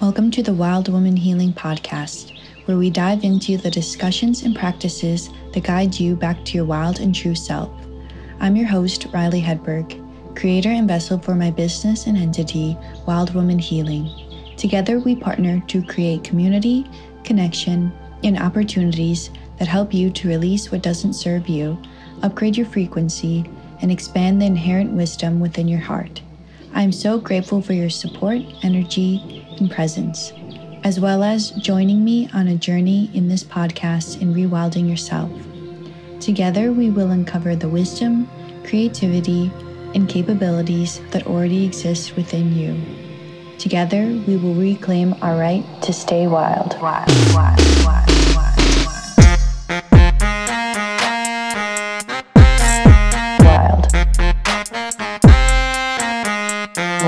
Welcome 0.00 0.32
to 0.32 0.42
the 0.42 0.52
Wild 0.52 0.88
Woman 0.88 1.16
Healing 1.16 1.52
Podcast, 1.52 2.36
where 2.64 2.76
we 2.76 2.90
dive 2.90 3.22
into 3.22 3.56
the 3.56 3.70
discussions 3.70 4.42
and 4.42 4.54
practices 4.54 5.30
that 5.52 5.62
guide 5.62 5.98
you 5.98 6.16
back 6.16 6.44
to 6.44 6.52
your 6.52 6.64
wild 6.64 6.98
and 6.98 7.14
true 7.14 7.36
self. 7.36 7.70
I'm 8.40 8.56
your 8.56 8.66
host, 8.66 9.10
Rylee 9.12 9.42
Hedberg, 9.42 10.36
creator 10.36 10.70
and 10.70 10.88
vessel 10.88 11.18
for 11.18 11.34
my 11.36 11.50
business 11.50 12.06
and 12.06 12.18
entity, 12.18 12.76
Wild 13.06 13.34
Woman 13.34 13.58
Healing. 13.58 14.10
Together, 14.56 14.98
we 14.98 15.14
partner 15.14 15.62
to 15.68 15.82
create 15.82 16.24
community, 16.24 16.86
connection, 17.22 17.92
and 18.24 18.38
opportunities 18.38 19.30
that 19.58 19.68
help 19.68 19.94
you 19.94 20.10
to 20.10 20.28
release 20.28 20.72
what 20.72 20.82
doesn't 20.82 21.14
serve 21.14 21.48
you, 21.48 21.80
upgrade 22.22 22.56
your 22.56 22.66
frequency, 22.66 23.48
and 23.80 23.92
expand 23.92 24.42
the 24.42 24.46
inherent 24.46 24.92
wisdom 24.92 25.40
within 25.40 25.68
your 25.68 25.80
heart. 25.80 26.20
I'm 26.76 26.90
so 26.90 27.18
grateful 27.18 27.62
for 27.62 27.72
your 27.72 27.88
support, 27.88 28.42
energy, 28.64 29.46
and 29.60 29.70
presence, 29.70 30.32
as 30.82 30.98
well 30.98 31.22
as 31.22 31.52
joining 31.52 32.04
me 32.04 32.28
on 32.34 32.48
a 32.48 32.56
journey 32.56 33.10
in 33.14 33.28
this 33.28 33.44
podcast 33.44 34.20
in 34.20 34.34
rewilding 34.34 34.88
yourself. 34.88 35.30
Together, 36.20 36.72
we 36.72 36.90
will 36.90 37.12
uncover 37.12 37.54
the 37.54 37.68
wisdom, 37.68 38.28
creativity, 38.64 39.52
and 39.94 40.08
capabilities 40.08 41.00
that 41.12 41.28
already 41.28 41.64
exist 41.64 42.16
within 42.16 42.52
you. 42.56 42.76
Together, 43.56 44.06
we 44.26 44.36
will 44.36 44.54
reclaim 44.54 45.14
our 45.22 45.36
right 45.36 45.64
to 45.82 45.92
stay 45.92 46.26
wild. 46.26 46.76
Wild, 46.80 47.08
wild, 47.32 47.63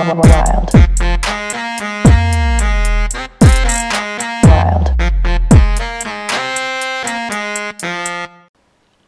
Wild. 0.06 0.70
Wild. 4.44 4.94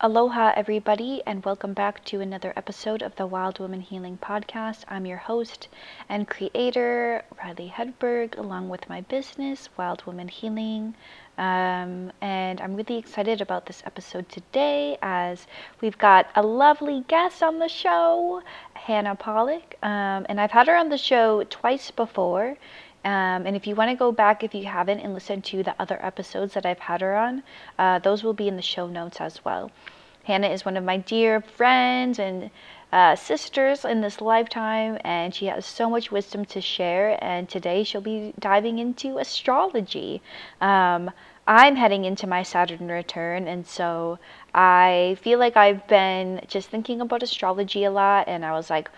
Aloha, 0.00 0.53
everybody, 0.56 1.23
and 1.25 1.45
welcome 1.45 1.73
back 1.73 2.05
to 2.06 2.20
another 2.20 2.53
episode 2.56 3.03
of 3.03 3.14
the 3.14 3.27
Wild 3.27 3.61
Woman 3.61 3.81
Healing 3.81 4.19
Podcast. 4.20 4.84
I'm 4.89 5.06
your 5.06 5.19
host 5.19 5.69
and 6.08 6.27
creator, 6.27 7.25
Rylee 7.36 7.70
Hedberg, 7.70 8.36
along 8.36 8.69
with 8.69 8.89
my 8.89 9.03
business, 9.03 9.69
Wild 9.77 10.05
Woman 10.05 10.27
Healing. 10.27 10.95
Um, 11.39 12.11
and 12.20 12.61
I'm 12.61 12.75
really 12.75 12.97
excited 12.97 13.41
about 13.41 13.67
this 13.67 13.84
episode 13.86 14.28
today 14.28 14.98
as 15.01 15.47
we've 15.80 15.97
got 15.97 16.28
a 16.34 16.42
lovely 16.42 17.05
guest 17.06 17.45
on 17.45 17.61
the 17.61 17.69
show, 17.69 18.42
Hannah 18.87 19.15
Pollack. 19.15 19.77
Um, 19.83 20.27
and 20.29 20.41
I've 20.41 20.51
had 20.51 20.67
her 20.69 20.77
on 20.77 20.89
the 20.89 20.98
show 20.98 21.45
twice 21.45 21.91
before. 21.91 22.57
Um, 23.05 23.47
and 23.47 23.55
if 23.57 23.67
you 23.67 23.75
want 23.75 23.91
to 23.91 23.97
go 23.97 24.12
back, 24.12 24.43
if 24.43 24.55
you 24.55 24.65
haven't, 24.65 25.01
and 25.01 25.15
listen 25.15 25.41
to 25.43 25.62
the 25.62 25.75
other 25.79 25.98
episodes 26.05 26.55
that 26.55 26.67
I've 26.67 26.79
had 26.79 27.01
her 27.01 27.17
on, 27.17 27.43
uh, 27.79 27.98
those 28.01 28.25
will 28.25 28.33
be 28.33 28.48
in 28.48 28.57
the 28.57 28.62
show 28.62 28.87
notes 28.87 29.20
as 29.20 29.45
well. 29.45 29.70
Hannah 30.25 30.48
is 30.48 30.65
one 30.65 30.77
of 30.77 30.85
my 30.85 30.98
dear 30.98 31.41
friends 31.41 32.19
and 32.19 32.51
uh, 32.93 33.17
sisters 33.17 33.85
in 33.85 34.01
this 34.01 34.20
lifetime, 34.20 34.98
and 35.05 35.35
she 35.35 35.47
has 35.47 35.65
so 35.65 35.89
much 35.89 36.11
wisdom 36.11 36.45
to 36.47 36.61
share. 36.61 37.23
And 37.25 37.48
today 37.48 37.85
she'll 37.85 38.01
be 38.01 38.35
diving 38.39 38.79
into 38.79 39.19
astrology. 39.19 40.20
Um, 40.61 41.11
I'm 41.49 41.77
heading 41.77 42.05
into 42.05 42.27
my 42.27 42.43
Saturn 42.43 42.89
return, 42.89 43.49
and 43.49 43.67
so 43.67 44.19
I 44.55 45.17
feel 45.23 45.39
like 45.39 45.57
I've 45.57 45.87
been 45.89 46.43
just 46.47 46.69
thinking 46.69 47.01
about 47.01 47.23
astrology 47.23 47.85
a 47.85 47.91
lot, 47.91 48.29
and 48.29 48.45
I 48.45 48.53
was 48.53 48.69
like, 48.69 48.91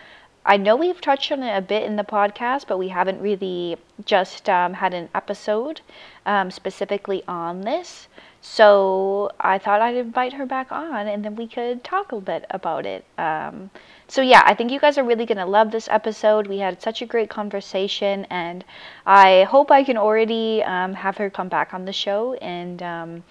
I 0.44 0.56
know 0.56 0.74
we've 0.74 1.00
touched 1.00 1.30
on 1.30 1.44
it 1.44 1.56
a 1.56 1.60
bit 1.60 1.84
in 1.84 1.94
the 1.94 2.02
podcast, 2.02 2.66
but 2.66 2.76
we 2.76 2.88
haven't 2.88 3.20
really 3.20 3.76
just 4.04 4.48
um, 4.48 4.74
had 4.74 4.94
an 4.94 5.08
episode 5.14 5.80
um, 6.26 6.50
specifically 6.50 7.22
on 7.28 7.60
this. 7.60 8.08
So 8.42 9.30
I 9.38 9.58
thought 9.58 9.80
I'd 9.80 9.96
invite 9.96 10.32
her 10.34 10.46
back 10.46 10.72
on 10.72 11.06
and 11.06 11.24
then 11.24 11.36
we 11.36 11.46
could 11.46 11.84
talk 11.84 12.12
a 12.12 12.20
bit 12.20 12.46
about 12.50 12.86
it. 12.86 13.04
Um, 13.18 13.70
so, 14.10 14.22
yeah, 14.22 14.42
I 14.44 14.54
think 14.54 14.72
you 14.72 14.80
guys 14.80 14.98
are 14.98 15.04
really 15.04 15.24
going 15.24 15.38
to 15.38 15.46
love 15.46 15.70
this 15.70 15.88
episode. 15.88 16.48
We 16.48 16.58
had 16.58 16.82
such 16.82 17.00
a 17.00 17.06
great 17.06 17.30
conversation, 17.30 18.26
and 18.28 18.64
I 19.06 19.44
hope 19.44 19.70
I 19.70 19.84
can 19.84 19.96
already 19.96 20.64
um, 20.64 20.94
have 20.94 21.16
her 21.18 21.30
come 21.30 21.48
back 21.48 21.72
on 21.72 21.84
the 21.84 21.92
show 21.92 22.34
and 22.34 22.82
um, 22.82 23.22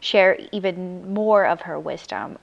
share 0.00 0.38
even 0.52 1.14
more 1.14 1.46
of 1.46 1.62
her 1.62 1.80
wisdom. 1.80 2.36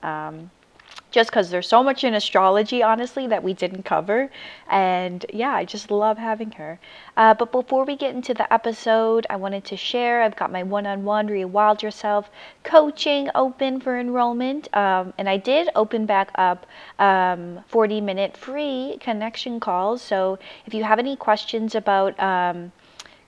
Just 1.14 1.30
because 1.30 1.50
there's 1.50 1.68
so 1.68 1.80
much 1.80 2.02
in 2.02 2.12
astrology, 2.12 2.82
honestly, 2.82 3.28
that 3.28 3.44
we 3.44 3.54
didn't 3.54 3.84
cover. 3.84 4.32
And 4.68 5.24
yeah, 5.32 5.52
I 5.52 5.64
just 5.64 5.92
love 5.92 6.18
having 6.18 6.50
her. 6.58 6.80
Uh, 7.16 7.34
but 7.34 7.52
before 7.52 7.84
we 7.84 7.94
get 7.94 8.16
into 8.16 8.34
the 8.34 8.52
episode, 8.52 9.24
I 9.30 9.36
wanted 9.36 9.64
to 9.66 9.76
share 9.76 10.22
I've 10.22 10.34
got 10.34 10.50
my 10.50 10.64
one 10.64 10.88
on 10.88 11.04
one 11.04 11.28
Rewild 11.28 11.82
Yourself 11.82 12.30
coaching 12.64 13.30
open 13.36 13.80
for 13.80 13.96
enrollment. 13.96 14.66
Um, 14.76 15.14
and 15.16 15.28
I 15.28 15.36
did 15.36 15.68
open 15.76 16.04
back 16.04 16.32
up 16.34 16.66
um, 16.98 17.60
40 17.68 18.00
minute 18.00 18.36
free 18.36 18.98
connection 18.98 19.60
calls. 19.60 20.02
So 20.02 20.40
if 20.66 20.74
you 20.74 20.82
have 20.82 20.98
any 20.98 21.14
questions 21.14 21.76
about, 21.76 22.18
um, 22.18 22.72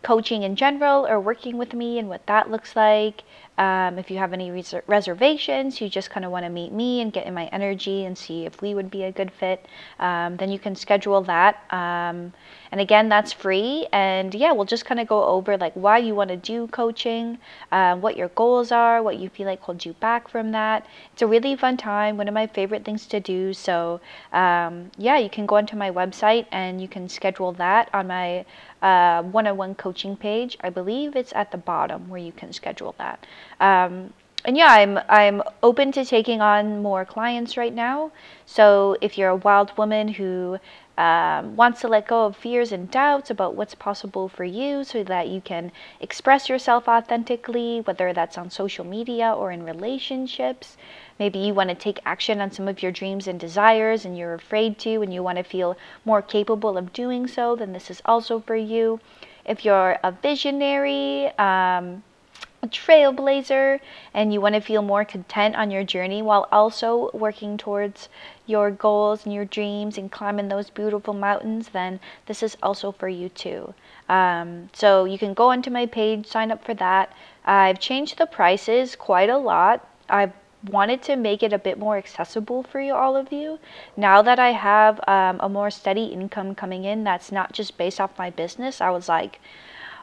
coaching 0.07 0.45
in 0.45 0.55
general 0.55 1.05
or 1.05 1.19
working 1.19 1.57
with 1.57 1.75
me 1.75 1.99
and 1.99 2.09
what 2.09 2.25
that 2.27 2.49
looks 2.49 2.77
like. 2.77 3.25
Um, 3.59 3.99
if 3.99 4.11
you 4.11 4.19
have 4.19 4.33
any 4.33 4.51
res- 4.51 4.75
reservations, 4.87 5.81
you 5.81 5.89
just 5.89 6.11
kind 6.11 6.25
of 6.25 6.31
want 6.31 6.45
to 6.45 6.51
meet 6.51 6.73
me 6.73 7.01
and 7.01 7.13
get 7.13 7.27
in 7.27 7.35
my 7.35 7.47
energy 7.47 8.05
and 8.05 8.17
see 8.17 8.45
if 8.45 8.61
we 8.61 8.75
would 8.75 8.91
be 8.91 9.05
a 9.05 9.13
good 9.13 9.33
fit, 9.33 9.67
um, 9.99 10.37
then 10.37 10.51
you 10.51 10.59
can 10.59 10.77
schedule 10.77 11.23
that. 11.23 11.63
Um, 11.73 12.33
and 12.71 12.81
again, 12.81 13.09
that's 13.09 13.33
free. 13.33 13.87
And 13.93 14.35
yeah, 14.35 14.53
we'll 14.53 14.67
just 14.67 14.85
kind 14.85 15.01
of 15.01 15.07
go 15.07 15.25
over 15.25 15.57
like 15.57 15.73
why 15.75 15.99
you 15.99 16.15
want 16.15 16.29
to 16.29 16.37
do 16.37 16.67
coaching, 16.69 17.39
uh, 17.73 17.97
what 17.97 18.17
your 18.17 18.29
goals 18.29 18.71
are, 18.73 19.03
what 19.03 19.19
you 19.19 19.29
feel 19.29 19.47
like 19.47 19.61
holds 19.61 19.87
you 19.87 19.95
back 19.95 20.29
from 20.29 20.53
that. 20.53 20.87
It's 21.13 21.23
a 21.23 21.27
really 21.27 21.57
fun 21.57 21.77
time, 21.77 22.17
one 22.17 22.29
of 22.29 22.35
my 22.35 22.47
favorite 22.47 22.85
things 22.85 23.07
to 23.07 23.21
do. 23.21 23.55
So 23.55 24.01
um, 24.33 24.91
yeah, 24.99 25.19
you 25.19 25.31
can 25.31 25.47
go 25.47 25.57
onto 25.57 25.77
my 25.77 25.91
website 25.91 26.47
and 26.53 26.81
you 26.81 26.89
can 26.89 27.09
schedule 27.09 27.53
that 27.53 27.89
on 27.95 28.09
my 28.09 28.45
uh, 28.87 29.23
one-on-one 29.23 29.75
coaching 29.75 30.17
page. 30.17 30.57
I 30.61 30.71
believe 30.71 31.17
it's 31.17 31.35
at 31.43 31.51
the 31.51 31.59
bottom 31.73 32.09
where 32.11 32.25
you 32.29 32.33
can 32.41 32.53
schedule 32.53 32.95
that. 32.99 33.19
Um, 33.61 34.13
and 34.47 34.57
yeah, 34.57 34.71
I'm 34.81 34.99
I'm 35.09 35.43
open 35.61 35.91
to 35.93 36.05
taking 36.05 36.41
on 36.41 36.83
more 36.83 37.05
clients 37.05 37.57
right 37.57 37.75
now. 37.75 38.13
So 38.59 38.97
if 39.01 39.19
you're 39.19 39.35
a 39.39 39.43
wild 39.49 39.77
woman 39.77 40.07
who 40.19 40.59
um, 40.97 41.57
wants 41.57 41.81
to 41.81 41.89
let 41.89 42.07
go 42.07 42.27
of 42.27 42.37
fears 42.37 42.73
and 42.73 42.91
doubts 42.91 43.29
about 43.29 43.57
what's 43.57 43.75
possible 43.75 44.29
for 44.29 44.45
you 44.45 44.85
so 44.85 45.03
that 45.05 45.29
you 45.29 45.41
can 45.41 45.73
express 46.01 46.49
yourself 46.49 46.89
authentically, 46.89 47.81
whether 47.81 48.13
that's 48.13 48.39
on 48.39 48.51
social 48.51 48.85
media 48.85 49.33
or 49.33 49.51
in 49.51 49.65
relationships. 49.65 50.77
Maybe 51.19 51.39
you 51.39 51.55
want 51.55 51.71
to 51.71 51.75
take 51.75 52.01
action 52.05 52.41
on 52.41 52.51
some 52.51 52.69
of 52.69 52.83
your 52.83 52.93
dreams 52.93 53.27
and 53.27 53.41
desires 53.41 54.05
and 54.05 54.19
you're 54.19 54.35
afraid 54.35 54.79
to 54.81 55.03
and 55.03 55.13
you 55.13 55.23
want 55.23 55.39
to 55.39 55.45
feel 55.45 55.77
more 56.05 56.23
capable 56.23 56.77
of 56.77 56.93
doing 56.93 57.27
so, 57.27 57.57
then 57.57 57.73
this 57.73 57.91
is 57.91 58.03
also 58.05 58.41
for 58.41 58.57
you. 58.57 59.01
If 59.45 59.65
you're 59.65 59.99
a 60.03 60.13
visionary, 60.13 61.27
um, 61.39 62.03
a 62.63 62.69
trailblazer 62.69 63.81
and 64.13 64.33
you 64.33 64.41
want 64.41 64.55
to 64.55 64.61
feel 64.61 64.83
more 64.83 65.05
content 65.05 65.57
on 65.57 65.71
your 65.71 65.85
journey 65.85 66.21
while 66.23 66.49
also 66.51 67.11
working 67.13 67.57
towards 67.57 68.09
your 68.47 68.71
goals 68.71 69.25
and 69.25 69.35
your 69.35 69.45
dreams 69.45 69.99
and 69.99 70.11
climbing 70.11 70.49
those 70.49 70.71
beautiful 70.71 71.15
mountains, 71.15 71.69
then 71.69 72.01
this 72.27 72.43
is 72.43 72.57
also 72.63 72.93
for 72.93 73.09
you 73.09 73.29
too. 73.29 73.73
Um, 74.09 74.69
so 74.73 75.05
you 75.05 75.19
can 75.19 75.35
go 75.35 75.51
onto 75.51 75.71
my 75.71 75.87
page, 75.87 76.27
sign 76.27 76.51
up 76.51 76.65
for 76.65 76.75
that. 76.75 77.13
I've 77.45 77.79
changed 77.79 78.19
the 78.19 78.27
prices 78.27 78.97
quite 78.97 79.31
a 79.31 79.39
lot. 79.39 79.87
I've 80.09 80.33
wanted 80.71 81.03
to 81.03 81.17
make 81.17 81.43
it 81.43 81.53
a 81.53 81.59
bit 81.59 81.79
more 81.79 81.97
accessible 81.97 82.63
for 82.63 82.81
you 82.81 82.95
all 82.95 83.17
of 83.17 83.33
you 83.33 83.59
now 83.97 84.23
that 84.23 84.39
i 84.39 84.53
have 84.53 85.01
um, 85.09 85.39
a 85.41 85.49
more 85.49 85.71
steady 85.71 86.07
income 86.07 86.55
coming 86.55 86.85
in 86.85 87.05
that's 87.05 87.31
not 87.33 87.53
just 87.53 87.77
based 87.77 88.01
off 88.01 88.19
my 88.19 88.31
business 88.31 88.81
i 88.81 88.91
was 88.91 89.09
like 89.09 89.41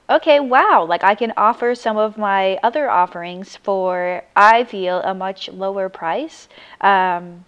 okay, 0.09 0.39
wow, 0.39 0.85
like 0.87 1.03
I 1.03 1.15
can 1.15 1.33
offer 1.37 1.75
some 1.75 1.97
of 1.97 2.17
my 2.17 2.57
other 2.57 2.89
offerings 2.89 3.55
for, 3.55 4.23
I 4.35 4.63
feel, 4.63 4.99
a 5.01 5.13
much 5.13 5.49
lower 5.49 5.89
price. 5.89 6.47
Um, 6.81 7.45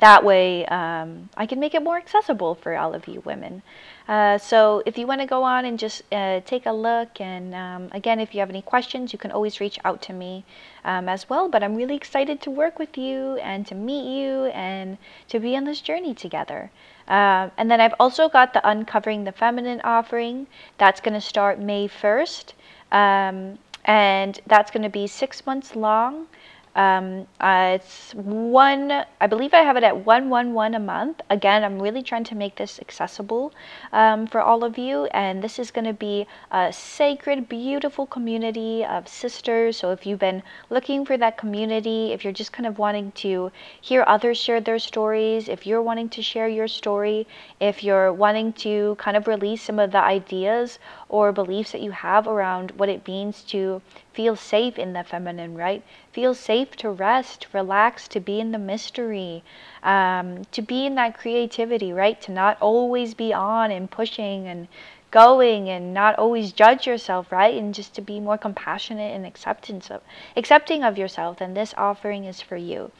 that 0.00 0.24
way, 0.24 0.66
um, 0.66 1.28
I 1.36 1.46
can 1.46 1.60
make 1.60 1.74
it 1.74 1.82
more 1.82 1.96
accessible 1.96 2.54
for 2.54 2.76
all 2.76 2.94
of 2.94 3.06
you 3.06 3.20
women. 3.24 3.62
Uh, 4.06 4.36
so 4.36 4.82
if 4.84 4.98
you 4.98 5.06
want 5.06 5.20
to 5.20 5.26
go 5.26 5.42
on 5.44 5.64
and 5.64 5.78
just 5.78 6.02
uh, 6.12 6.40
take 6.44 6.66
a 6.66 6.72
look, 6.72 7.20
and 7.20 7.54
um, 7.54 7.88
again, 7.92 8.20
if 8.20 8.34
you 8.34 8.40
have 8.40 8.50
any 8.50 8.60
questions, 8.60 9.12
you 9.12 9.18
can 9.18 9.30
always 9.30 9.60
reach 9.60 9.78
out 9.84 10.02
to 10.02 10.12
me 10.12 10.44
um, 10.84 11.08
as 11.08 11.30
well. 11.30 11.48
But 11.48 11.62
I'm 11.62 11.74
really 11.74 11.96
excited 11.96 12.40
to 12.42 12.50
work 12.50 12.78
with 12.78 12.98
you 12.98 13.36
and 13.36 13.66
to 13.66 13.74
meet 13.74 14.04
you 14.04 14.46
and 14.46 14.98
to 15.28 15.40
be 15.40 15.56
on 15.56 15.64
this 15.64 15.80
journey 15.80 16.14
together. 16.14 16.70
Um, 17.08 17.50
and 17.56 17.70
then 17.70 17.80
I've 17.80 17.94
also 17.98 18.28
got 18.28 18.52
the 18.52 18.66
Uncovering 18.68 19.24
the 19.24 19.32
Feminine 19.32 19.80
offering. 19.84 20.46
That's 20.78 21.00
going 21.00 21.14
to 21.14 21.20
start 21.20 21.58
May 21.58 21.88
1st. 21.88 22.52
Um, 22.92 23.58
and 23.84 24.40
that's 24.46 24.70
going 24.70 24.82
to 24.82 24.88
be 24.88 25.06
six 25.06 25.44
months 25.46 25.76
long. 25.76 26.26
Um, 26.74 27.28
uh, 27.40 27.78
it's 27.80 28.12
one, 28.14 29.04
I 29.20 29.26
believe 29.28 29.54
I 29.54 29.58
have 29.58 29.76
it 29.76 29.84
at 29.84 30.04
111 30.04 30.74
a 30.74 30.80
month. 30.80 31.20
Again, 31.30 31.62
I'm 31.62 31.80
really 31.80 32.02
trying 32.02 32.24
to 32.24 32.34
make 32.34 32.56
this 32.56 32.80
accessible 32.80 33.52
um, 33.92 34.26
for 34.26 34.40
all 34.40 34.64
of 34.64 34.76
you. 34.76 35.04
And 35.06 35.42
this 35.42 35.58
is 35.58 35.70
going 35.70 35.84
to 35.84 35.92
be 35.92 36.26
a 36.50 36.72
sacred, 36.72 37.48
beautiful 37.48 38.06
community 38.06 38.84
of 38.84 39.06
sisters. 39.06 39.76
So 39.76 39.92
if 39.92 40.04
you've 40.04 40.18
been 40.18 40.42
looking 40.68 41.04
for 41.04 41.16
that 41.16 41.38
community, 41.38 42.12
if 42.12 42.24
you're 42.24 42.32
just 42.32 42.52
kind 42.52 42.66
of 42.66 42.78
wanting 42.78 43.12
to 43.12 43.52
hear 43.80 44.04
others 44.06 44.38
share 44.38 44.60
their 44.60 44.80
stories, 44.80 45.48
if 45.48 45.66
you're 45.66 45.82
wanting 45.82 46.08
to 46.10 46.22
share 46.22 46.48
your 46.48 46.68
story, 46.68 47.26
if 47.60 47.84
you're 47.84 48.12
wanting 48.12 48.52
to 48.52 48.96
kind 48.98 49.16
of 49.16 49.28
release 49.28 49.62
some 49.62 49.78
of 49.78 49.92
the 49.92 50.02
ideas 50.02 50.78
or 51.14 51.30
beliefs 51.30 51.70
that 51.70 51.80
you 51.80 51.92
have 51.92 52.26
around 52.26 52.72
what 52.72 52.88
it 52.88 53.06
means 53.06 53.44
to 53.44 53.80
feel 54.12 54.34
safe 54.34 54.76
in 54.76 54.94
the 54.94 55.04
feminine, 55.04 55.54
right? 55.54 55.84
Feel 56.12 56.34
safe 56.34 56.74
to 56.74 56.90
rest, 56.90 57.46
relax, 57.52 58.08
to 58.08 58.18
be 58.18 58.40
in 58.40 58.50
the 58.50 58.58
mystery, 58.58 59.44
um, 59.84 60.44
to 60.50 60.60
be 60.60 60.84
in 60.84 60.96
that 60.96 61.16
creativity, 61.16 61.92
right? 61.92 62.20
To 62.22 62.32
not 62.32 62.60
always 62.60 63.14
be 63.14 63.32
on 63.32 63.70
and 63.70 63.88
pushing 63.88 64.48
and 64.48 64.66
going 65.12 65.68
and 65.68 65.94
not 65.94 66.18
always 66.18 66.52
judge 66.52 66.84
yourself, 66.84 67.30
right? 67.30 67.54
And 67.54 67.72
just 67.72 67.94
to 67.94 68.00
be 68.00 68.18
more 68.18 68.36
compassionate 68.36 69.14
and 69.14 69.24
acceptance 69.24 69.92
of 69.92 70.02
accepting 70.36 70.82
of 70.82 70.98
yourself. 70.98 71.40
And 71.40 71.56
this 71.56 71.74
offering 71.78 72.24
is 72.24 72.40
for 72.40 72.56
you. 72.56 72.90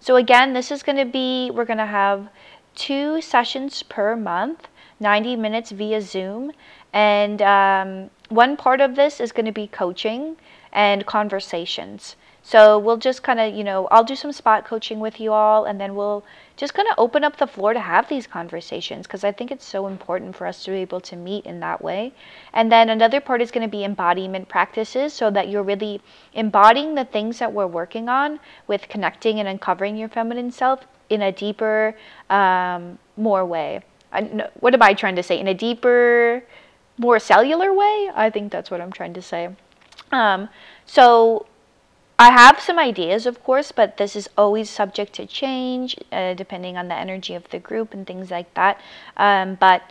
So 0.00 0.16
again, 0.16 0.52
this 0.52 0.72
is 0.72 0.82
going 0.82 0.98
to 0.98 1.04
be 1.04 1.52
we're 1.52 1.64
going 1.64 1.78
to 1.78 1.86
have 1.86 2.28
two 2.74 3.20
sessions 3.20 3.84
per 3.84 4.16
month, 4.16 4.66
90 4.98 5.36
minutes 5.36 5.70
via 5.70 6.00
Zoom. 6.00 6.50
And 6.92 7.40
um, 7.42 8.10
one 8.28 8.56
part 8.56 8.80
of 8.80 8.96
this 8.96 9.20
is 9.20 9.32
going 9.32 9.46
to 9.46 9.52
be 9.52 9.66
coaching 9.66 10.36
and 10.72 11.06
conversations. 11.06 12.16
So 12.44 12.76
we'll 12.76 12.96
just 12.96 13.22
kind 13.22 13.38
of, 13.38 13.54
you 13.54 13.62
know, 13.62 13.86
I'll 13.92 14.02
do 14.02 14.16
some 14.16 14.32
spot 14.32 14.64
coaching 14.64 14.98
with 14.98 15.20
you 15.20 15.32
all, 15.32 15.64
and 15.64 15.80
then 15.80 15.94
we'll 15.94 16.24
just 16.56 16.74
kind 16.74 16.88
of 16.88 16.94
open 16.98 17.22
up 17.22 17.36
the 17.36 17.46
floor 17.46 17.72
to 17.72 17.78
have 17.78 18.08
these 18.08 18.26
conversations 18.26 19.06
because 19.06 19.22
I 19.22 19.30
think 19.30 19.52
it's 19.52 19.64
so 19.64 19.86
important 19.86 20.34
for 20.34 20.48
us 20.48 20.64
to 20.64 20.72
be 20.72 20.78
able 20.78 21.00
to 21.02 21.14
meet 21.14 21.46
in 21.46 21.60
that 21.60 21.82
way. 21.82 22.12
And 22.52 22.70
then 22.70 22.88
another 22.88 23.20
part 23.20 23.42
is 23.42 23.52
going 23.52 23.62
to 23.62 23.70
be 23.70 23.84
embodiment 23.84 24.48
practices 24.48 25.12
so 25.12 25.30
that 25.30 25.48
you're 25.48 25.62
really 25.62 26.00
embodying 26.34 26.96
the 26.96 27.04
things 27.04 27.38
that 27.38 27.52
we're 27.52 27.68
working 27.68 28.08
on 28.08 28.40
with 28.66 28.88
connecting 28.88 29.38
and 29.38 29.48
uncovering 29.48 29.96
your 29.96 30.08
feminine 30.08 30.50
self 30.50 30.80
in 31.10 31.22
a 31.22 31.30
deeper, 31.30 31.94
um, 32.28 32.98
more 33.16 33.44
way. 33.44 33.82
I, 34.12 34.48
what 34.58 34.74
am 34.74 34.82
I 34.82 34.94
trying 34.94 35.16
to 35.16 35.22
say? 35.22 35.38
In 35.38 35.46
a 35.46 35.54
deeper, 35.54 36.42
more 37.06 37.18
cellular 37.18 37.70
way? 37.82 37.96
I 38.14 38.30
think 38.30 38.52
that's 38.52 38.70
what 38.70 38.80
I'm 38.80 38.92
trying 38.92 39.14
to 39.14 39.22
say. 39.22 39.42
Um, 40.10 40.48
so 40.86 41.46
I 42.18 42.30
have 42.30 42.60
some 42.60 42.78
ideas, 42.78 43.26
of 43.26 43.42
course, 43.42 43.72
but 43.72 43.96
this 43.96 44.14
is 44.14 44.28
always 44.38 44.70
subject 44.70 45.12
to 45.14 45.26
change 45.26 45.96
uh, 46.12 46.34
depending 46.34 46.76
on 46.76 46.86
the 46.88 46.94
energy 46.94 47.34
of 47.34 47.48
the 47.50 47.58
group 47.58 47.92
and 47.94 48.06
things 48.06 48.30
like 48.30 48.52
that. 48.54 48.80
Um, 49.16 49.56
but 49.56 49.82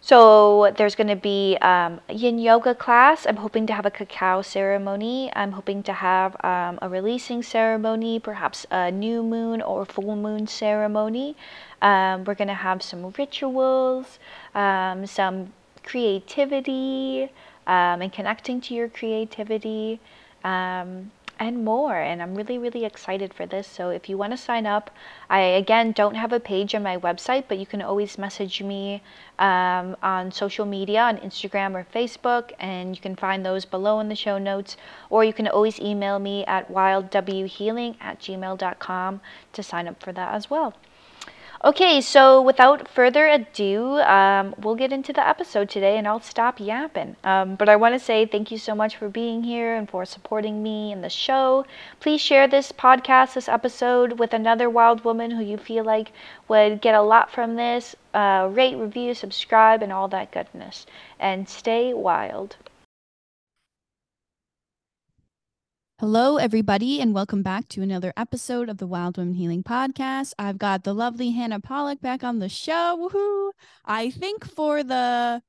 so 0.00 0.72
there's 0.76 0.94
going 0.94 1.08
to 1.08 1.16
be 1.16 1.58
um, 1.60 2.00
yin 2.08 2.38
yoga 2.38 2.74
class. 2.74 3.26
I'm 3.26 3.36
hoping 3.36 3.66
to 3.66 3.74
have 3.74 3.84
a 3.84 3.90
cacao 3.90 4.42
ceremony. 4.42 5.32
I'm 5.34 5.52
hoping 5.52 5.82
to 5.84 5.92
have 5.92 6.36
um, 6.44 6.78
a 6.80 6.88
releasing 6.88 7.42
ceremony, 7.42 8.20
perhaps 8.20 8.64
a 8.70 8.92
new 8.92 9.22
moon 9.24 9.60
or 9.60 9.84
full 9.84 10.14
moon 10.14 10.46
ceremony. 10.46 11.36
Um, 11.82 12.24
we're 12.24 12.38
going 12.38 12.48
to 12.48 12.62
have 12.68 12.82
some 12.82 13.12
rituals, 13.18 14.18
um, 14.54 15.06
some 15.06 15.52
creativity, 15.88 17.30
um, 17.66 18.02
and 18.02 18.12
connecting 18.12 18.60
to 18.60 18.74
your 18.74 18.88
creativity. 18.88 20.00
Um, 20.44 21.10
and 21.38 21.64
more. 21.64 21.96
And 21.96 22.20
I'm 22.20 22.34
really, 22.34 22.58
really 22.58 22.84
excited 22.84 23.32
for 23.32 23.46
this. 23.46 23.66
So 23.66 23.90
if 23.90 24.08
you 24.08 24.18
want 24.18 24.32
to 24.32 24.36
sign 24.36 24.66
up, 24.66 24.90
I 25.30 25.40
again 25.40 25.92
don't 25.92 26.14
have 26.16 26.32
a 26.32 26.40
page 26.40 26.74
on 26.74 26.82
my 26.82 26.96
website, 26.96 27.44
but 27.48 27.58
you 27.58 27.66
can 27.66 27.80
always 27.80 28.18
message 28.18 28.62
me 28.62 29.02
um, 29.38 29.96
on 30.02 30.32
social 30.32 30.66
media, 30.66 31.02
on 31.02 31.18
Instagram 31.18 31.74
or 31.74 31.86
Facebook, 31.94 32.52
and 32.58 32.96
you 32.96 33.00
can 33.00 33.14
find 33.14 33.44
those 33.44 33.64
below 33.64 34.00
in 34.00 34.08
the 34.08 34.16
show 34.16 34.38
notes. 34.38 34.76
Or 35.10 35.24
you 35.24 35.32
can 35.32 35.48
always 35.48 35.78
email 35.78 36.18
me 36.18 36.44
at 36.46 36.70
wildwhealing 36.72 37.96
at 38.00 38.20
gmail.com 38.20 39.20
to 39.52 39.62
sign 39.62 39.88
up 39.88 40.02
for 40.02 40.12
that 40.12 40.34
as 40.34 40.50
well. 40.50 40.74
Okay, 41.64 42.00
so 42.00 42.40
without 42.40 42.86
further 42.86 43.26
ado, 43.26 43.98
um, 44.02 44.54
we'll 44.58 44.76
get 44.76 44.92
into 44.92 45.12
the 45.12 45.26
episode 45.26 45.68
today 45.68 45.98
and 45.98 46.06
I'll 46.06 46.20
stop 46.20 46.60
yapping. 46.60 47.16
Um, 47.24 47.56
but 47.56 47.68
I 47.68 47.74
want 47.74 47.96
to 47.96 47.98
say 47.98 48.26
thank 48.26 48.52
you 48.52 48.58
so 48.58 48.76
much 48.76 48.96
for 48.96 49.08
being 49.08 49.42
here 49.42 49.74
and 49.74 49.90
for 49.90 50.04
supporting 50.04 50.62
me 50.62 50.92
and 50.92 51.02
the 51.02 51.08
show. 51.08 51.66
Please 51.98 52.20
share 52.20 52.46
this 52.46 52.70
podcast, 52.70 53.34
this 53.34 53.48
episode, 53.48 54.20
with 54.20 54.32
another 54.32 54.70
wild 54.70 55.04
woman 55.04 55.32
who 55.32 55.42
you 55.42 55.56
feel 55.56 55.82
like 55.82 56.12
would 56.46 56.80
get 56.80 56.94
a 56.94 57.02
lot 57.02 57.28
from 57.28 57.56
this. 57.56 57.96
Uh, 58.14 58.48
rate, 58.52 58.76
review, 58.76 59.12
subscribe, 59.12 59.82
and 59.82 59.92
all 59.92 60.06
that 60.06 60.30
goodness. 60.30 60.86
And 61.18 61.48
stay 61.48 61.92
wild. 61.92 62.54
Hello, 66.00 66.36
everybody, 66.36 67.00
and 67.00 67.12
welcome 67.12 67.42
back 67.42 67.66
to 67.66 67.82
another 67.82 68.12
episode 68.16 68.68
of 68.68 68.78
the 68.78 68.86
Wild 68.86 69.18
Women 69.18 69.34
Healing 69.34 69.64
Podcast. 69.64 70.32
I've 70.38 70.56
got 70.56 70.84
the 70.84 70.94
lovely 70.94 71.32
Hannah 71.32 71.58
Pollack 71.58 72.00
back 72.00 72.22
on 72.22 72.38
the 72.38 72.48
show. 72.48 72.96
Woohoo! 72.96 73.50
I 73.84 74.10
think 74.10 74.48
for 74.48 74.84
the 74.84 75.42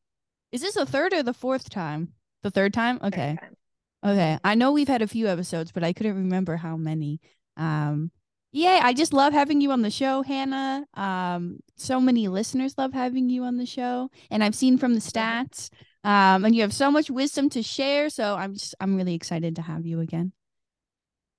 is 0.51 0.61
this 0.61 0.73
the 0.73 0.87
third 0.87 1.13
or 1.13 1.21
the 1.21 1.35
fourth 1.35 1.69
time? 1.69 2.13
The 2.41 2.49
third 2.49 2.73
time? 2.73 2.97
Okay. 3.03 3.37
Third 3.39 3.57
time. 4.01 4.11
Okay. 4.11 4.39
I 4.43 4.55
know 4.55 4.71
we've 4.71 4.87
had 4.87 5.03
a 5.03 5.07
few 5.07 5.27
episodes, 5.27 5.71
but 5.71 5.83
I 5.83 5.93
couldn't 5.93 6.15
remember 6.15 6.55
how 6.55 6.77
many. 6.77 7.21
Um 7.55 8.09
yeah, 8.51 8.79
I 8.81 8.93
just 8.93 9.13
love 9.13 9.33
having 9.33 9.61
you 9.61 9.71
on 9.71 9.83
the 9.83 9.91
show, 9.91 10.23
Hannah. 10.23 10.83
Um, 10.95 11.59
so 11.75 12.01
many 12.01 12.27
listeners 12.27 12.73
love 12.75 12.93
having 12.93 13.29
you 13.29 13.43
on 13.43 13.57
the 13.57 13.67
show, 13.67 14.09
and 14.31 14.43
I've 14.43 14.55
seen 14.55 14.79
from 14.79 14.95
the 14.95 14.99
stats, 14.99 15.69
um, 16.03 16.43
and 16.43 16.55
you 16.55 16.63
have 16.63 16.73
so 16.73 16.89
much 16.89 17.11
wisdom 17.11 17.51
to 17.51 17.61
share. 17.61 18.09
So 18.09 18.33
I'm 18.33 18.55
just 18.55 18.73
I'm 18.79 18.95
really 18.95 19.13
excited 19.13 19.57
to 19.57 19.61
have 19.61 19.85
you 19.85 19.99
again. 19.99 20.33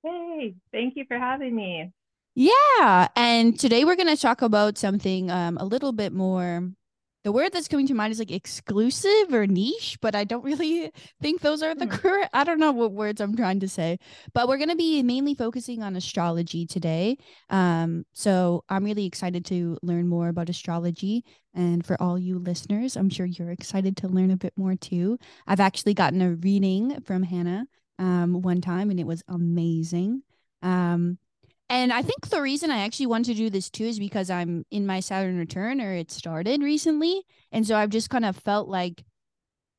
Hey, 0.02 0.54
thank 0.72 0.96
you 0.96 1.04
for 1.06 1.18
having 1.18 1.54
me. 1.54 1.92
Yeah. 2.34 3.08
And 3.16 3.58
today 3.58 3.84
we're 3.84 3.96
going 3.96 4.14
to 4.14 4.20
talk 4.20 4.40
about 4.40 4.78
something 4.78 5.30
um, 5.30 5.58
a 5.58 5.64
little 5.64 5.92
bit 5.92 6.12
more. 6.12 6.70
The 7.22 7.32
word 7.32 7.52
that's 7.52 7.68
coming 7.68 7.86
to 7.88 7.92
mind 7.92 8.12
is 8.12 8.18
like 8.18 8.30
exclusive 8.30 9.34
or 9.34 9.46
niche, 9.46 9.98
but 10.00 10.14
I 10.14 10.24
don't 10.24 10.42
really 10.50 10.90
think 11.20 11.42
those 11.42 11.62
are 11.62 11.74
the 11.74 11.84
hmm. 11.84 11.90
correct. 11.90 12.30
I 12.32 12.44
don't 12.44 12.60
know 12.60 12.72
what 12.72 12.92
words 12.92 13.20
I'm 13.20 13.36
trying 13.36 13.60
to 13.60 13.68
say, 13.68 13.98
but 14.32 14.48
we're 14.48 14.56
going 14.56 14.70
to 14.70 14.76
be 14.76 15.02
mainly 15.02 15.34
focusing 15.34 15.82
on 15.82 15.96
astrology 15.96 16.66
today. 16.66 17.18
Um, 17.50 18.06
so 18.14 18.64
I'm 18.70 18.84
really 18.84 19.04
excited 19.04 19.44
to 19.46 19.76
learn 19.82 20.08
more 20.08 20.28
about 20.28 20.48
astrology. 20.48 21.24
And 21.52 21.84
for 21.84 22.00
all 22.00 22.18
you 22.18 22.38
listeners, 22.38 22.96
I'm 22.96 23.10
sure 23.10 23.26
you're 23.26 23.50
excited 23.50 23.98
to 23.98 24.08
learn 24.08 24.30
a 24.30 24.38
bit 24.38 24.54
more 24.56 24.76
too. 24.76 25.18
I've 25.46 25.60
actually 25.60 25.92
gotten 25.92 26.22
a 26.22 26.30
reading 26.36 27.02
from 27.02 27.22
Hannah 27.24 27.66
um, 28.00 28.42
one 28.42 28.60
time, 28.60 28.90
and 28.90 28.98
it 28.98 29.06
was 29.06 29.22
amazing. 29.28 30.22
Um, 30.62 31.18
and 31.68 31.92
I 31.92 32.02
think 32.02 32.28
the 32.28 32.42
reason 32.42 32.72
I 32.72 32.80
actually 32.80 33.06
want 33.06 33.26
to 33.26 33.34
do 33.34 33.48
this 33.50 33.70
too 33.70 33.84
is 33.84 34.00
because 34.00 34.30
I'm 34.30 34.64
in 34.72 34.86
my 34.86 34.98
Saturn 34.98 35.38
return, 35.38 35.80
or 35.80 35.92
it 35.92 36.10
started 36.10 36.62
recently, 36.62 37.22
and 37.52 37.64
so 37.64 37.76
I've 37.76 37.90
just 37.90 38.10
kind 38.10 38.24
of 38.24 38.36
felt 38.36 38.68
like 38.68 39.04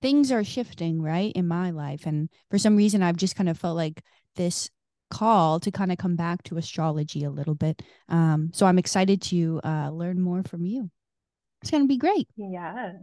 things 0.02 0.32
are 0.32 0.44
shifting 0.44 1.02
right 1.02 1.34
in 1.34 1.48
my 1.48 1.72
life, 1.72 2.06
and 2.06 2.30
for 2.50 2.58
some 2.58 2.78
reason 2.78 3.04
I've 3.04 3.18
just 3.18 3.36
kind 3.36 3.50
of 3.50 3.58
felt 3.58 3.76
like 3.76 4.02
this 4.36 4.70
call 5.10 5.60
to 5.60 5.72
kind 5.72 5.92
of 5.92 5.98
come 5.98 6.16
back 6.16 6.42
to 6.44 6.58
astrology 6.58 7.26
a 7.26 7.30
little 7.30 7.56
bit. 7.56 7.82
Um, 8.08 8.52
so 8.54 8.66
I'm 8.66 8.80
excited 8.80 9.22
to 9.24 9.60
uh, 9.64 9.90
learn 9.90 10.22
more 10.22 10.44
from 10.44 10.66
you. 10.66 10.90
It's 11.62 11.72
gonna 11.72 11.88
be 11.88 11.98
great. 11.98 12.28
Yeah. 12.38 12.94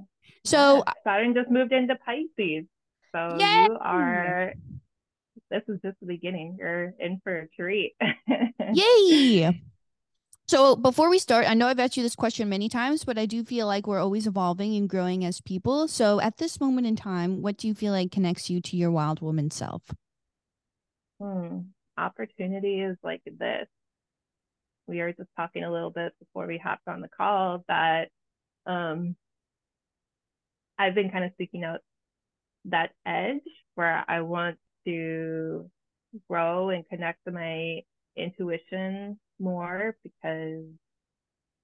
So 0.44 0.84
yeah. 0.86 0.92
Saturn 1.04 1.34
just 1.34 1.50
moved 1.50 1.72
into 1.72 1.96
Pisces. 1.96 2.64
So 3.14 3.36
Yay! 3.38 3.66
you 3.68 3.78
are 3.80 4.54
this 5.50 5.62
is 5.68 5.80
just 5.82 5.98
the 6.00 6.06
beginning. 6.06 6.56
You're 6.58 6.94
in 6.98 7.20
for 7.22 7.40
a 7.40 7.48
treat. 7.48 7.94
Yay! 8.72 9.62
So 10.46 10.76
before 10.76 11.10
we 11.10 11.18
start, 11.18 11.46
I 11.46 11.52
know 11.52 11.66
I've 11.66 11.78
asked 11.78 11.98
you 11.98 12.02
this 12.02 12.16
question 12.16 12.48
many 12.48 12.70
times, 12.70 13.04
but 13.04 13.18
I 13.18 13.26
do 13.26 13.44
feel 13.44 13.66
like 13.66 13.86
we're 13.86 14.00
always 14.00 14.26
evolving 14.26 14.74
and 14.76 14.88
growing 14.88 15.24
as 15.24 15.42
people. 15.42 15.88
So 15.88 16.20
at 16.20 16.38
this 16.38 16.58
moment 16.58 16.86
in 16.86 16.96
time, 16.96 17.42
what 17.42 17.58
do 17.58 17.68
you 17.68 17.74
feel 17.74 17.92
like 17.92 18.10
connects 18.10 18.48
you 18.48 18.62
to 18.62 18.76
your 18.76 18.90
wild 18.90 19.20
woman 19.20 19.50
self? 19.50 19.82
Hmm. 21.20 21.58
Opportunity 21.98 22.80
is 22.80 22.96
like 23.02 23.22
this. 23.26 23.66
We 24.86 25.00
were 25.00 25.12
just 25.12 25.28
talking 25.36 25.64
a 25.64 25.72
little 25.72 25.90
bit 25.90 26.14
before 26.18 26.46
we 26.46 26.56
hopped 26.56 26.88
on 26.88 27.02
the 27.02 27.08
call 27.08 27.64
that 27.68 28.08
um, 28.64 29.16
I've 30.78 30.94
been 30.94 31.10
kind 31.10 31.24
of 31.24 31.32
seeking 31.36 31.64
out 31.64 31.80
that 32.66 32.92
edge 33.04 33.42
where 33.74 34.02
I 34.08 34.22
want 34.22 34.56
to 34.88 35.70
grow 36.28 36.70
and 36.70 36.88
connect 36.88 37.24
to 37.26 37.32
my 37.32 37.82
intuition 38.16 39.18
more 39.38 39.96
because 40.02 40.64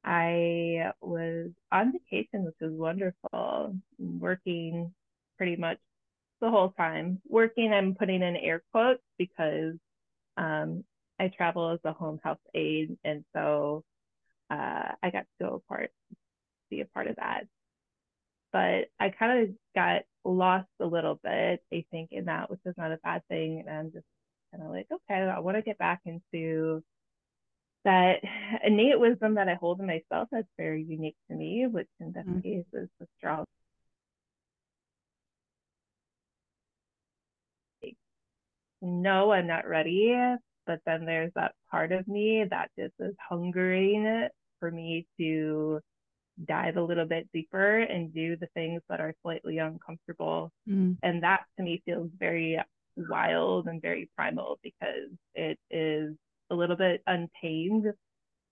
I 0.04 0.92
was 1.00 1.50
on 1.72 1.92
vacation, 1.92 2.44
which 2.44 2.54
was 2.60 2.72
wonderful, 2.72 3.76
working 3.98 4.92
pretty 5.38 5.56
much 5.56 5.78
the 6.40 6.50
whole 6.50 6.70
time. 6.70 7.20
Working, 7.26 7.72
I'm 7.72 7.94
putting 7.94 8.22
in 8.22 8.36
air 8.36 8.62
quotes 8.70 9.02
because 9.18 9.74
um, 10.36 10.84
I 11.18 11.28
travel 11.28 11.70
as 11.70 11.80
a 11.84 11.92
home 11.92 12.20
health 12.22 12.38
aide, 12.54 12.98
and 13.02 13.24
so 13.34 13.82
uh, 14.50 14.92
I 15.02 15.10
got 15.10 15.24
to 15.40 15.44
go 15.44 15.62
be 16.70 16.80
a 16.82 16.86
part 16.86 17.06
of 17.06 17.16
that. 17.16 17.44
But 18.52 18.88
I 19.00 19.10
kind 19.10 19.48
of 19.48 19.54
got 19.74 20.02
lost 20.24 20.68
a 20.80 20.86
little 20.86 21.20
bit, 21.22 21.62
I 21.72 21.84
think, 21.90 22.10
in 22.12 22.26
that, 22.26 22.50
which 22.50 22.60
is 22.64 22.74
not 22.76 22.92
a 22.92 22.98
bad 22.98 23.22
thing. 23.28 23.64
And 23.66 23.70
I'm 23.70 23.92
just 23.92 24.06
kind 24.50 24.64
of 24.64 24.70
like, 24.70 24.86
okay, 24.92 25.20
I 25.20 25.38
want 25.40 25.56
to 25.56 25.62
get 25.62 25.78
back 25.78 26.00
into 26.04 26.82
that 27.84 28.20
innate 28.64 28.98
wisdom 28.98 29.34
that 29.34 29.48
I 29.48 29.54
hold 29.54 29.80
in 29.80 29.86
myself 29.86 30.28
that's 30.30 30.48
very 30.56 30.82
unique 30.82 31.16
to 31.30 31.36
me, 31.36 31.66
which 31.66 31.88
in 32.00 32.12
this 32.12 32.24
mm-hmm. 32.24 32.40
case 32.40 32.64
is 32.72 32.88
the 32.98 33.06
astrology. 33.16 33.48
No, 38.82 39.32
I'm 39.32 39.46
not 39.46 39.66
ready. 39.66 40.14
But 40.66 40.80
then 40.86 41.04
there's 41.04 41.32
that 41.34 41.54
part 41.70 41.92
of 41.92 42.08
me 42.08 42.44
that 42.48 42.70
just 42.78 42.94
is 42.98 43.14
hungering 43.28 44.28
for 44.60 44.70
me 44.70 45.06
to 45.18 45.80
dive 46.42 46.76
a 46.76 46.82
little 46.82 47.06
bit 47.06 47.28
deeper 47.32 47.78
and 47.78 48.12
do 48.12 48.36
the 48.36 48.48
things 48.54 48.82
that 48.88 49.00
are 49.00 49.14
slightly 49.22 49.58
uncomfortable. 49.58 50.52
Mm. 50.68 50.96
And 51.02 51.22
that 51.22 51.44
to 51.56 51.62
me 51.62 51.82
feels 51.84 52.10
very 52.18 52.60
wild 52.96 53.66
and 53.66 53.80
very 53.80 54.10
primal 54.16 54.58
because 54.62 55.10
it 55.34 55.58
is 55.70 56.14
a 56.50 56.54
little 56.54 56.76
bit 56.76 57.02
untamed 57.06 57.86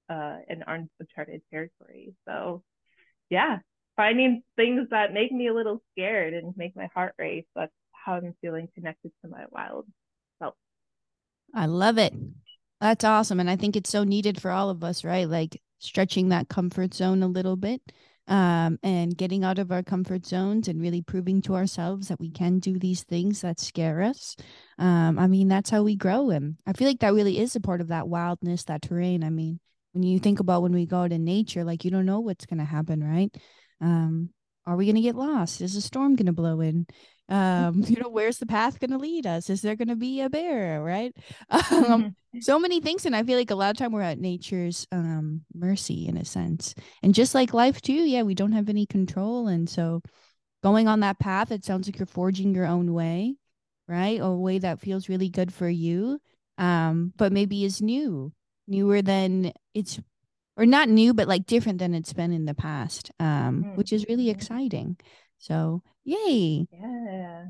uh, 0.09 0.37
and 0.49 0.65
uncharted 0.67 1.43
territory. 1.51 2.15
So, 2.27 2.63
yeah, 3.31 3.59
finding 3.97 4.43
things 4.57 4.89
that 4.91 5.13
make 5.13 5.33
me 5.33 5.49
a 5.49 5.55
little 5.55 5.83
scared 5.93 6.35
and 6.35 6.55
make 6.57 6.77
my 6.77 6.89
heart 6.95 7.15
race. 7.19 7.45
That's 7.55 7.73
how 7.93 8.15
I'm 8.15 8.35
feeling 8.41 8.69
connected 8.75 9.13
to 9.23 9.31
my 9.31 9.45
wild 9.51 9.87
self. 10.39 10.55
I 11.55 11.67
love 11.67 11.99
it. 11.99 12.15
That's 12.81 13.05
awesome. 13.05 13.39
And 13.39 13.49
I 13.49 13.57
think 13.57 13.77
it's 13.77 13.91
so 13.91 14.03
needed 14.03 14.41
for 14.41 14.51
all 14.51 14.71
of 14.71 14.83
us, 14.83 15.05
right? 15.05 15.29
Like 15.29 15.61
stretching 15.83 16.29
that 16.29 16.49
comfort 16.49 16.95
zone 16.95 17.23
a 17.23 17.29
little 17.29 17.57
bit 17.57 17.81
um, 18.29 18.79
and 18.83 19.17
getting 19.17 19.43
out 19.43 19.59
of 19.59 19.73
our 19.73 19.83
comfort 19.83 20.25
zones 20.25 20.69
and 20.69 20.81
really 20.81 21.03
proving 21.03 21.43
to 21.43 21.57
ourselves 21.57 22.09
that 22.09 22.21
we 22.21 22.31
can 22.31 22.61
do 22.61 22.79
these 22.79 23.03
things 23.03 23.41
that 23.41 23.59
scare 23.59 24.01
us. 24.01 24.37
Um, 24.79 25.19
I 25.19 25.27
mean, 25.27 25.49
that's 25.49 25.71
how 25.71 25.83
we 25.83 25.97
grow. 25.97 26.31
And 26.31 26.57
I 26.67 26.73
feel 26.73 26.87
like 26.87 27.01
that 27.01 27.15
really 27.15 27.39
is 27.39 27.57
a 27.57 27.61
part 27.61 27.81
of 27.81 27.89
that 27.89 28.09
wildness, 28.09 28.65
that 28.65 28.83
terrain. 28.83 29.25
I 29.25 29.31
mean, 29.31 29.59
when 29.93 30.05
you 30.05 30.21
think 30.21 30.41
about 30.41 30.63
when 30.63 30.73
we 30.73 30.87
go 30.87 30.99
out 30.99 31.13
in 31.13 31.25
nature, 31.25 31.65
like 31.65 31.85
you 31.85 31.91
don't 31.91 32.07
know 32.07 32.21
what's 32.21 32.47
going 32.47 32.59
to 32.59 32.65
happen, 32.65 33.03
right? 33.03 33.35
Um, 33.81 34.31
are 34.67 34.77
we 34.77 34.87
going 34.87 34.97
to 34.97 35.03
get 35.03 35.17
lost? 35.17 35.61
Is 35.61 35.75
a 35.75 35.81
storm 35.83 36.15
going 36.15 36.27
to 36.27 36.33
blow 36.33 36.61
in? 36.61 36.87
Um, 37.33 37.83
you 37.87 37.97
know, 37.99 38.11
where's 38.11 38.39
the 38.39 38.47
path 38.47 38.79
going 38.79 38.91
to 38.91 38.99
lead 38.99 39.27
us? 39.27 39.49
Is 39.49 39.63
there 39.63 39.75
going 39.75 39.89
to 39.89 39.97
be 39.97 40.21
a 40.21 40.29
bear, 40.29 40.83
right? 40.83 41.15
Um, 41.73 42.15
so 42.41 42.59
many 42.59 42.81
things. 42.81 43.07
And 43.07 43.17
I 43.17 43.23
feel 43.23 43.39
like 43.39 43.51
a 43.51 43.55
lot 43.55 43.71
of 43.71 43.77
time 43.77 43.93
we're 43.93 44.03
at 44.03 44.19
nature's 44.19 44.87
um, 44.93 45.43
mercy 45.55 46.07
in 46.07 46.17
a 46.17 46.25
sense. 46.25 46.75
And 47.03 47.15
just 47.15 47.35
like 47.35 47.55
life 47.55 47.81
too, 47.81 47.93
yeah, 47.93 48.23
we 48.23 48.35
don't 48.35 48.53
have 48.53 48.69
any 48.69 48.87
control. 48.87 49.49
And 49.49 49.69
so 49.69 50.03
going 50.63 50.89
on 50.89 51.01
that 51.01 51.19
path, 51.19 51.51
it 51.51 51.65
sounds 51.65 51.89
like 51.89 51.99
you're 51.99 52.07
forging 52.07 52.55
your 52.55 52.67
own 52.67 52.93
way, 52.93 53.37
right? 53.89 54.19
A 54.21 54.31
way 54.31 54.59
that 54.59 54.81
feels 54.81 55.09
really 55.09 55.29
good 55.29 55.53
for 55.53 55.69
you, 55.69 56.21
um, 56.59 57.13
but 57.17 57.33
maybe 57.33 57.65
is 57.65 57.83
new, 57.83 58.33
newer 58.67 59.03
than 59.03 59.53
it's 59.75 59.99
or 60.57 60.67
not 60.67 60.89
new, 60.89 61.15
but 61.15 61.29
like 61.29 61.47
different 61.47 61.79
than 61.79 61.95
it's 61.95 62.13
been 62.13 62.33
in 62.33 62.45
the 62.45 62.55
past, 62.55 63.11
um, 63.19 63.65
mm-hmm. 63.65 63.77
which 63.77 63.93
is 63.93 64.07
really 64.09 64.31
exciting. 64.31 64.97
So, 65.43 65.83
yay. 66.05 66.67
Yeah. 66.73 67.47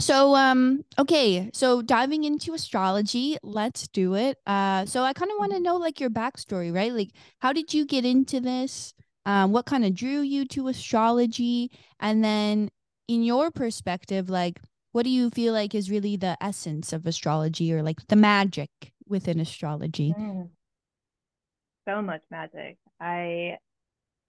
So, 0.00 0.36
um, 0.36 0.84
okay, 0.98 1.50
so 1.52 1.82
diving 1.82 2.22
into 2.22 2.54
astrology, 2.54 3.36
let's 3.42 3.88
do 3.88 4.14
it. 4.14 4.38
Uh, 4.46 4.86
so 4.86 5.02
I 5.02 5.12
kind 5.12 5.30
of 5.32 5.38
want 5.38 5.50
to 5.50 5.56
mm-hmm. 5.56 5.64
know 5.64 5.76
like 5.76 5.98
your 5.98 6.10
backstory, 6.10 6.72
right? 6.72 6.92
Like, 6.92 7.10
how 7.40 7.52
did 7.52 7.74
you 7.74 7.84
get 7.84 8.04
into 8.04 8.38
this? 8.40 8.94
Um, 9.26 9.52
what 9.52 9.66
kind 9.66 9.84
of 9.84 9.94
drew 9.94 10.20
you 10.20 10.44
to 10.46 10.68
astrology? 10.68 11.72
And 11.98 12.22
then, 12.22 12.70
in 13.08 13.24
your 13.24 13.50
perspective, 13.50 14.30
like, 14.30 14.60
what 14.92 15.02
do 15.02 15.10
you 15.10 15.30
feel 15.30 15.52
like 15.52 15.74
is 15.74 15.90
really 15.90 16.16
the 16.16 16.36
essence 16.40 16.92
of 16.92 17.06
astrology 17.06 17.74
or 17.74 17.82
like 17.82 18.06
the 18.06 18.16
magic 18.16 18.70
within 19.06 19.40
astrology? 19.40 20.14
Mm 20.16 20.50
so 21.88 22.02
much 22.02 22.22
magic. 22.30 22.76
I 23.00 23.58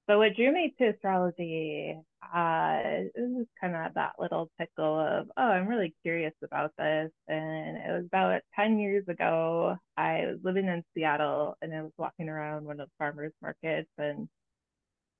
but 0.07 0.17
what 0.17 0.35
drew 0.35 0.51
me 0.51 0.73
to 0.79 0.89
astrology 0.89 1.97
uh 2.21 2.81
this 3.15 3.29
is 3.41 3.47
kind 3.59 3.75
of 3.75 3.93
that 3.93 4.13
little 4.19 4.49
tickle 4.59 4.99
of 4.99 5.27
oh 5.37 5.41
i'm 5.41 5.67
really 5.67 5.95
curious 6.03 6.33
about 6.43 6.71
this 6.77 7.11
and 7.27 7.77
it 7.77 7.91
was 7.91 8.05
about 8.05 8.41
10 8.55 8.77
years 8.77 9.07
ago 9.07 9.77
i 9.97 10.25
was 10.25 10.37
living 10.43 10.67
in 10.67 10.83
seattle 10.93 11.55
and 11.61 11.73
i 11.73 11.81
was 11.81 11.91
walking 11.97 12.27
around 12.29 12.65
one 12.65 12.79
of 12.79 12.87
the 12.87 12.93
farmers 12.97 13.31
markets 13.41 13.89
and 13.97 14.27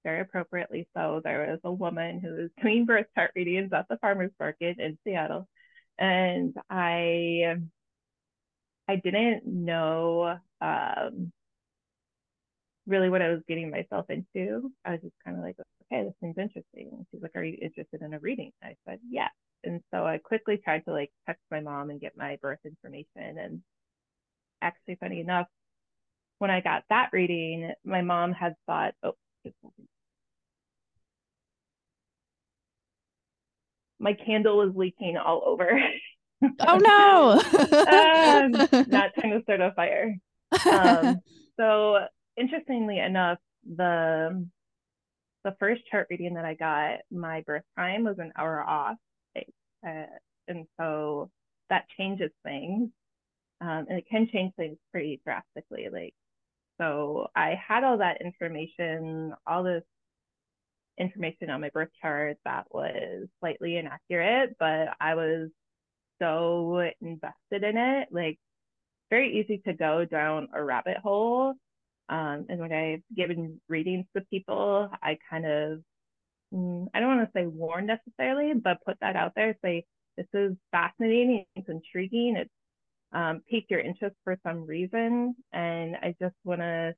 very 0.04 0.22
appropriately 0.22 0.88
so 0.96 1.22
there 1.24 1.48
was 1.50 1.60
a 1.64 1.72
woman 1.72 2.20
who 2.20 2.34
was 2.34 2.50
doing 2.62 2.86
birth 2.86 3.08
chart 3.16 3.32
readings 3.36 3.72
at 3.74 3.88
the 3.90 3.98
farmers 3.98 4.32
market 4.40 4.78
in 4.80 4.98
seattle 5.06 5.48
and 5.98 6.54
i 6.70 7.56
i 8.90 8.96
didn't 8.98 9.46
know 9.46 10.38
um 10.62 11.32
really 12.90 13.10
what 13.10 13.22
I 13.22 13.30
was 13.30 13.42
getting 13.48 13.70
myself 13.70 14.08
into. 14.10 14.72
I 14.84 14.92
was 14.92 15.02
just 15.02 15.14
kind 15.24 15.38
of 15.38 15.44
like, 15.44 15.56
okay, 15.92 16.04
this 16.04 16.14
seems 16.22 16.38
interesting. 16.38 16.90
And 16.92 17.06
she's 17.12 17.22
like, 17.22 17.36
are 17.36 17.44
you 17.44 17.58
interested 17.62 18.02
in 18.02 18.14
a 18.14 18.20
reading? 18.20 18.52
I 18.64 18.76
said, 18.88 19.00
yes. 19.10 19.32
And 19.64 19.82
so 19.92 20.06
I 20.06 20.18
quickly 20.20 20.58
tried 20.58 20.86
to 20.86 20.92
like 20.92 21.12
text 21.26 21.44
my 21.52 21.60
mom 21.60 21.90
and 21.90 22.00
get 22.00 22.18
my 22.18 22.38
birth 22.42 22.60
information. 22.66 23.38
And 23.38 23.62
actually, 24.62 24.96
funny 25.00 25.20
enough, 25.20 25.48
when 26.38 26.52
I 26.52 26.62
got 26.62 26.84
that 26.90 27.10
reading, 27.12 27.72
my 27.84 28.02
mom 28.02 28.32
had 28.32 28.56
thought, 28.66 28.94
oh, 29.04 29.16
my 34.00 34.14
candle 34.14 34.58
was 34.58 34.74
leaking 34.76 35.18
all 35.18 35.44
over. 35.46 35.80
oh 36.60 36.78
no! 36.78 37.32
um, 37.80 38.52
not 38.88 39.14
trying 39.14 39.32
to 39.32 39.42
start 39.44 39.62
a 39.62 39.72
fire. 39.76 40.16
Um, 40.66 41.20
so 41.60 42.00
interestingly 42.36 42.98
enough, 42.98 43.38
the 43.76 44.48
the 45.44 45.56
first 45.60 45.82
chart 45.90 46.08
reading 46.10 46.34
that 46.36 46.46
I 46.46 46.54
got, 46.54 47.00
my 47.12 47.42
birth 47.42 47.64
time 47.78 48.04
was 48.04 48.18
an 48.20 48.32
hour 48.38 48.62
off, 48.62 48.98
uh, 49.36 50.06
and 50.48 50.66
so 50.80 51.30
that 51.70 51.86
changes 51.98 52.32
things, 52.44 52.90
um, 53.62 53.86
and 53.90 54.00
it 54.00 54.06
can 54.10 54.28
change 54.32 54.54
things 54.56 54.78
pretty 54.92 55.22
drastically. 55.24 55.88
Like, 55.92 56.14
so 56.80 57.28
I 57.36 57.56
had 57.56 57.84
all 57.84 57.98
that 58.00 58.22
information, 58.22 59.34
all 59.46 59.64
this 59.64 59.84
information 60.98 61.50
on 61.50 61.62
my 61.62 61.70
birth 61.70 61.90
chart 62.02 62.38
that 62.46 62.66
was 62.72 63.28
slightly 63.40 63.78
inaccurate, 63.78 64.56
but 64.60 64.90
I 65.00 65.16
was 65.16 65.50
so 66.22 66.90
invested 67.02 67.64
in 67.64 67.78
it, 67.78 68.10
like 68.12 68.38
very 69.10 69.40
easy 69.40 69.62
to 69.66 69.74
go 69.74 70.06
down 70.06 70.50
a 70.54 70.64
rabbit 70.64 70.98
hole 70.98 71.54
um, 72.10 72.48
and 72.50 72.60
when 72.60 72.74
I've 72.74 73.04
given 73.16 73.62
readings 73.70 74.06
to 74.16 74.24
people, 74.32 74.90
I 75.04 75.18
kind 75.30 75.46
of, 75.46 75.80
mm, 76.54 76.88
I 76.94 77.00
don't 77.00 77.18
want 77.18 77.28
to 77.28 77.40
say 77.40 77.46
warn 77.46 77.86
necessarily, 77.86 78.54
but 78.56 78.84
put 78.86 78.98
that 79.02 79.16
out 79.16 79.34
there. 79.36 79.56
Say, 79.64 79.86
this 80.18 80.26
is 80.34 80.58
fascinating, 80.72 81.46
it's 81.56 81.70
intriguing, 81.70 82.36
it's 82.36 82.50
um, 83.14 83.42
piqued 83.50 83.72
your 83.72 83.80
interest 83.80 84.16
for 84.24 84.38
some 84.44 84.66
reason. 84.66 85.36
And 85.54 85.96
I 85.98 86.16
just 86.20 86.36
want 86.44 86.62
to 86.62 86.96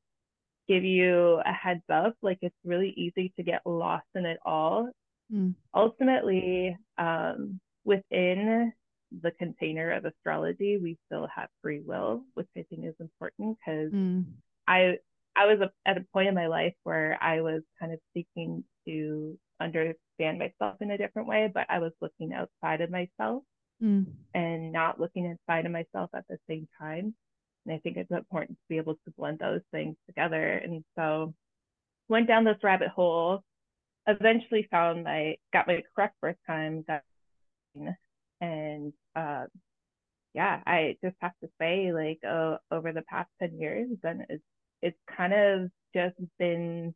give 0.69 0.85
you 0.85 1.41
a 1.45 1.51
heads 1.51 1.83
up 1.91 2.15
like, 2.21 2.39
it's 2.41 2.55
really 2.63 2.93
easy 2.95 3.33
to 3.35 3.43
get 3.43 3.61
lost 3.65 4.07
in 4.15 4.25
it 4.25 4.39
all. 4.45 4.89
Mm. 5.33 5.55
Ultimately, 5.75 6.77
um, 6.97 7.59
within 7.83 8.71
the 9.21 9.31
container 9.31 9.91
of 9.91 10.05
astrology, 10.05 10.77
we 10.81 10.97
still 11.05 11.27
have 11.35 11.49
free 11.61 11.81
will, 11.81 12.23
which 12.35 12.47
I 12.57 12.63
think 12.69 12.85
is 12.85 12.95
important 12.99 13.57
because 13.59 13.91
mm. 13.91 14.23
I 14.67 14.97
I 15.35 15.45
was 15.45 15.59
a, 15.61 15.71
at 15.89 15.97
a 15.97 16.05
point 16.13 16.27
in 16.27 16.35
my 16.35 16.47
life 16.47 16.73
where 16.83 17.17
I 17.21 17.41
was 17.41 17.61
kind 17.79 17.93
of 17.93 17.99
seeking 18.13 18.63
to 18.85 19.37
understand 19.59 20.39
myself 20.39 20.77
in 20.81 20.91
a 20.91 20.97
different 20.97 21.27
way, 21.27 21.49
but 21.53 21.65
I 21.69 21.79
was 21.79 21.93
looking 22.01 22.33
outside 22.33 22.81
of 22.81 22.89
myself 22.89 23.43
mm. 23.81 24.05
and 24.33 24.71
not 24.71 24.99
looking 24.99 25.25
inside 25.25 25.65
of 25.65 25.71
myself 25.71 26.09
at 26.13 26.25
the 26.29 26.37
same 26.49 26.67
time. 26.79 27.15
And 27.65 27.75
I 27.75 27.79
think 27.79 27.97
it's 27.97 28.11
important 28.11 28.57
to 28.57 28.63
be 28.69 28.77
able 28.77 28.95
to 28.95 29.13
blend 29.17 29.39
those 29.39 29.61
things 29.71 29.95
together. 30.07 30.57
And 30.57 30.83
so 30.97 31.33
went 32.09 32.27
down 32.27 32.43
this 32.43 32.57
rabbit 32.63 32.89
hole, 32.89 33.43
eventually 34.07 34.67
found 34.69 35.07
I 35.07 35.37
got 35.53 35.67
my 35.67 35.81
correct 35.95 36.15
birth 36.21 36.37
time, 36.47 36.83
got 36.87 37.03
and 38.41 38.93
uh, 39.15 39.45
yeah, 40.33 40.61
I 40.65 40.97
just 41.03 41.15
have 41.21 41.33
to 41.43 41.49
say, 41.59 41.91
like, 41.91 42.19
uh, 42.27 42.57
over 42.71 42.93
the 42.93 43.03
past 43.03 43.29
10 43.39 43.59
years, 43.59 43.89
and 44.03 44.25
it's 44.29 44.43
it's 44.81 44.97
kind 45.15 45.33
of 45.33 45.69
just 45.93 46.15
been 46.39 46.93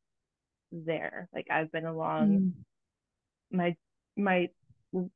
there. 0.71 1.29
Like 1.33 1.47
I've 1.49 1.71
been 1.71 1.85
along 1.85 2.29
mm. 2.29 2.51
my 3.51 3.75
my 4.17 4.49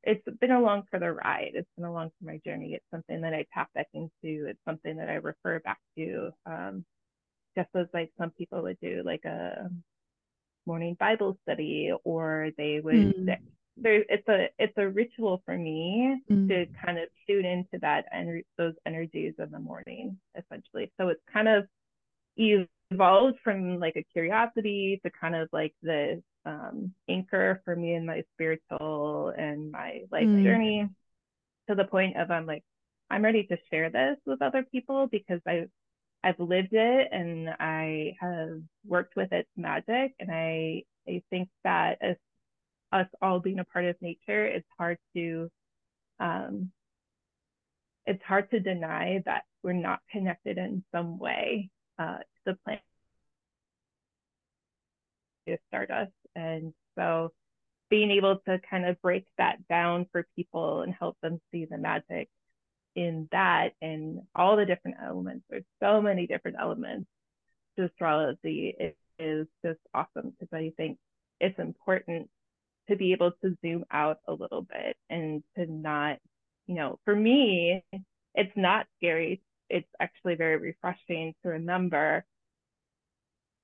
it's 0.04 0.22
been 0.40 0.50
along 0.50 0.82
for 0.90 0.98
the 0.98 1.12
ride. 1.12 1.52
It's 1.54 1.68
been 1.76 1.86
along 1.86 2.10
for 2.10 2.26
my 2.26 2.40
journey. 2.44 2.74
It's 2.74 2.84
something 2.90 3.22
that 3.22 3.32
I 3.32 3.46
tap 3.54 3.72
back 3.74 3.88
into. 3.94 4.10
It's 4.46 4.60
something 4.66 4.96
that 4.96 5.08
I 5.08 5.14
refer 5.14 5.58
back 5.60 5.78
to. 5.96 6.30
Um, 6.44 6.84
just 7.56 7.70
as 7.74 7.86
like 7.94 8.12
some 8.18 8.30
people 8.30 8.62
would 8.62 8.78
do 8.82 9.02
like 9.04 9.24
a 9.24 9.70
morning 10.66 10.96
Bible 10.98 11.38
study, 11.42 11.92
or 12.04 12.50
they 12.56 12.80
would. 12.82 12.94
Mm. 12.94 13.38
There, 13.82 14.04
it's 14.08 14.28
a 14.28 14.48
it's 14.58 14.76
a 14.76 14.88
ritual 14.88 15.42
for 15.44 15.56
me 15.56 16.20
mm. 16.30 16.48
to 16.48 16.66
kind 16.84 16.98
of 16.98 17.08
tune 17.26 17.44
into 17.44 17.78
that 17.80 18.04
and 18.12 18.42
those 18.58 18.74
energies 18.86 19.34
in 19.38 19.50
the 19.50 19.58
morning, 19.58 20.18
essentially. 20.36 20.92
So 21.00 21.08
it's 21.08 21.22
kind 21.32 21.48
of 21.48 21.64
evolved 22.36 23.38
from 23.42 23.78
like 23.78 23.96
a 23.96 24.04
curiosity 24.12 25.00
to 25.04 25.10
kind 25.10 25.34
of 25.34 25.48
like 25.52 25.74
the 25.82 26.22
um, 26.44 26.92
anchor 27.08 27.60
for 27.64 27.74
me 27.74 27.94
in 27.94 28.06
my 28.06 28.22
spiritual 28.34 29.32
and 29.36 29.70
my 29.70 30.02
life 30.10 30.26
mm. 30.26 30.42
journey 30.44 30.88
to 31.68 31.74
the 31.74 31.84
point 31.84 32.16
of 32.16 32.30
I'm 32.30 32.46
like, 32.46 32.64
I'm 33.10 33.24
ready 33.24 33.44
to 33.44 33.56
share 33.70 33.90
this 33.90 34.16
with 34.26 34.42
other 34.42 34.64
people 34.70 35.08
because 35.10 35.40
I 35.46 35.66
I've 36.22 36.38
lived 36.38 36.72
it 36.72 37.08
and 37.12 37.48
I 37.48 38.14
have 38.20 38.60
worked 38.86 39.16
with 39.16 39.32
its 39.32 39.48
magic 39.56 40.14
and 40.20 40.30
I 40.30 40.84
I 41.08 41.22
think 41.30 41.48
that 41.64 41.98
as 42.00 42.16
us 42.92 43.06
all 43.22 43.40
being 43.40 43.58
a 43.58 43.64
part 43.64 43.84
of 43.84 43.96
nature, 44.00 44.46
it's 44.46 44.66
hard 44.78 44.98
to 45.14 45.50
um 46.18 46.70
it's 48.06 48.22
hard 48.24 48.50
to 48.50 48.60
deny 48.60 49.22
that 49.26 49.44
we're 49.62 49.72
not 49.72 50.00
connected 50.10 50.58
in 50.58 50.82
some 50.92 51.18
way 51.18 51.70
uh, 51.98 52.18
to 52.18 52.24
the 52.46 52.54
planet 52.64 52.82
to 55.46 55.56
stardust 55.68 56.12
and 56.34 56.72
so 56.96 57.32
being 57.90 58.10
able 58.10 58.36
to 58.46 58.60
kind 58.70 58.86
of 58.86 59.00
break 59.02 59.26
that 59.36 59.66
down 59.68 60.06
for 60.12 60.26
people 60.36 60.82
and 60.82 60.94
help 60.94 61.16
them 61.22 61.40
see 61.50 61.66
the 61.66 61.76
magic 61.76 62.28
in 62.94 63.28
that 63.32 63.70
and 63.82 64.20
all 64.34 64.56
the 64.56 64.64
different 64.64 64.96
elements. 65.02 65.44
There's 65.50 65.64
so 65.82 66.00
many 66.00 66.26
different 66.26 66.56
elements 66.58 67.06
to 67.76 67.84
astrology. 67.84 68.74
It 68.78 68.96
is 69.18 69.46
just 69.64 69.80
awesome 69.92 70.32
because 70.38 70.48
I 70.52 70.72
think 70.76 70.98
it's 71.40 71.58
important 71.58 72.30
to 72.90 72.96
be 72.96 73.12
able 73.12 73.32
to 73.42 73.56
zoom 73.62 73.84
out 73.90 74.18
a 74.26 74.32
little 74.32 74.62
bit 74.62 74.96
and 75.08 75.42
to 75.56 75.66
not, 75.70 76.18
you 76.66 76.74
know, 76.74 76.98
for 77.04 77.14
me, 77.14 77.82
it's 78.34 78.56
not 78.56 78.86
scary. 78.98 79.40
It's 79.68 79.88
actually 80.00 80.34
very 80.34 80.56
refreshing 80.56 81.34
to 81.42 81.50
remember 81.50 82.24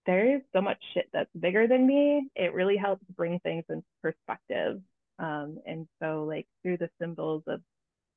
there 0.07 0.37
is 0.37 0.43
so 0.55 0.61
much 0.61 0.79
shit 0.95 1.09
that's 1.13 1.31
bigger 1.39 1.67
than 1.67 1.87
me. 1.87 2.29
It 2.37 2.55
really 2.55 2.77
helps 2.77 3.05
bring 3.17 3.41
things 3.41 3.65
into 3.69 3.85
perspective. 4.03 4.81
Um, 5.19 5.59
and 5.67 5.89
so, 6.01 6.25
like, 6.25 6.47
through 6.63 6.77
the 6.77 6.91
symbols 7.01 7.43
of 7.49 7.61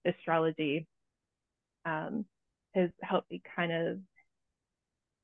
astrology, 0.06 0.86
um, 1.86 2.26
has 2.76 2.92
helped 3.02 3.32
me 3.32 3.42
kind 3.56 3.72
of 3.72 3.98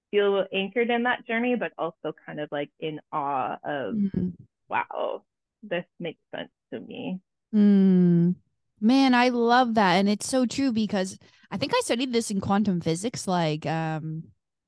feel 0.10 0.46
anchored 0.51 0.89
in 0.89 1.04
that 1.04 1.27
journey, 1.27 1.56
but 1.56 1.72
also 1.77 2.13
kind 2.25 2.39
of 2.39 2.50
like 2.51 2.72
in 2.80 3.00
awe 3.12 3.58
of, 3.63 3.94
mm-hmm. 3.94 4.30
wow, 4.68 5.22
this 5.69 5.86
makes 6.00 6.22
sense 6.36 6.51
to 6.74 6.79
me. 6.79 7.19
Mm. 7.53 8.36
Man, 8.81 9.13
I 9.13 9.29
love 9.29 9.75
that. 9.75 9.95
And 9.95 10.10
it's 10.10 10.27
so 10.27 10.45
true 10.45 10.72
because 10.72 11.17
I 11.50 11.57
think 11.57 11.74
I 11.74 11.79
studied 11.81 12.12
this 12.12 12.31
in 12.31 12.41
quantum 12.41 12.81
physics 12.81 13.27
like 13.27 13.65
um 13.65 14.24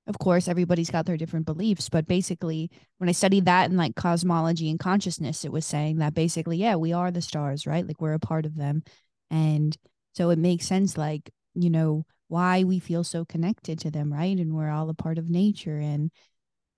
of 0.08 0.18
course 0.20 0.48
everybody's 0.48 0.90
got 0.90 1.06
their 1.06 1.18
different 1.18 1.46
beliefs 1.46 1.90
but 1.90 2.08
basically 2.08 2.72
when 2.98 3.10
i 3.10 3.12
studied 3.12 3.46
that 3.46 3.70
in 3.70 3.78
like 3.78 3.96
cosmology 3.96 4.70
and 4.70 4.80
consciousness 4.80 5.44
it 5.44 5.52
was 5.52 5.66
saying 5.66 5.98
that 5.98 6.14
basically 6.14 6.58
yeah 6.58 6.76
we 6.76 6.94
are 6.94 7.12
the 7.12 7.22
stars 7.22 7.68
right 7.68 7.86
like 7.86 8.02
we're 8.02 8.14
a 8.14 8.20
part 8.20 8.46
of 8.46 8.56
them 8.56 8.84
and 9.30 9.78
so 10.14 10.30
it 10.30 10.40
makes 10.40 10.66
sense 10.66 10.98
like 10.98 11.30
you 11.54 11.70
know 11.70 12.06
why 12.30 12.64
we 12.64 12.80
feel 12.80 13.04
so 13.04 13.26
connected 13.26 13.80
to 13.80 13.92
them 13.92 14.12
right 14.12 14.38
and 14.38 14.54
we're 14.54 14.70
all 14.70 14.90
a 14.90 14.94
part 14.94 15.18
of 15.18 15.30
nature 15.30 15.78
and 15.78 16.12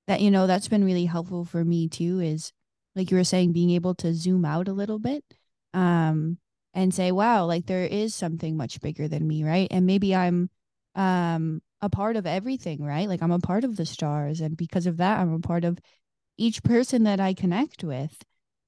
that 0.07 0.21
you 0.21 0.31
know 0.31 0.47
that's 0.47 0.67
been 0.67 0.83
really 0.83 1.05
helpful 1.05 1.45
for 1.45 1.63
me 1.63 1.87
too 1.87 2.19
is 2.19 2.51
like 2.95 3.11
you 3.11 3.17
were 3.17 3.23
saying 3.23 3.51
being 3.53 3.71
able 3.71 3.95
to 3.95 4.13
zoom 4.13 4.45
out 4.45 4.67
a 4.67 4.73
little 4.73 4.99
bit 4.99 5.23
um 5.73 6.37
and 6.73 6.93
say 6.93 7.11
wow 7.11 7.45
like 7.45 7.65
there 7.65 7.85
is 7.85 8.13
something 8.15 8.57
much 8.57 8.81
bigger 8.81 9.07
than 9.07 9.27
me 9.27 9.43
right 9.43 9.67
and 9.71 9.85
maybe 9.85 10.15
i'm 10.15 10.49
um 10.95 11.61
a 11.81 11.89
part 11.89 12.15
of 12.15 12.25
everything, 12.25 12.83
right? 12.83 13.07
Like 13.07 13.21
I'm 13.21 13.31
a 13.31 13.39
part 13.39 13.63
of 13.63 13.75
the 13.75 13.85
stars. 13.85 14.41
And 14.41 14.57
because 14.57 14.85
of 14.85 14.97
that, 14.97 15.19
I'm 15.19 15.33
a 15.33 15.39
part 15.39 15.63
of 15.63 15.79
each 16.37 16.63
person 16.63 17.03
that 17.03 17.19
I 17.19 17.33
connect 17.33 17.83
with. 17.83 18.17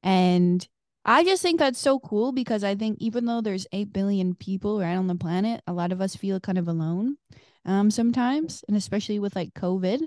And 0.04 0.66
I 1.04 1.24
just 1.24 1.42
think 1.42 1.60
that's 1.60 1.80
so 1.80 2.00
cool 2.00 2.32
because 2.32 2.64
I 2.64 2.76
think 2.76 2.98
even 3.00 3.26
though 3.26 3.42
there's 3.42 3.68
8 3.72 3.92
billion 3.92 4.36
people 4.36 4.80
right 4.80 4.96
on 4.96 5.08
the 5.08 5.16
planet, 5.16 5.62
a 5.68 5.74
lot 5.74 5.92
of 5.92 6.02
us 6.02 6.16
feel 6.16 6.40
kind 6.40 6.58
of 6.58 6.68
alone 6.68 7.18
um, 7.66 7.92
sometimes, 7.92 8.64
and 8.68 8.78
especially 8.78 9.20
with 9.20 9.36
like 9.36 9.54
COVID. 9.54 10.02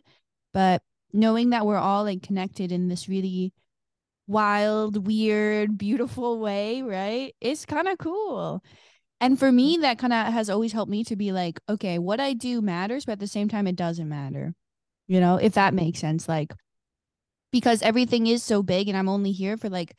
But 0.52 0.82
knowing 1.12 1.50
that 1.50 1.66
we're 1.66 1.76
all 1.76 2.04
like 2.04 2.22
connected 2.22 2.72
in 2.72 2.88
this 2.88 3.08
really 3.08 3.52
wild, 4.26 5.06
weird, 5.06 5.76
beautiful 5.78 6.38
way, 6.40 6.82
right? 6.82 7.34
It's 7.40 7.66
kind 7.66 7.88
of 7.88 7.98
cool. 7.98 8.62
And 9.20 9.38
for 9.38 9.50
me, 9.50 9.74
mm-hmm. 9.74 9.82
that 9.82 9.98
kind 9.98 10.12
of 10.12 10.32
has 10.32 10.50
always 10.50 10.72
helped 10.72 10.90
me 10.90 11.04
to 11.04 11.16
be 11.16 11.32
like, 11.32 11.60
okay, 11.68 11.98
what 11.98 12.20
I 12.20 12.32
do 12.32 12.60
matters, 12.60 13.04
but 13.04 13.12
at 13.12 13.20
the 13.20 13.26
same 13.26 13.48
time, 13.48 13.66
it 13.66 13.76
doesn't 13.76 14.08
matter. 14.08 14.54
You 15.06 15.20
know, 15.20 15.36
if 15.36 15.54
that 15.54 15.74
makes 15.74 16.00
sense. 16.00 16.28
Like, 16.28 16.52
because 17.52 17.82
everything 17.82 18.26
is 18.26 18.42
so 18.42 18.62
big 18.62 18.88
and 18.88 18.98
I'm 18.98 19.08
only 19.08 19.30
here 19.30 19.56
for 19.56 19.68
like 19.68 19.94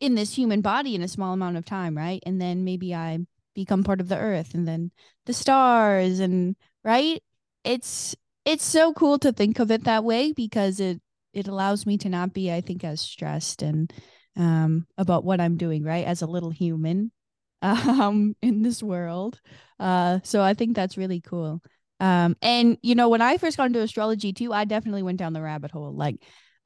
in 0.00 0.14
this 0.14 0.36
human 0.36 0.62
body 0.62 0.94
in 0.94 1.02
a 1.02 1.08
small 1.08 1.34
amount 1.34 1.56
of 1.56 1.64
time, 1.66 1.96
right? 1.96 2.22
And 2.24 2.40
then 2.40 2.64
maybe 2.64 2.94
I 2.94 3.18
become 3.54 3.84
part 3.84 4.00
of 4.00 4.08
the 4.08 4.18
earth 4.18 4.54
and 4.54 4.66
then 4.66 4.90
the 5.26 5.34
stars 5.34 6.18
and 6.20 6.56
right? 6.82 7.22
It's 7.62 8.16
it's 8.44 8.64
so 8.64 8.92
cool 8.94 9.18
to 9.18 9.32
think 9.32 9.58
of 9.58 9.70
it 9.70 9.84
that 9.84 10.04
way 10.04 10.32
because 10.32 10.80
it 10.80 11.00
it 11.34 11.48
allows 11.48 11.86
me 11.86 11.98
to 11.98 12.08
not 12.08 12.32
be, 12.32 12.52
I 12.52 12.60
think, 12.60 12.84
as 12.84 13.00
stressed 13.00 13.62
and 13.62 13.92
um 14.36 14.86
about 14.98 15.24
what 15.24 15.40
I'm 15.40 15.56
doing, 15.56 15.84
right? 15.84 16.04
As 16.06 16.22
a 16.22 16.26
little 16.26 16.50
human 16.50 17.12
um 17.62 18.34
in 18.42 18.62
this 18.62 18.82
world. 18.82 19.40
Uh 19.78 20.20
so 20.24 20.42
I 20.42 20.54
think 20.54 20.74
that's 20.74 20.96
really 20.96 21.20
cool. 21.20 21.62
Um 22.00 22.36
and 22.42 22.78
you 22.82 22.94
know 22.94 23.08
when 23.08 23.22
I 23.22 23.38
first 23.38 23.56
got 23.56 23.66
into 23.66 23.80
astrology 23.80 24.32
too, 24.32 24.52
I 24.52 24.64
definitely 24.64 25.02
went 25.02 25.18
down 25.18 25.32
the 25.32 25.42
rabbit 25.42 25.70
hole. 25.70 25.94
Like 25.94 26.16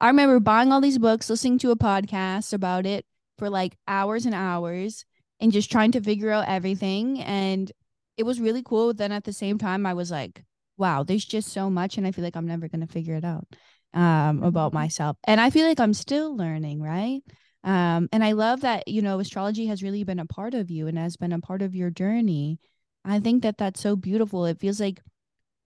I 0.01 0.07
remember 0.07 0.39
buying 0.39 0.71
all 0.71 0.81
these 0.81 0.97
books, 0.97 1.29
listening 1.29 1.59
to 1.59 1.71
a 1.71 1.75
podcast 1.75 2.53
about 2.53 2.85
it 2.85 3.05
for 3.37 3.49
like 3.49 3.77
hours 3.87 4.25
and 4.25 4.35
hours 4.35 5.05
and 5.39 5.51
just 5.51 5.71
trying 5.71 5.91
to 5.91 6.01
figure 6.01 6.31
out 6.31 6.47
everything 6.47 7.21
and 7.21 7.71
it 8.17 8.23
was 8.23 8.39
really 8.41 8.63
cool. 8.63 8.93
Then 8.93 9.11
at 9.11 9.23
the 9.23 9.33
same 9.33 9.57
time 9.57 9.85
I 9.85 9.93
was 9.93 10.11
like, 10.11 10.43
wow, 10.77 11.03
there's 11.03 11.25
just 11.25 11.49
so 11.53 11.69
much 11.69 11.97
and 11.97 12.07
I 12.07 12.11
feel 12.11 12.23
like 12.23 12.35
I'm 12.35 12.47
never 12.47 12.67
going 12.67 12.85
to 12.85 12.91
figure 12.91 13.15
it 13.15 13.25
out 13.25 13.47
um 13.93 14.43
about 14.43 14.69
mm-hmm. 14.69 14.79
myself. 14.79 15.17
And 15.23 15.41
I 15.41 15.49
feel 15.49 15.67
like 15.67 15.79
I'm 15.79 15.93
still 15.93 16.35
learning, 16.35 16.81
right? 16.81 17.21
Um, 17.63 18.07
and 18.11 18.23
I 18.23 18.31
love 18.33 18.61
that, 18.61 18.87
you 18.87 19.01
know, 19.01 19.19
astrology 19.19 19.65
has 19.67 19.83
really 19.83 20.03
been 20.03 20.19
a 20.19 20.25
part 20.25 20.53
of 20.53 20.71
you 20.71 20.87
and 20.87 20.97
has 20.97 21.17
been 21.17 21.33
a 21.33 21.41
part 21.41 21.61
of 21.61 21.75
your 21.75 21.89
journey. 21.89 22.59
I 23.03 23.19
think 23.19 23.43
that 23.43 23.57
that's 23.57 23.81
so 23.81 23.95
beautiful. 23.95 24.45
It 24.45 24.59
feels 24.59 24.79
like 24.79 25.01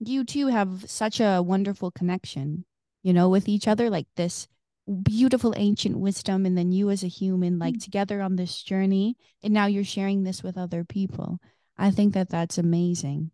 you 0.00 0.24
two 0.24 0.48
have 0.48 0.90
such 0.90 1.20
a 1.20 1.42
wonderful 1.42 1.90
connection, 1.90 2.64
you 3.02 3.12
know, 3.12 3.28
with 3.28 3.48
each 3.48 3.68
other, 3.68 3.90
like 3.90 4.06
this 4.16 4.48
beautiful 5.02 5.54
ancient 5.56 5.98
wisdom. 5.98 6.46
And 6.46 6.58
then 6.58 6.72
you 6.72 6.90
as 6.90 7.04
a 7.04 7.08
human, 7.08 7.58
like 7.58 7.74
mm-hmm. 7.74 7.80
together 7.80 8.20
on 8.20 8.36
this 8.36 8.62
journey. 8.62 9.16
And 9.42 9.54
now 9.54 9.66
you're 9.66 9.84
sharing 9.84 10.24
this 10.24 10.42
with 10.42 10.58
other 10.58 10.84
people. 10.84 11.38
I 11.78 11.90
think 11.90 12.14
that 12.14 12.28
that's 12.28 12.58
amazing. 12.58 13.30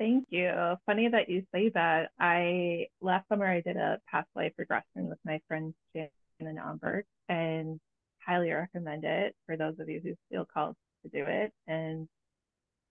Thank 0.00 0.28
you. 0.30 0.50
Funny 0.86 1.08
that 1.08 1.28
you 1.28 1.44
say 1.54 1.68
that. 1.74 2.08
I 2.18 2.86
last 3.02 3.28
summer 3.28 3.46
I 3.46 3.60
did 3.60 3.76
a 3.76 4.00
past 4.10 4.28
life 4.34 4.54
regression 4.56 5.10
with 5.10 5.18
my 5.26 5.42
friends 5.46 5.74
friend 5.92 6.08
Shannon 6.40 6.56
Omberg, 6.56 7.02
and 7.28 7.78
highly 8.26 8.50
recommend 8.50 9.04
it 9.04 9.36
for 9.44 9.58
those 9.58 9.74
of 9.78 9.90
you 9.90 10.00
who 10.02 10.14
feel 10.30 10.46
called 10.46 10.74
to 11.02 11.10
do 11.10 11.22
it. 11.28 11.52
And 11.66 12.08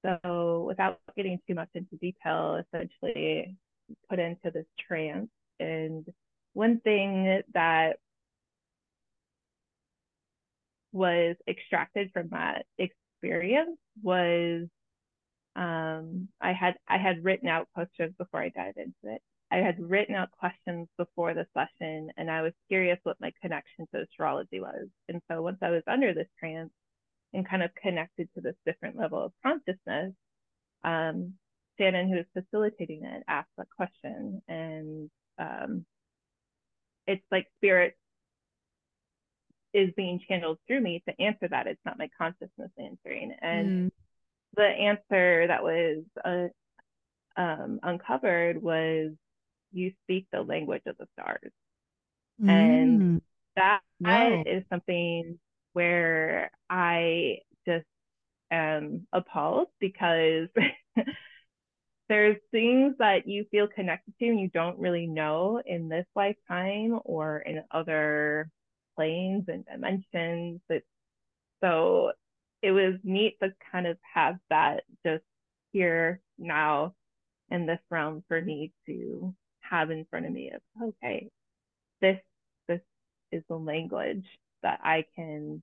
so, 0.05 0.65
without 0.67 0.99
getting 1.17 1.39
too 1.47 1.55
much 1.55 1.69
into 1.73 1.95
detail, 1.95 2.61
essentially 2.73 3.55
put 4.07 4.19
into 4.19 4.51
this 4.53 4.67
trance. 4.87 5.29
And 5.59 6.05
one 6.53 6.79
thing 6.81 7.41
that 7.55 7.97
was 10.91 11.37
extracted 11.47 12.11
from 12.13 12.29
that 12.29 12.67
experience 12.77 13.79
was 14.03 14.67
um, 15.59 16.29
I 16.41 16.53
had 16.53 16.75
I 16.87 16.97
had 16.97 17.23
written 17.23 17.49
out 17.49 17.67
posters 17.75 18.13
before 18.17 18.41
I 18.41 18.49
dived 18.49 18.77
into 18.77 19.15
it. 19.15 19.21
I 19.51 19.57
had 19.57 19.79
written 19.79 20.15
out 20.15 20.31
questions 20.31 20.87
before 20.97 21.33
the 21.33 21.47
session 21.53 22.11
and 22.17 22.31
I 22.31 22.43
was 22.43 22.53
curious 22.69 22.99
what 23.03 23.19
my 23.21 23.33
connection 23.41 23.87
to 23.93 24.01
astrology 24.03 24.61
was. 24.61 24.87
And 25.09 25.21
so 25.29 25.41
once 25.41 25.57
I 25.61 25.71
was 25.71 25.83
under 25.87 26.13
this 26.13 26.29
trance 26.39 26.71
and 27.33 27.47
kind 27.49 27.63
of 27.63 27.71
connected 27.75 28.29
to 28.35 28.41
this 28.41 28.55
different 28.65 28.97
level 28.97 29.21
of 29.25 29.33
consciousness, 29.43 30.13
um, 30.85 31.33
Shannon, 31.79 32.09
who 32.09 32.17
was 32.17 32.43
facilitating 32.45 33.03
it, 33.05 33.23
asked 33.27 33.49
that 33.57 33.67
question. 33.75 34.41
And 34.47 35.11
um, 35.39 35.85
it's 37.07 37.25
like 37.31 37.47
spirit 37.57 37.97
is 39.73 39.91
being 39.97 40.21
channeled 40.27 40.59
through 40.67 40.81
me 40.81 41.03
to 41.07 41.21
answer 41.21 41.47
that. 41.49 41.67
It's 41.67 41.81
not 41.85 41.99
my 41.99 42.09
consciousness 42.17 42.71
answering. 42.77 43.33
And 43.41 43.88
Mm. 43.88 43.88
The 44.55 44.63
answer 44.63 45.47
that 45.47 45.63
was 45.63 46.03
uh, 46.25 47.41
um, 47.41 47.79
uncovered 47.83 48.61
was 48.61 49.11
you 49.71 49.93
speak 50.03 50.27
the 50.31 50.41
language 50.41 50.83
of 50.87 50.97
the 50.97 51.07
stars. 51.13 51.51
And 52.47 53.01
Mm. 53.01 53.21
That 53.55 53.81
Whoa. 53.99 54.43
is 54.45 54.63
something 54.69 55.39
where 55.73 56.51
I 56.69 57.39
just 57.65 57.85
am 58.51 59.07
appalled 59.11 59.67
because 59.79 60.47
there's 62.09 62.37
things 62.51 62.95
that 62.99 63.27
you 63.27 63.45
feel 63.51 63.67
connected 63.67 64.13
to 64.19 64.27
and 64.27 64.39
you 64.39 64.49
don't 64.49 64.79
really 64.79 65.07
know 65.07 65.61
in 65.65 65.89
this 65.89 66.05
lifetime 66.15 66.99
or 67.05 67.39
in 67.39 67.63
other 67.71 68.49
planes 68.95 69.45
and 69.47 69.65
dimensions. 69.65 70.61
It's, 70.69 70.85
so 71.63 72.13
it 72.61 72.71
was 72.71 72.95
neat 73.03 73.37
to 73.41 73.53
kind 73.71 73.87
of 73.87 73.97
have 74.13 74.37
that 74.49 74.83
just 75.05 75.23
here 75.71 76.19
now 76.37 76.93
in 77.49 77.65
this 77.65 77.79
realm 77.89 78.23
for 78.27 78.41
me 78.41 78.71
to 78.85 79.33
have 79.61 79.91
in 79.91 80.05
front 80.09 80.25
of 80.25 80.31
me 80.31 80.51
of 80.51 80.89
okay, 80.89 81.29
this 82.01 82.19
this 82.67 82.81
is 83.31 83.43
the 83.49 83.55
language 83.55 84.25
that 84.63 84.79
I 84.83 85.05
can 85.15 85.61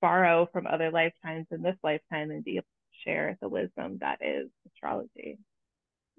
borrow 0.00 0.48
from 0.52 0.66
other 0.66 0.90
lifetimes 0.90 1.46
in 1.50 1.62
this 1.62 1.76
lifetime 1.82 2.30
and 2.30 2.44
be 2.44 2.56
able 2.56 2.62
to 2.62 3.10
share 3.10 3.38
the 3.40 3.48
wisdom 3.48 3.98
that 4.00 4.18
is 4.20 4.48
astrology. 4.66 5.38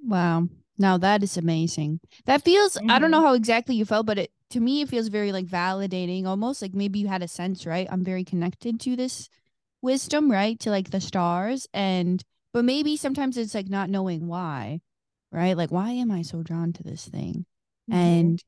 Wow. 0.04 0.48
Now 0.78 0.98
that 0.98 1.24
is 1.24 1.38
amazing. 1.38 2.00
That 2.26 2.44
feels 2.44 2.78
I 2.90 3.00
don't 3.00 3.12
know 3.12 3.22
how 3.22 3.34
exactly 3.34 3.76
you 3.76 3.86
felt, 3.86 4.06
but 4.06 4.18
it 4.18 4.32
to 4.52 4.60
me 4.60 4.82
it 4.82 4.90
feels 4.90 5.08
very 5.08 5.32
like 5.32 5.46
validating, 5.48 6.26
almost 6.26 6.62
like 6.62 6.74
maybe 6.74 7.00
you 7.00 7.08
had 7.08 7.24
a 7.24 7.28
sense, 7.28 7.66
right? 7.66 7.88
I'm 7.90 8.04
very 8.04 8.24
connected 8.24 8.80
to 8.82 8.96
this 8.96 9.30
wisdom, 9.82 10.32
right? 10.32 10.60
To 10.62 10.70
like 10.72 10.92
the 10.92 11.02
stars 11.02 11.68
and 11.74 12.24
but 12.54 12.66
maybe 12.66 12.96
sometimes 12.98 13.38
it's 13.38 13.54
like 13.56 13.70
not 13.70 13.90
knowing 13.90 14.28
why, 14.28 14.82
right? 15.32 15.58
Like 15.58 15.72
why 15.72 15.92
am 15.92 16.12
I 16.12 16.22
so 16.22 16.44
drawn 16.44 16.74
to 16.74 16.84
this 16.84 17.08
thing? 17.08 17.46
Mhm. 17.90 17.96
And 17.98 18.44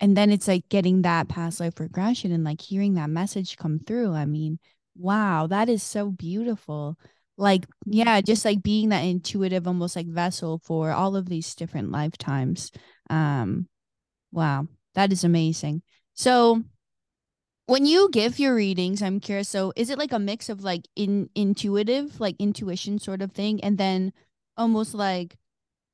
and 0.00 0.16
then 0.16 0.30
it's 0.30 0.48
like 0.48 0.68
getting 0.68 1.02
that 1.02 1.28
past 1.28 1.60
life 1.60 1.80
regression 1.80 2.32
and 2.32 2.44
like 2.44 2.60
hearing 2.60 2.94
that 2.94 3.10
message 3.10 3.56
come 3.56 3.78
through. 3.78 4.12
I 4.12 4.26
mean, 4.26 4.58
wow, 4.96 5.46
that 5.46 5.68
is 5.68 5.82
so 5.82 6.10
beautiful. 6.10 6.98
Like, 7.36 7.66
yeah, 7.86 8.20
just 8.20 8.44
like 8.44 8.62
being 8.62 8.90
that 8.90 9.02
intuitive, 9.02 9.66
almost 9.66 9.96
like 9.96 10.06
vessel 10.06 10.60
for 10.64 10.92
all 10.92 11.16
of 11.16 11.28
these 11.28 11.54
different 11.54 11.90
lifetimes. 11.90 12.70
Um, 13.10 13.68
wow, 14.32 14.68
that 14.94 15.12
is 15.12 15.24
amazing. 15.24 15.82
So 16.14 16.62
when 17.66 17.86
you 17.86 18.10
give 18.10 18.38
your 18.38 18.54
readings, 18.54 19.02
I'm 19.02 19.20
curious, 19.20 19.48
so 19.48 19.72
is 19.76 19.90
it 19.90 19.98
like 19.98 20.12
a 20.12 20.18
mix 20.18 20.48
of 20.48 20.62
like 20.62 20.86
in 20.96 21.30
intuitive, 21.34 22.20
like 22.20 22.36
intuition 22.38 22.98
sort 22.98 23.22
of 23.22 23.32
thing, 23.32 23.62
and 23.64 23.78
then 23.78 24.12
almost 24.56 24.94
like 24.94 25.36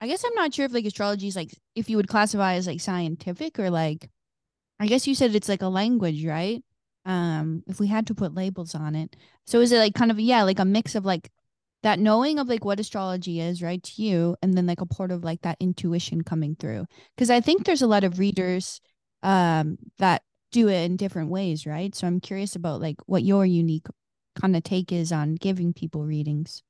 I 0.01 0.09
guess 0.09 0.25
I'm 0.25 0.35
not 0.35 0.55
sure 0.55 0.67
if 0.67 0.73
like 0.75 0.87
astrology 0.87 1.29
is 1.29 1.37
like 1.37 1.55
if 1.77 1.91
you 1.91 1.97
would 1.99 2.09
classify 2.09 2.55
as 2.55 2.67
like 2.67 2.81
scientific 2.81 3.59
or 3.59 3.71
like 3.71 4.11
I 4.81 4.87
guess 4.89 5.07
you 5.07 5.15
said 5.15 5.35
it's 5.35 5.49
like 5.49 5.63
a 5.63 5.69
language, 5.69 6.25
right? 6.27 6.63
Um, 7.05 7.63
if 7.67 7.81
we 7.81 7.87
had 7.89 8.07
to 8.09 8.15
put 8.15 8.35
labels 8.35 8.75
on 8.75 8.95
it. 8.95 9.17
So 9.47 9.61
is 9.61 9.73
it 9.73 9.79
like 9.79 9.95
kind 9.95 10.11
of 10.11 10.21
yeah, 10.21 10.43
like 10.43 10.59
a 10.59 10.65
mix 10.65 10.95
of 10.95 11.05
like 11.05 11.31
that 11.83 11.99
knowing 11.99 12.39
of 12.39 12.49
like 12.49 12.65
what 12.65 12.81
astrology 12.81 13.41
is, 13.41 13.63
right, 13.63 13.83
to 13.83 14.03
you, 14.03 14.37
and 14.43 14.55
then 14.55 14.67
like 14.67 14.81
a 14.83 14.87
part 14.87 15.11
of 15.11 15.25
like 15.25 15.41
that 15.43 15.57
intuition 15.61 16.23
coming 16.23 16.57
through? 16.57 16.87
Because 17.17 17.31
I 17.31 17.41
think 17.41 17.65
there's 17.65 17.83
a 17.83 17.87
lot 17.87 18.05
of 18.05 18.19
readers 18.19 18.81
um 19.23 19.79
that 19.99 20.23
do 20.53 20.69
it 20.69 20.85
in 20.85 20.97
different 20.97 21.31
ways, 21.31 21.67
right? 21.67 21.95
So 21.95 22.07
I'm 22.07 22.21
curious 22.21 22.57
about 22.57 22.81
like 22.81 22.97
what 23.07 23.23
your 23.25 23.47
unique 23.47 23.87
kind 24.41 24.57
of 24.57 24.63
take 24.65 24.93
is 24.93 25.13
on 25.13 25.35
giving 25.37 25.73
people 25.73 26.05
readings. 26.05 26.63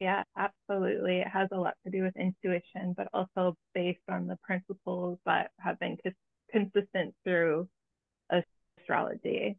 Yeah, 0.00 0.24
absolutely. 0.36 1.20
It 1.20 1.28
has 1.28 1.48
a 1.52 1.56
lot 1.56 1.74
to 1.84 1.90
do 1.90 2.02
with 2.02 2.16
intuition, 2.16 2.94
but 2.96 3.08
also 3.14 3.56
based 3.74 4.02
on 4.08 4.26
the 4.26 4.36
principles 4.42 5.18
that 5.24 5.50
have 5.58 5.78
been 5.78 5.96
cons- 6.02 6.14
consistent 6.50 7.14
through 7.24 7.68
astrology. 8.84 9.56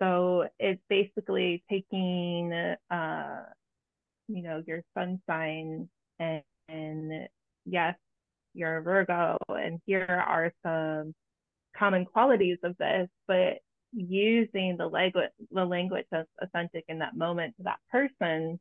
So 0.00 0.46
it's 0.58 0.80
basically 0.88 1.62
taking, 1.70 2.52
uh, 2.90 3.42
you 4.28 4.42
know, 4.42 4.62
your 4.66 4.82
sun 4.96 5.20
sign 5.28 5.88
and, 6.18 6.42
and 6.68 7.28
yes, 7.66 7.96
you're 8.54 8.78
a 8.78 8.82
Virgo, 8.82 9.36
and 9.48 9.80
here 9.86 10.06
are 10.08 10.52
some 10.64 11.14
common 11.76 12.04
qualities 12.04 12.58
of 12.62 12.76
this, 12.78 13.08
but 13.28 13.58
using 13.92 14.76
the 14.76 14.86
language, 14.86 15.30
the 15.50 15.64
language 15.64 16.06
that's 16.10 16.28
authentic 16.42 16.84
in 16.88 17.00
that 17.00 17.16
moment 17.16 17.54
to 17.56 17.64
that 17.64 17.78
person 17.90 18.58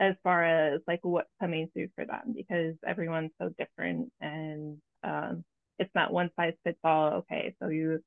as 0.00 0.14
far 0.22 0.44
as 0.44 0.80
like 0.86 1.00
what's 1.02 1.28
coming 1.40 1.68
through 1.72 1.88
for 1.94 2.06
them 2.06 2.32
because 2.34 2.74
everyone's 2.86 3.32
so 3.40 3.50
different 3.58 4.10
and 4.20 4.78
um, 5.04 5.44
it's 5.78 5.90
not 5.94 6.12
one 6.12 6.30
size 6.36 6.54
fits 6.64 6.78
all. 6.84 7.12
Okay, 7.14 7.54
so 7.60 7.68
you 7.68 8.02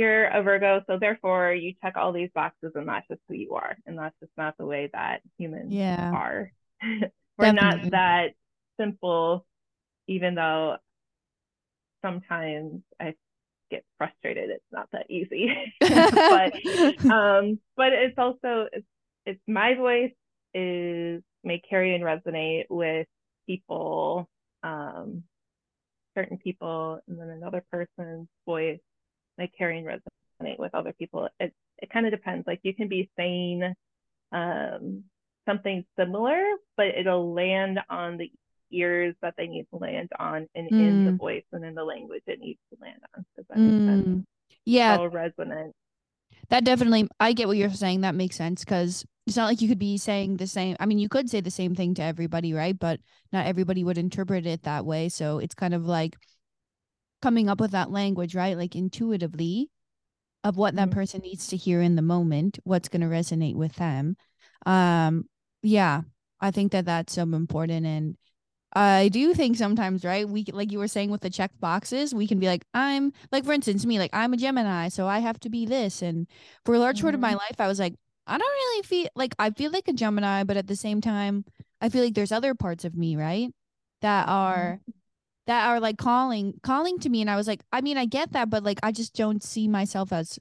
you're 0.00 0.26
a 0.26 0.42
Virgo, 0.42 0.82
so 0.88 0.98
therefore 0.98 1.52
you 1.54 1.74
check 1.82 1.96
all 1.96 2.12
these 2.12 2.30
boxes 2.34 2.72
and 2.76 2.88
that's 2.88 3.08
just 3.08 3.22
who 3.28 3.36
you 3.36 3.54
are, 3.54 3.76
and 3.86 3.98
that's 3.98 4.16
just 4.20 4.32
not 4.38 4.56
the 4.58 4.66
way 4.66 4.90
that 4.94 5.20
humans 5.38 5.72
Yeah. 5.72 6.12
are. 6.12 6.52
We're 7.38 7.52
Definitely. 7.52 7.90
not 7.90 7.90
that 7.92 8.28
simple, 8.78 9.46
even 10.08 10.34
though 10.36 10.78
sometimes 12.04 12.82
I 13.00 13.14
get 13.70 13.84
frustrated. 13.98 14.50
It's 14.50 14.64
not 14.72 14.88
that 14.92 15.10
easy, 15.10 15.48
but 16.28 16.52
um, 17.12 17.60
but 17.76 17.92
it's 17.92 18.18
also 18.18 18.68
it's 18.72 18.86
it's 19.26 19.40
my 19.48 19.74
voice 19.74 20.12
is 20.54 21.22
may 21.44 21.60
carry 21.68 21.94
and 21.94 22.04
resonate 22.04 22.64
with 22.70 23.06
people, 23.46 24.28
um, 24.64 25.24
certain 26.16 26.38
people, 26.38 27.00
and 27.08 27.18
then 27.20 27.30
another 27.30 27.64
person's 27.70 28.28
voice 28.46 28.80
may 29.40 29.48
carry 29.48 29.78
and 29.78 29.86
resonate 29.86 30.58
with 30.58 30.74
other 30.74 30.92
people. 30.92 31.28
It 31.40 31.52
it 31.78 31.90
kind 31.90 32.06
of 32.06 32.12
depends. 32.12 32.46
Like 32.46 32.60
you 32.62 32.74
can 32.74 32.88
be 32.88 33.10
saying 33.16 33.74
um, 34.32 35.04
something 35.48 35.84
similar, 35.98 36.40
but 36.76 36.86
it'll 36.88 37.32
land 37.34 37.80
on 37.88 38.18
the 38.18 38.30
ears 38.70 39.14
that 39.22 39.34
they 39.36 39.48
need 39.48 39.66
to 39.70 39.78
land 39.78 40.10
on 40.18 40.46
and 40.54 40.68
in 40.68 41.04
the 41.04 41.10
Mm. 41.10 41.18
voice 41.18 41.44
and 41.52 41.64
in 41.64 41.74
the 41.74 41.82
language 41.82 42.22
it 42.26 42.38
needs 42.38 42.60
to 42.72 42.80
land 42.80 43.00
on. 43.16 43.24
Does 43.36 43.46
that 43.48 43.58
make 43.58 43.74
sense? 43.86 44.06
Mm. 44.06 44.24
Yeah, 44.64 44.96
So 44.98 45.06
resonant. 45.06 45.74
that 46.50 46.64
definitely 46.64 47.08
I 47.18 47.32
get 47.32 47.48
what 47.48 47.56
you're 47.56 47.70
saying. 47.70 48.02
That 48.02 48.14
makes 48.14 48.36
sense 48.36 48.62
because 48.64 49.04
it's 49.26 49.36
not 49.36 49.46
like 49.46 49.60
you 49.60 49.68
could 49.68 49.78
be 49.78 49.96
saying 49.98 50.36
the 50.36 50.46
same. 50.46 50.76
I 50.78 50.86
mean, 50.86 50.98
you 50.98 51.08
could 51.08 51.30
say 51.30 51.40
the 51.40 51.50
same 51.50 51.74
thing 51.74 51.94
to 51.94 52.02
everybody, 52.02 52.52
right? 52.52 52.78
But 52.78 53.00
not 53.32 53.46
everybody 53.46 53.82
would 53.84 53.98
interpret 53.98 54.46
it 54.46 54.62
that 54.64 54.84
way. 54.84 55.08
So 55.08 55.38
it's 55.38 55.54
kind 55.54 55.74
of 55.74 55.86
like 55.86 56.16
coming 57.22 57.48
up 57.48 57.60
with 57.60 57.72
that 57.72 57.90
language, 57.90 58.34
right? 58.34 58.56
Like 58.56 58.76
intuitively 58.76 59.70
of 60.44 60.56
what 60.56 60.76
that 60.76 60.90
Mhm. 60.90 60.92
person 60.92 61.20
needs 61.20 61.48
to 61.48 61.56
hear 61.56 61.80
in 61.82 61.96
the 61.96 62.02
moment, 62.02 62.58
what's 62.64 62.88
going 62.88 63.02
to 63.02 63.06
resonate 63.08 63.54
with 63.56 63.74
them. 63.76 64.16
Um, 64.66 65.28
yeah, 65.62 66.02
I 66.40 66.50
think 66.50 66.72
that 66.72 66.86
that's 66.86 67.14
so 67.14 67.22
important. 67.22 67.86
And 67.86 68.16
I 68.72 69.08
do 69.08 69.34
think 69.34 69.56
sometimes, 69.56 70.04
right? 70.04 70.28
We 70.28 70.44
like 70.52 70.70
you 70.72 70.78
were 70.78 70.88
saying 70.88 71.10
with 71.10 71.22
the 71.22 71.30
check 71.30 71.50
boxes, 71.60 72.14
we 72.14 72.26
can 72.28 72.38
be 72.38 72.46
like, 72.46 72.64
I'm 72.74 73.12
like, 73.32 73.44
for 73.44 73.52
instance, 73.52 73.84
me, 73.84 73.98
like 73.98 74.10
I'm 74.14 74.32
a 74.32 74.36
Gemini, 74.36 74.88
so 74.88 75.06
I 75.08 75.18
have 75.20 75.40
to 75.40 75.50
be 75.50 75.66
this. 75.66 76.02
And 76.02 76.28
for 76.64 76.74
a 76.74 76.78
large 76.78 77.02
part 77.02 77.14
of 77.14 77.20
my 77.20 77.34
life, 77.34 77.56
I 77.60 77.66
was 77.68 77.80
like, 77.80 77.94
I 78.26 78.38
don't 78.38 78.48
really 78.48 78.82
feel 78.84 79.08
like 79.16 79.34
I 79.38 79.50
feel 79.50 79.72
like 79.72 79.88
a 79.88 79.92
Gemini, 79.92 80.44
but 80.44 80.56
at 80.56 80.68
the 80.68 80.76
same 80.76 81.00
time, 81.00 81.44
I 81.80 81.88
feel 81.88 82.04
like 82.04 82.14
there's 82.14 82.32
other 82.32 82.54
parts 82.54 82.84
of 82.84 82.96
me, 82.96 83.16
right? 83.16 83.50
That 84.02 84.28
are 84.28 84.80
that 85.50 85.66
are 85.68 85.80
like 85.80 85.98
calling 85.98 86.54
calling 86.62 86.98
to 87.00 87.08
me. 87.08 87.20
And 87.20 87.28
I 87.30 87.36
was 87.36 87.48
like, 87.48 87.62
I 87.72 87.80
mean, 87.80 87.98
I 87.98 88.06
get 88.06 88.32
that, 88.32 88.50
but 88.50 88.62
like 88.62 88.78
I 88.82 88.92
just 88.92 89.14
don't 89.14 89.42
see 89.42 89.68
myself 89.68 90.12
as 90.12 90.38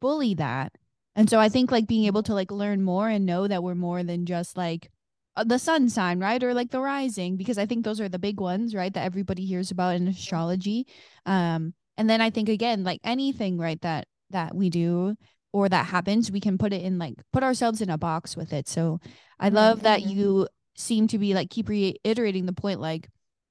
fully 0.00 0.34
that. 0.34 0.72
And 1.14 1.28
so 1.28 1.38
I 1.38 1.48
think 1.48 1.70
like 1.70 1.86
being 1.86 2.06
able 2.06 2.22
to 2.24 2.34
like 2.34 2.50
learn 2.50 2.82
more 2.82 3.08
and 3.08 3.26
know 3.26 3.46
that 3.46 3.62
we're 3.62 3.74
more 3.74 4.02
than 4.02 4.26
just 4.26 4.56
like 4.56 4.90
uh, 5.36 5.44
the 5.44 5.58
sun 5.58 5.88
sign, 5.90 6.20
right? 6.20 6.42
Or 6.42 6.54
like 6.54 6.70
the 6.70 6.80
rising, 6.80 7.36
because 7.36 7.58
I 7.58 7.66
think 7.66 7.84
those 7.84 8.00
are 8.00 8.08
the 8.08 8.18
big 8.18 8.40
ones, 8.40 8.74
right? 8.74 8.92
That 8.94 9.04
everybody 9.04 9.44
hears 9.44 9.70
about 9.70 9.96
in 9.96 10.08
astrology. 10.08 10.86
Um, 11.26 11.74
and 11.98 12.08
then 12.08 12.20
I 12.20 12.30
think 12.30 12.48
again, 12.48 12.82
like 12.84 13.00
anything, 13.04 13.58
right, 13.58 13.80
that 13.82 14.06
that 14.30 14.54
we 14.54 14.70
do 14.70 15.16
or 15.52 15.68
that 15.68 15.86
happens, 15.86 16.30
we 16.30 16.40
can 16.40 16.56
put 16.56 16.72
it 16.72 16.82
in 16.82 16.98
like 16.98 17.14
put 17.32 17.42
ourselves 17.42 17.82
in 17.82 17.90
a 17.90 17.98
box 17.98 18.36
with 18.36 18.52
it. 18.52 18.68
So 18.68 19.00
I 19.38 19.50
love 19.50 19.82
that 19.82 20.00
Mhm. 20.00 20.10
you 20.16 20.48
seem 20.76 21.08
to 21.08 21.18
be 21.18 21.34
like 21.34 21.50
keep 21.50 21.68
reiterating 21.68 22.46
the 22.46 22.54
point, 22.54 22.80
like 22.80 23.10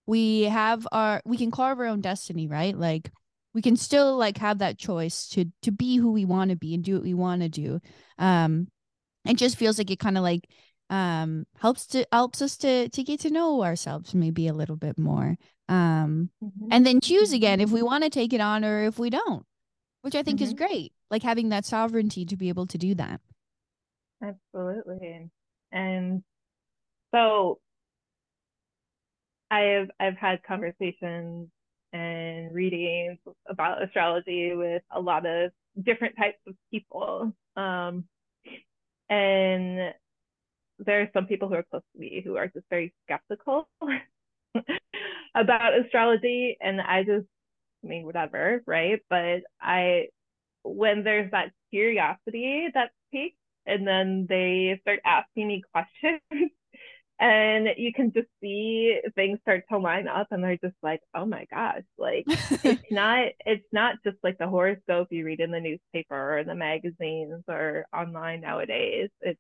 we 0.10 0.44
have 0.44 0.88
our 0.92 1.22
we 1.26 1.38
can 1.38 1.52
carve 1.52 1.80
our 1.80 1.86
own 1.86 2.02
destiny, 2.02 2.48
right? 2.48 2.78
Like 2.78 3.12
we 3.54 3.62
can 3.62 3.76
still 3.76 4.18
like 4.18 4.38
have 4.40 4.60
that 4.60 4.78
choice 4.78 5.28
to 5.30 5.46
to 5.64 5.72
be 5.72 5.98
who 5.98 6.12
we 6.12 6.26
want 6.26 6.50
to 6.52 6.58
be 6.58 6.74
and 6.74 6.84
do 6.84 6.96
what 6.96 7.04
we 7.04 7.14
want 7.14 7.42
to 7.44 7.50
do. 7.50 7.80
Um, 8.18 8.68
it 9.26 9.38
just 9.38 9.58
feels 9.58 9.78
like 9.78 9.92
it 9.92 10.00
kind 10.00 10.18
of 10.18 10.24
like 10.24 10.50
um 10.90 11.46
helps 11.60 11.86
to 11.88 12.06
helps 12.12 12.42
us 12.42 12.58
to 12.58 12.90
to 12.90 13.04
get 13.04 13.20
to 13.22 13.30
know 13.30 13.64
ourselves 13.64 14.16
maybe 14.16 14.48
a 14.48 14.54
little 14.54 14.76
bit 14.76 14.98
more 14.98 15.38
um 15.70 16.32
Mhm. 16.42 16.68
and 16.72 16.84
then 16.86 17.00
choose 17.00 17.32
again 17.32 17.62
if 17.62 17.70
we 17.70 17.84
want 17.84 18.04
to 18.04 18.10
take 18.10 18.34
it 18.34 18.42
on 18.42 18.66
or 18.66 18.84
if 18.86 18.98
we 18.98 19.12
don't 19.12 19.46
which 20.02 20.16
I 20.16 20.24
think 20.24 20.42
is 20.42 20.54
Mhm. 20.54 20.58
great. 20.58 20.94
Like 21.12 21.24
having 21.24 21.50
that 21.50 21.66
sovereignty 21.66 22.26
to 22.26 22.38
be 22.38 22.50
able 22.50 22.68
to 22.68 22.78
do 22.78 22.96
that. 22.96 23.22
Absolutely. 24.22 25.30
And 25.72 26.24
so 27.14 27.60
I've 29.52 29.90
I've 30.00 30.18
had 30.18 30.44
conversations 30.44 31.50
and 31.92 32.54
readings 32.54 33.18
about 33.48 33.82
astrology 33.82 34.54
with 34.54 34.84
a 34.92 35.00
lot 35.00 35.26
of 35.26 35.52
different 35.82 36.16
types 36.18 36.38
of 36.48 36.56
people. 36.72 37.34
Um, 37.56 38.06
and 39.10 39.94
there 40.80 41.02
are 41.02 41.10
some 41.14 41.26
people 41.26 41.48
who 41.50 41.56
are 41.56 41.66
close 41.70 41.82
to 41.94 42.00
me 42.00 42.22
who 42.24 42.38
are 42.38 42.48
just 42.48 42.66
very 42.70 42.94
skeptical 43.06 43.68
about 45.36 45.78
astrology. 45.80 46.58
And 46.62 46.80
I 46.80 47.04
just, 47.04 47.26
I 47.84 47.88
mean, 47.88 48.06
whatever, 48.06 48.62
right? 48.68 49.00
But 49.10 49.42
I, 49.60 50.08
when 50.64 51.04
there's 51.04 51.32
that 51.32 51.52
curiosity 51.72 52.68
that's 52.74 52.94
piqued, 53.12 53.36
and 53.66 53.88
then 53.88 54.26
they 54.28 54.80
start 54.82 55.00
asking 55.06 55.48
me 55.48 55.64
questions 55.72 56.52
and 57.20 57.70
you 57.78 57.94
can 57.94 58.12
just 58.14 58.28
see 58.42 59.00
things 59.16 59.40
start 59.42 59.64
to 59.72 59.78
line 59.78 60.08
up 60.08 60.28
and 60.32 60.44
they're 60.44 60.58
just 60.58 60.76
like 60.84 61.02
oh 61.16 61.26
my 61.26 61.46
gosh 61.52 61.84
like 61.98 62.28
it's 62.64 62.82
not 62.92 63.28
it's 63.46 63.66
not 63.72 63.96
just 64.06 64.18
like 64.24 64.38
the 64.38 64.48
horoscope 64.48 65.08
you 65.12 65.26
read 65.26 65.40
in 65.40 65.52
the 65.52 65.60
newspaper 65.60 66.40
or 66.40 66.44
the 66.44 66.56
magazines 66.56 67.44
or 67.48 67.86
online 67.94 68.42
nowadays 68.42 69.10
it's 69.22 69.40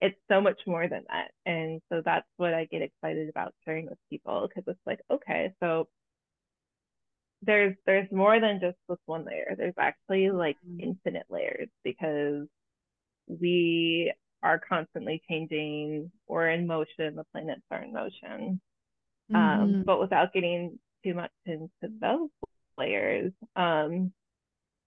it's 0.00 0.18
so 0.30 0.40
much 0.40 0.60
more 0.66 0.88
than 0.88 1.04
that 1.08 1.30
and 1.46 1.80
so 1.90 2.02
that's 2.04 2.26
what 2.36 2.54
i 2.54 2.64
get 2.66 2.82
excited 2.82 3.28
about 3.28 3.54
sharing 3.64 3.86
with 3.86 3.98
people 4.10 4.48
because 4.48 4.64
it's 4.68 4.86
like 4.86 5.00
okay 5.10 5.52
so 5.60 5.88
there's 7.42 7.74
there's 7.86 8.10
more 8.12 8.40
than 8.40 8.60
just 8.60 8.76
this 8.88 8.98
one 9.06 9.24
layer 9.24 9.54
there's 9.56 9.74
actually 9.78 10.30
like 10.30 10.56
Mhm. 10.66 10.78
infinite 10.78 11.26
layers 11.30 11.68
because 11.84 12.46
we 13.28 14.12
are 14.42 14.58
constantly 14.58 15.22
changing 15.28 16.10
or 16.26 16.48
in 16.48 16.66
motion 16.66 17.16
the 17.16 17.24
planets 17.32 17.62
are 17.70 17.82
in 17.82 17.92
motion. 17.92 18.60
Um, 19.34 19.76
Mhm. 19.80 19.84
but 19.84 20.00
without 20.00 20.32
getting 20.32 20.78
too 21.04 21.14
much 21.14 21.32
into 21.46 21.70
those 22.00 22.30
layers 22.78 23.32
um, 23.56 24.12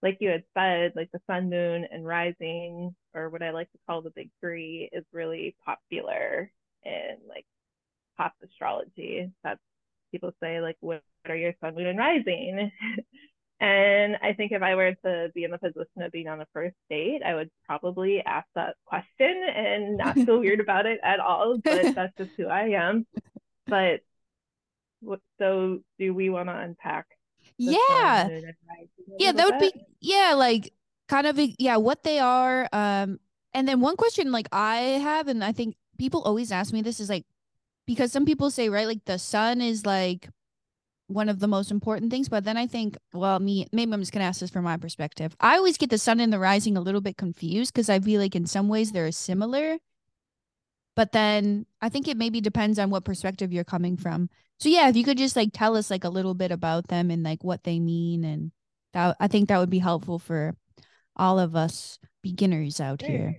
like 0.01 0.17
you 0.19 0.29
had 0.29 0.43
said 0.53 0.93
like 0.95 1.11
the 1.11 1.21
sun 1.27 1.49
moon 1.49 1.85
and 1.91 2.05
rising 2.05 2.95
or 3.13 3.29
what 3.29 3.43
i 3.43 3.51
like 3.51 3.71
to 3.71 3.77
call 3.87 4.01
the 4.01 4.11
big 4.11 4.29
three 4.41 4.89
is 4.91 5.05
really 5.13 5.55
popular 5.65 6.51
in 6.83 7.17
like 7.27 7.45
pop 8.17 8.33
astrology. 8.43 9.31
That's 9.43 9.59
people 10.11 10.33
say 10.41 10.61
like 10.61 10.77
what 10.81 11.03
are 11.27 11.35
your 11.35 11.53
sun 11.61 11.75
moon 11.75 11.87
and 11.87 11.99
rising 11.99 12.71
and 13.63 14.17
i 14.21 14.33
think 14.33 14.51
if 14.51 14.61
i 14.63 14.75
were 14.75 14.93
to 15.05 15.31
be 15.35 15.45
in 15.45 15.51
the 15.51 15.57
position 15.59 16.01
of 16.03 16.11
being 16.11 16.27
on 16.27 16.41
a 16.41 16.47
first 16.53 16.75
date 16.89 17.21
i 17.25 17.35
would 17.35 17.49
probably 17.67 18.21
ask 18.25 18.47
that 18.55 18.75
question 18.85 19.43
and 19.55 19.97
not 19.97 20.19
feel 20.25 20.39
weird 20.39 20.59
about 20.61 20.85
it 20.87 20.99
at 21.03 21.19
all 21.21 21.57
but 21.63 21.89
that's 21.95 22.15
just 22.17 22.31
who 22.37 22.47
i 22.47 22.69
am 22.69 23.05
but 23.67 24.01
so 25.39 25.79
do 25.99 26.13
we 26.13 26.29
want 26.29 26.49
to 26.49 26.55
unpack 26.57 27.05
yeah. 27.57 28.29
moon, 28.29 28.45
and 28.45 28.55
rising 28.67 28.89
a 29.09 29.17
Yeah, 29.17 29.31
that 29.31 29.45
would 29.45 29.59
bit? 29.59 29.73
be 29.73 29.85
yeah, 30.01 30.33
like 30.35 30.73
kind 31.07 31.27
of 31.27 31.39
yeah, 31.59 31.77
what 31.77 32.03
they 32.03 32.19
are. 32.19 32.67
Um 32.73 33.19
and 33.53 33.67
then 33.67 33.81
one 33.81 33.95
question 33.95 34.31
like 34.31 34.47
I 34.51 34.77
have 35.01 35.27
and 35.27 35.43
I 35.43 35.51
think 35.51 35.75
people 35.97 36.21
always 36.23 36.51
ask 36.51 36.73
me 36.73 36.81
this 36.81 36.99
is 36.99 37.09
like 37.09 37.25
because 37.87 38.11
some 38.11 38.25
people 38.25 38.51
say 38.51 38.69
right 38.69 38.87
like 38.87 39.05
the 39.05 39.19
sun 39.19 39.61
is 39.61 39.85
like 39.85 40.29
one 41.07 41.29
of 41.29 41.39
the 41.39 41.47
most 41.47 41.71
important 41.71 42.11
things, 42.11 42.29
but 42.29 42.43
then 42.43 42.57
I 42.57 42.67
think 42.67 42.97
well 43.13 43.39
me 43.39 43.67
maybe 43.71 43.93
I'm 43.93 43.99
just 43.99 44.11
going 44.11 44.21
to 44.21 44.27
ask 44.27 44.39
this 44.39 44.49
from 44.49 44.63
my 44.63 44.77
perspective. 44.77 45.35
I 45.39 45.57
always 45.57 45.77
get 45.77 45.89
the 45.89 45.97
sun 45.97 46.19
and 46.19 46.31
the 46.31 46.39
rising 46.39 46.77
a 46.77 46.81
little 46.81 47.01
bit 47.01 47.17
confused 47.17 47.73
because 47.73 47.89
I 47.89 47.99
feel 47.99 48.21
like 48.21 48.35
in 48.35 48.45
some 48.45 48.67
ways 48.67 48.91
they're 48.91 49.11
similar. 49.11 49.77
But 50.95 51.11
then 51.11 51.65
I 51.81 51.89
think 51.89 52.07
it 52.07 52.17
maybe 52.17 52.39
depends 52.39 52.77
on 52.77 52.89
what 52.89 53.03
perspective 53.03 53.51
you're 53.51 53.63
coming 53.63 53.97
from. 53.97 54.29
So 54.59 54.69
yeah, 54.69 54.89
if 54.89 54.95
you 54.95 55.03
could 55.03 55.17
just 55.17 55.35
like 55.35 55.49
tell 55.51 55.75
us 55.75 55.89
like 55.89 56.03
a 56.03 56.09
little 56.09 56.35
bit 56.35 56.51
about 56.51 56.87
them 56.87 57.09
and 57.09 57.23
like 57.23 57.43
what 57.43 57.63
they 57.63 57.79
mean 57.79 58.23
and 58.23 58.51
that 58.93 59.17
I 59.19 59.27
think 59.27 59.49
that 59.49 59.57
would 59.57 59.71
be 59.71 59.79
helpful 59.79 60.19
for 60.19 60.55
all 61.15 61.39
of 61.39 61.55
us 61.55 61.99
beginners 62.21 62.79
out 62.79 63.01
here. 63.01 63.35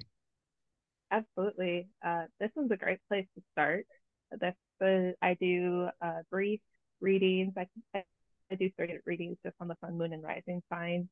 Absolutely. 1.11 1.88
Uh, 2.05 2.24
this 2.40 2.50
is 2.57 2.70
a 2.70 2.77
great 2.77 2.98
place 3.09 3.27
to 3.37 3.42
start. 3.53 3.87
This 4.33 4.55
is, 4.81 5.14
I 5.22 5.35
do 5.35 5.88
uh, 6.03 6.22
brief 6.31 6.61
readings. 7.04 7.52
I, 7.56 7.68
I 7.94 8.54
do 8.56 8.70
circuit 8.76 9.02
readings 9.04 9.36
just 9.44 9.56
on 9.60 9.68
the 9.68 9.76
sun, 9.80 9.98
moon, 9.98 10.12
and 10.12 10.22
rising 10.22 10.62
signs. 10.72 11.06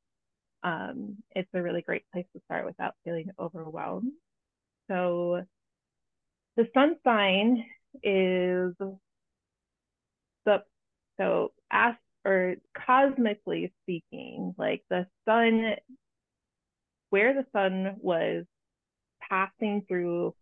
Um, 0.64 1.18
it's 1.37 1.48
a 1.55 1.62
really 1.62 1.83
great 1.83 2.05
place 2.12 2.26
to 2.35 2.42
start 2.46 2.64
without 2.64 2.94
feeling 3.05 3.31
overwhelmed. 3.38 4.12
So, 4.90 5.42
the 6.57 6.68
sun 6.74 6.96
sign 7.05 7.64
is 8.02 8.74
the 10.44 10.62
so 11.18 11.52
as 11.70 11.94
or 12.24 12.57
cosmically 12.87 13.72
speaking, 13.83 14.55
like 14.57 14.83
the 14.88 15.07
sun, 15.26 15.74
where 17.11 17.35
the 17.35 17.46
sun 17.52 17.96
was 17.98 18.44
passing 19.28 19.85
through 19.88 20.35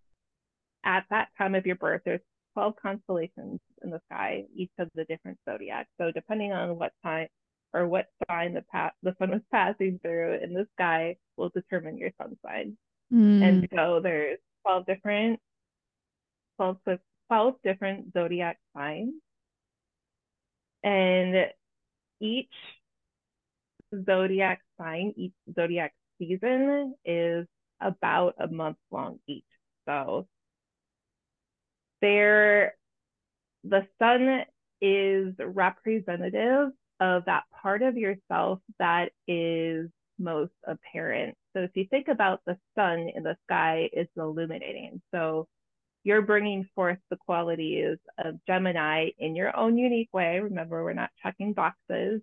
at 0.84 1.04
that 1.10 1.28
time 1.38 1.54
of 1.54 1.66
your 1.66 1.76
birth, 1.76 2.02
there's 2.04 2.20
12 2.54 2.74
constellations 2.80 3.60
in 3.83 3.90
the 3.90 4.01
sky, 4.11 4.45
each 4.55 4.71
of 4.79 4.88
the 4.95 5.05
different 5.05 5.38
zodiacs. 5.49 5.90
So 6.01 6.11
depending 6.12 6.53
on 6.53 6.79
what 6.79 6.93
time 7.05 7.29
or 7.73 7.87
what 7.88 8.07
sign 8.29 8.55
the 8.55 8.62
pa- 8.71 8.93
the 9.03 9.14
sun 9.19 9.31
was 9.31 9.43
passing 9.53 9.99
through 10.03 10.38
in 10.43 10.53
the 10.55 10.66
sky 10.75 11.16
will 11.37 11.51
determine 11.51 11.99
your 11.99 12.11
sun 12.21 12.37
sign. 12.45 12.77
Mm, 13.12 13.40
And 13.43 13.69
so 13.75 14.01
there's 14.01 14.38
12 14.62 14.87
different 14.87 15.40
12, 16.57 16.79
so 16.85 16.99
12 17.29 17.55
different 17.64 18.12
zodiac 18.12 18.59
signs. 18.75 19.14
And 20.83 21.53
each 22.21 22.53
zodiac 24.07 24.61
sign, 24.79 25.12
each 25.16 25.35
zodiac 25.55 25.93
season 26.19 26.95
is 27.05 27.47
about 27.81 28.35
a 28.38 28.49
month 28.49 28.79
long 28.90 29.19
each. 29.27 29.45
So 29.87 30.27
there 32.01 32.75
the 33.64 33.87
sun 33.99 34.44
is 34.81 35.35
representative 35.38 36.70
of 37.01 37.25
that 37.27 37.44
part 37.62 37.83
of 37.83 37.96
yourself 37.96 38.61
that 38.79 39.11
is 39.27 39.90
most 40.18 40.53
apparent. 40.66 41.35
So 41.55 41.62
if 41.62 41.70
you 41.75 41.87
think 41.90 42.09
about 42.09 42.40
the 42.46 42.59
sun 42.77 43.11
in 43.14 43.23
the 43.23 43.37
sky, 43.46 43.88
it's 43.92 44.11
illuminating. 44.16 45.01
So 45.12 45.49
you're 46.05 46.23
bringing 46.23 46.68
forth 46.75 46.99
the 47.11 47.16
qualities 47.16 47.99
of 48.18 48.38
Gemini 48.46 49.11
in 49.18 49.37
your 49.37 49.55
own 49.57 49.77
unique 49.77 50.12
way. 50.12 50.40
Remember, 50.40 50.83
we're 50.83 50.92
not 50.92 51.11
checking 51.23 51.53
boxes. 51.53 52.23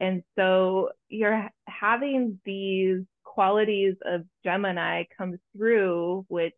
And 0.00 0.22
so 0.38 0.90
you're 1.08 1.48
having 1.66 2.38
these 2.44 3.02
qualities 3.24 3.94
of 4.04 4.24
Gemini 4.44 5.04
come 5.16 5.38
through, 5.56 6.26
which 6.28 6.54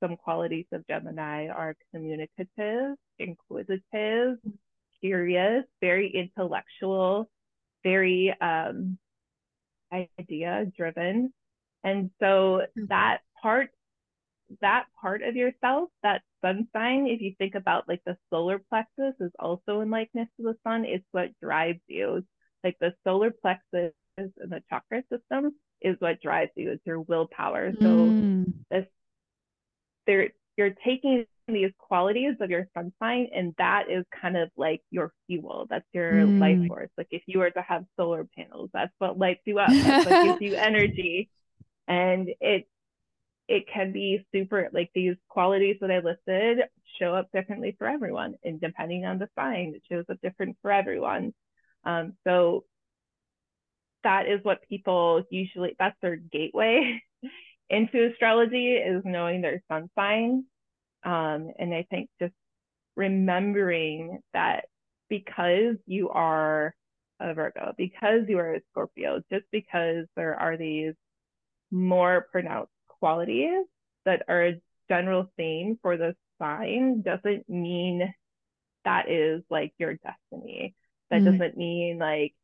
some 0.00 0.16
qualities 0.16 0.66
of 0.72 0.86
Gemini 0.86 1.48
are 1.48 1.76
communicative, 1.92 2.96
inquisitive, 3.18 4.38
curious, 5.00 5.64
very 5.80 6.10
intellectual, 6.14 7.28
very 7.82 8.34
um, 8.40 8.98
idea 10.18 10.66
driven. 10.76 11.32
And 11.84 12.10
so 12.20 12.62
that 12.88 13.18
part, 13.40 13.70
that 14.60 14.86
part 15.00 15.22
of 15.22 15.36
yourself, 15.36 15.90
that 16.02 16.22
sun 16.42 16.68
sign, 16.72 17.06
if 17.06 17.20
you 17.20 17.34
think 17.38 17.54
about 17.54 17.88
like 17.88 18.02
the 18.04 18.16
solar 18.30 18.58
plexus 18.58 19.14
is 19.20 19.32
also 19.38 19.80
in 19.80 19.90
likeness 19.90 20.28
to 20.36 20.42
the 20.42 20.56
sun, 20.64 20.84
it's 20.84 21.04
what 21.12 21.30
drives 21.40 21.80
you. 21.86 22.24
Like 22.64 22.76
the 22.80 22.94
solar 23.04 23.30
plexus 23.30 23.92
and 24.16 24.32
the 24.50 24.62
chakra 24.68 25.02
system 25.10 25.52
is 25.80 25.96
what 26.00 26.20
drives 26.20 26.50
you. 26.56 26.72
It's 26.72 26.86
your 26.86 27.00
willpower. 27.00 27.72
So 27.80 27.86
mm, 27.86 28.52
this 28.70 28.86
there 30.08 30.30
you're 30.58 30.74
taking 30.86 31.26
these 31.48 31.72
qualities 31.78 32.34
of 32.40 32.50
your 32.50 32.68
sun 32.74 32.92
sign 33.00 33.28
and 33.34 33.54
that 33.58 33.90
is 33.90 34.04
kind 34.22 34.36
of 34.36 34.50
like 34.56 34.82
your 34.90 35.12
fuel. 35.28 35.66
That's 35.70 35.86
your 35.94 36.28
Mm. 36.28 36.40
life 36.40 36.60
force. 36.68 36.90
Like 36.98 37.08
if 37.12 37.22
you 37.28 37.40
were 37.40 37.50
to 37.52 37.62
have 37.62 37.86
solar 37.98 38.24
panels 38.36 38.70
that's 38.74 38.94
what 38.98 39.18
lights 39.18 39.42
you 39.46 39.60
up. 39.60 39.78
That's 39.84 39.98
what 40.04 40.20
gives 40.20 40.38
you 40.40 40.56
energy. 40.70 41.30
And 41.88 42.30
it 42.40 42.68
it 43.48 43.64
can 43.72 43.92
be 43.92 44.26
super 44.32 44.70
like 44.72 44.90
these 44.94 45.16
qualities 45.28 45.76
that 45.80 45.90
i 45.90 46.00
listed 46.00 46.60
show 46.98 47.14
up 47.14 47.30
differently 47.32 47.74
for 47.78 47.86
everyone 47.88 48.34
and 48.44 48.60
depending 48.60 49.06
on 49.06 49.18
the 49.18 49.28
sign 49.38 49.74
it 49.76 49.82
shows 49.90 50.04
up 50.10 50.18
different 50.22 50.56
for 50.62 50.72
everyone. 50.72 51.34
Um, 51.84 52.14
so 52.26 52.64
that 54.04 54.28
is 54.28 54.40
what 54.44 54.62
people 54.68 55.22
usually 55.30 55.76
that's 55.78 55.96
their 56.02 56.16
gateway 56.16 57.02
into 57.70 58.10
astrology 58.10 58.74
is 58.74 59.02
knowing 59.04 59.42
their 59.42 59.62
sun 59.68 59.90
sign. 59.94 60.44
Um, 61.04 61.52
and 61.58 61.74
I 61.74 61.86
think 61.90 62.10
just 62.20 62.34
remembering 62.96 64.20
that 64.32 64.64
because 65.08 65.76
you 65.86 66.10
are 66.10 66.74
a 67.20 67.34
Virgo, 67.34 67.72
because 67.76 68.22
you 68.28 68.38
are 68.38 68.54
a 68.54 68.60
Scorpio, 68.70 69.22
just 69.30 69.44
because 69.50 70.06
there 70.16 70.38
are 70.38 70.56
these 70.56 70.94
more 71.70 72.26
pronounced 72.32 72.72
qualities 72.88 73.64
that 74.04 74.22
are 74.28 74.46
a 74.46 74.60
general 74.88 75.30
theme 75.36 75.78
for 75.82 75.96
the 75.96 76.14
sign 76.38 77.02
doesn't 77.02 77.48
mean 77.48 78.12
that 78.84 79.10
is 79.10 79.42
like 79.50 79.72
your 79.78 79.94
destiny. 79.94 80.74
That 81.10 81.22
mm. 81.22 81.32
doesn't 81.32 81.56
mean 81.56 81.98
like, 81.98 82.34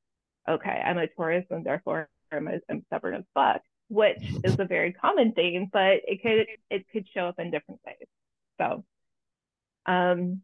okay, 0.49 0.83
I'm 0.85 0.99
a 0.99 1.07
Taurus 1.07 1.45
and 1.51 1.65
therefore 1.65 2.09
I'm, 2.31 2.49
a, 2.49 2.61
I'm 2.69 2.85
stubborn 2.87 3.15
as 3.15 3.25
fuck, 3.33 3.63
which 3.89 4.23
is 4.43 4.59
a 4.59 4.65
very 4.65 4.93
common 4.93 5.33
thing, 5.33 5.71
but 5.73 6.01
it 6.07 6.23
could 6.23 6.47
it 6.71 6.87
could 6.93 7.07
show 7.13 7.27
up 7.27 7.39
in 7.39 7.51
different 7.51 7.81
ways. 7.85 8.09
So, 8.61 8.85
um, 9.87 10.43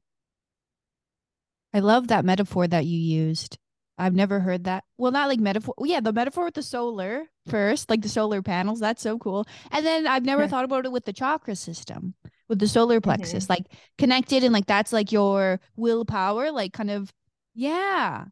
I 1.73 1.81
love 1.81 2.09
that 2.09 2.25
metaphor 2.25 2.67
that 2.67 2.87
you 2.87 2.99
used. 2.99 3.59
I've 3.97 4.15
never 4.15 4.41
heard 4.41 4.65
that. 4.65 4.85
Well, 4.97 5.13
not 5.13 5.29
like 5.29 5.41
metaphor. 5.41 5.75
Yeah, 5.85 6.01
the 6.01 6.13
metaphor 6.13 6.45
with 6.45 6.55
the 6.55 6.63
solar 6.63 7.27
first, 7.47 7.91
like 7.91 8.01
the 8.01 8.09
solar 8.09 8.41
panels. 8.41 8.81
That's 8.81 9.03
so 9.03 9.19
cool. 9.19 9.47
And 9.71 9.85
then 9.85 10.07
I've 10.07 10.25
never 10.25 10.49
thought 10.49 10.65
about 10.65 10.87
it 10.87 10.93
with 10.93 11.05
the 11.05 11.13
chakra 11.13 11.55
system, 11.55 12.15
with 12.49 12.59
the 12.59 12.67
solar 12.67 13.01
plexus, 13.01 13.45
mm-hmm. 13.45 13.53
like 13.53 13.67
connected 13.99 14.43
and 14.43 14.55
like 14.55 14.67
that's 14.67 14.93
like 14.93 15.13
your 15.13 15.61
willpower, 15.77 16.51
like 16.51 16.73
kind 16.73 16.91
of, 16.91 17.13
yeah. 17.55 18.25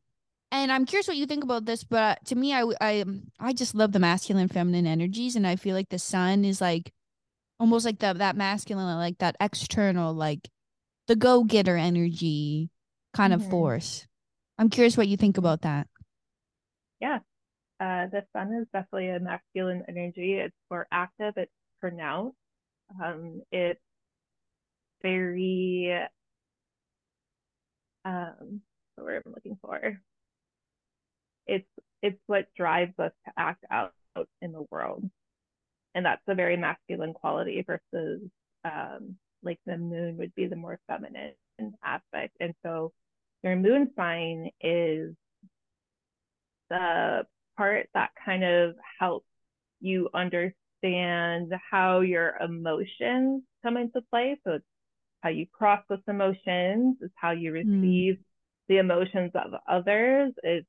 And 0.50 0.72
I'm 0.72 0.86
curious 0.86 1.06
what 1.06 1.16
you 1.18 1.26
think 1.26 1.44
about 1.44 1.66
this, 1.66 1.84
but 1.84 2.24
to 2.26 2.34
me, 2.34 2.54
I 2.54 2.64
I 2.80 3.04
I 3.38 3.52
just 3.52 3.74
love 3.74 3.92
the 3.92 3.98
masculine, 3.98 4.48
feminine 4.48 4.86
energies, 4.86 5.36
and 5.36 5.46
I 5.46 5.56
feel 5.56 5.74
like 5.74 5.90
the 5.90 5.98
sun 5.98 6.44
is 6.44 6.60
like 6.60 6.92
almost 7.60 7.84
like 7.84 7.98
the 7.98 8.14
that 8.14 8.36
masculine, 8.36 8.86
like 8.96 9.18
that 9.18 9.36
external, 9.40 10.14
like 10.14 10.48
the 11.06 11.16
go 11.16 11.44
getter 11.44 11.76
energy 11.76 12.70
kind 13.14 13.32
mm-hmm. 13.32 13.42
of 13.42 13.50
force. 13.50 14.06
I'm 14.58 14.70
curious 14.70 14.96
what 14.96 15.08
you 15.08 15.16
think 15.16 15.38
about 15.38 15.62
that. 15.62 15.86
Yeah. 17.00 17.18
Uh, 17.80 18.06
the 18.06 18.24
sun 18.32 18.52
is 18.60 18.66
definitely 18.72 19.08
a 19.10 19.20
masculine 19.20 19.84
energy. 19.88 20.34
It's 20.34 20.54
more 20.70 20.86
active, 20.90 21.34
it's 21.36 21.52
pronounced. 21.80 22.36
Um, 23.02 23.42
it's 23.52 23.80
very, 25.02 25.96
um, 28.04 28.62
the 28.96 29.04
word 29.04 29.22
I'm 29.24 29.32
looking 29.32 29.58
for. 29.62 30.00
It's 31.48 31.68
it's 32.02 32.20
what 32.26 32.46
drives 32.56 32.94
us 32.98 33.12
to 33.26 33.32
act 33.36 33.64
out 33.70 33.92
in 34.40 34.52
the 34.52 34.64
world, 34.70 35.08
and 35.94 36.06
that's 36.06 36.22
a 36.28 36.34
very 36.34 36.56
masculine 36.56 37.14
quality 37.14 37.64
versus 37.66 38.22
um, 38.64 39.16
like 39.42 39.58
the 39.66 39.76
moon 39.76 40.16
would 40.18 40.34
be 40.34 40.46
the 40.46 40.56
more 40.56 40.78
feminine 40.86 41.32
aspect. 41.84 42.36
And 42.40 42.54
so 42.64 42.92
your 43.42 43.56
moon 43.56 43.90
sign 43.96 44.50
is 44.60 45.14
the 46.70 47.26
part 47.56 47.88
that 47.94 48.10
kind 48.24 48.44
of 48.44 48.74
helps 48.98 49.26
you 49.80 50.08
understand 50.14 51.52
how 51.70 52.00
your 52.00 52.36
emotions 52.40 53.42
come 53.62 53.76
into 53.76 54.00
play. 54.10 54.38
So 54.44 54.54
it's 54.54 54.64
how 55.20 55.30
you 55.30 55.46
process 55.52 55.98
emotions, 56.06 56.96
it's 57.00 57.14
how 57.16 57.32
you 57.32 57.50
hmm. 57.50 57.56
receive 57.56 58.14
mm. 58.14 58.24
the 58.68 58.78
emotions 58.78 59.32
of 59.34 59.52
others, 59.68 60.32
it's 60.42 60.66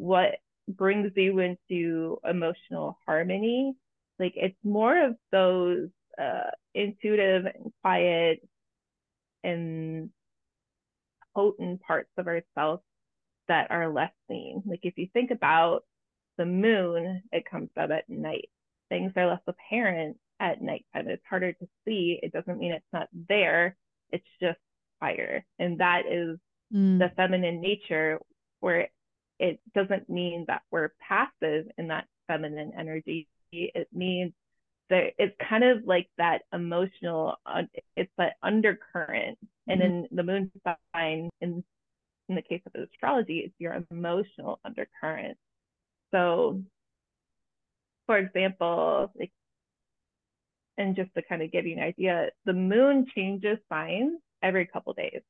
what 0.00 0.36
brings 0.66 1.12
you 1.14 1.38
into 1.40 2.18
emotional 2.28 2.98
harmony. 3.06 3.74
Like 4.18 4.32
it's 4.34 4.56
more 4.64 5.06
of 5.06 5.16
those 5.30 5.88
uh, 6.20 6.50
intuitive 6.74 7.44
and 7.44 7.72
quiet 7.82 8.40
and 9.44 10.10
potent 11.34 11.82
parts 11.82 12.10
of 12.16 12.26
ourselves 12.26 12.82
that 13.48 13.70
are 13.70 13.92
less 13.92 14.12
seen. 14.28 14.62
Like 14.66 14.80
if 14.82 14.96
you 14.96 15.08
think 15.12 15.30
about 15.30 15.82
the 16.38 16.46
moon, 16.46 17.22
it 17.30 17.44
comes 17.50 17.70
up 17.78 17.90
at 17.90 18.08
night. 18.08 18.48
Things 18.88 19.12
are 19.16 19.26
less 19.26 19.40
apparent 19.46 20.16
at 20.40 20.62
nighttime. 20.62 21.08
It's 21.08 21.22
harder 21.28 21.52
to 21.52 21.68
see. 21.84 22.18
It 22.22 22.32
doesn't 22.32 22.58
mean 22.58 22.72
it's 22.72 22.84
not 22.92 23.08
there. 23.28 23.76
It's 24.10 24.24
just 24.40 24.58
fire. 24.98 25.44
And 25.58 25.78
that 25.78 26.02
is 26.10 26.38
mm. 26.74 26.98
the 26.98 27.12
feminine 27.16 27.60
nature 27.60 28.18
where 28.60 28.88
it 29.40 29.58
doesn't 29.74 30.08
mean 30.08 30.44
that 30.46 30.62
we're 30.70 30.92
passive 31.00 31.66
in 31.78 31.88
that 31.88 32.06
feminine 32.28 32.72
energy. 32.78 33.26
It 33.50 33.88
means 33.92 34.32
that 34.90 35.14
it's 35.18 35.34
kind 35.48 35.64
of 35.64 35.84
like 35.84 36.08
that 36.18 36.42
emotional, 36.52 37.36
it's 37.96 38.12
that 38.18 38.34
undercurrent 38.42 39.38
and 39.66 39.80
mm-hmm. 39.80 39.82
in 39.82 40.08
the 40.12 40.22
moon 40.22 40.52
sign, 40.94 41.30
in 41.40 41.64
in 42.28 42.36
the 42.36 42.42
case 42.42 42.62
of 42.66 42.80
astrology, 42.80 43.38
it's 43.38 43.54
your 43.58 43.84
emotional 43.90 44.60
undercurrent. 44.64 45.36
So, 46.12 46.62
for 48.06 48.18
example, 48.18 49.10
like, 49.18 49.32
and 50.78 50.94
just 50.94 51.12
to 51.14 51.22
kind 51.22 51.42
of 51.42 51.50
give 51.50 51.66
you 51.66 51.76
an 51.76 51.82
idea, 51.82 52.28
the 52.44 52.52
moon 52.52 53.06
changes 53.14 53.58
signs 53.68 54.20
every 54.42 54.66
couple 54.66 54.92
days. 54.92 55.22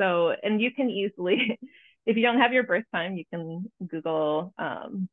So, 0.00 0.32
and 0.42 0.60
you 0.60 0.72
can 0.72 0.90
easily, 0.90 1.58
if 2.06 2.16
you 2.16 2.22
don't 2.22 2.40
have 2.40 2.52
your 2.52 2.64
birth 2.64 2.84
time, 2.92 3.16
you 3.16 3.24
can 3.32 3.70
Google 3.86 4.52
um, 4.58 5.08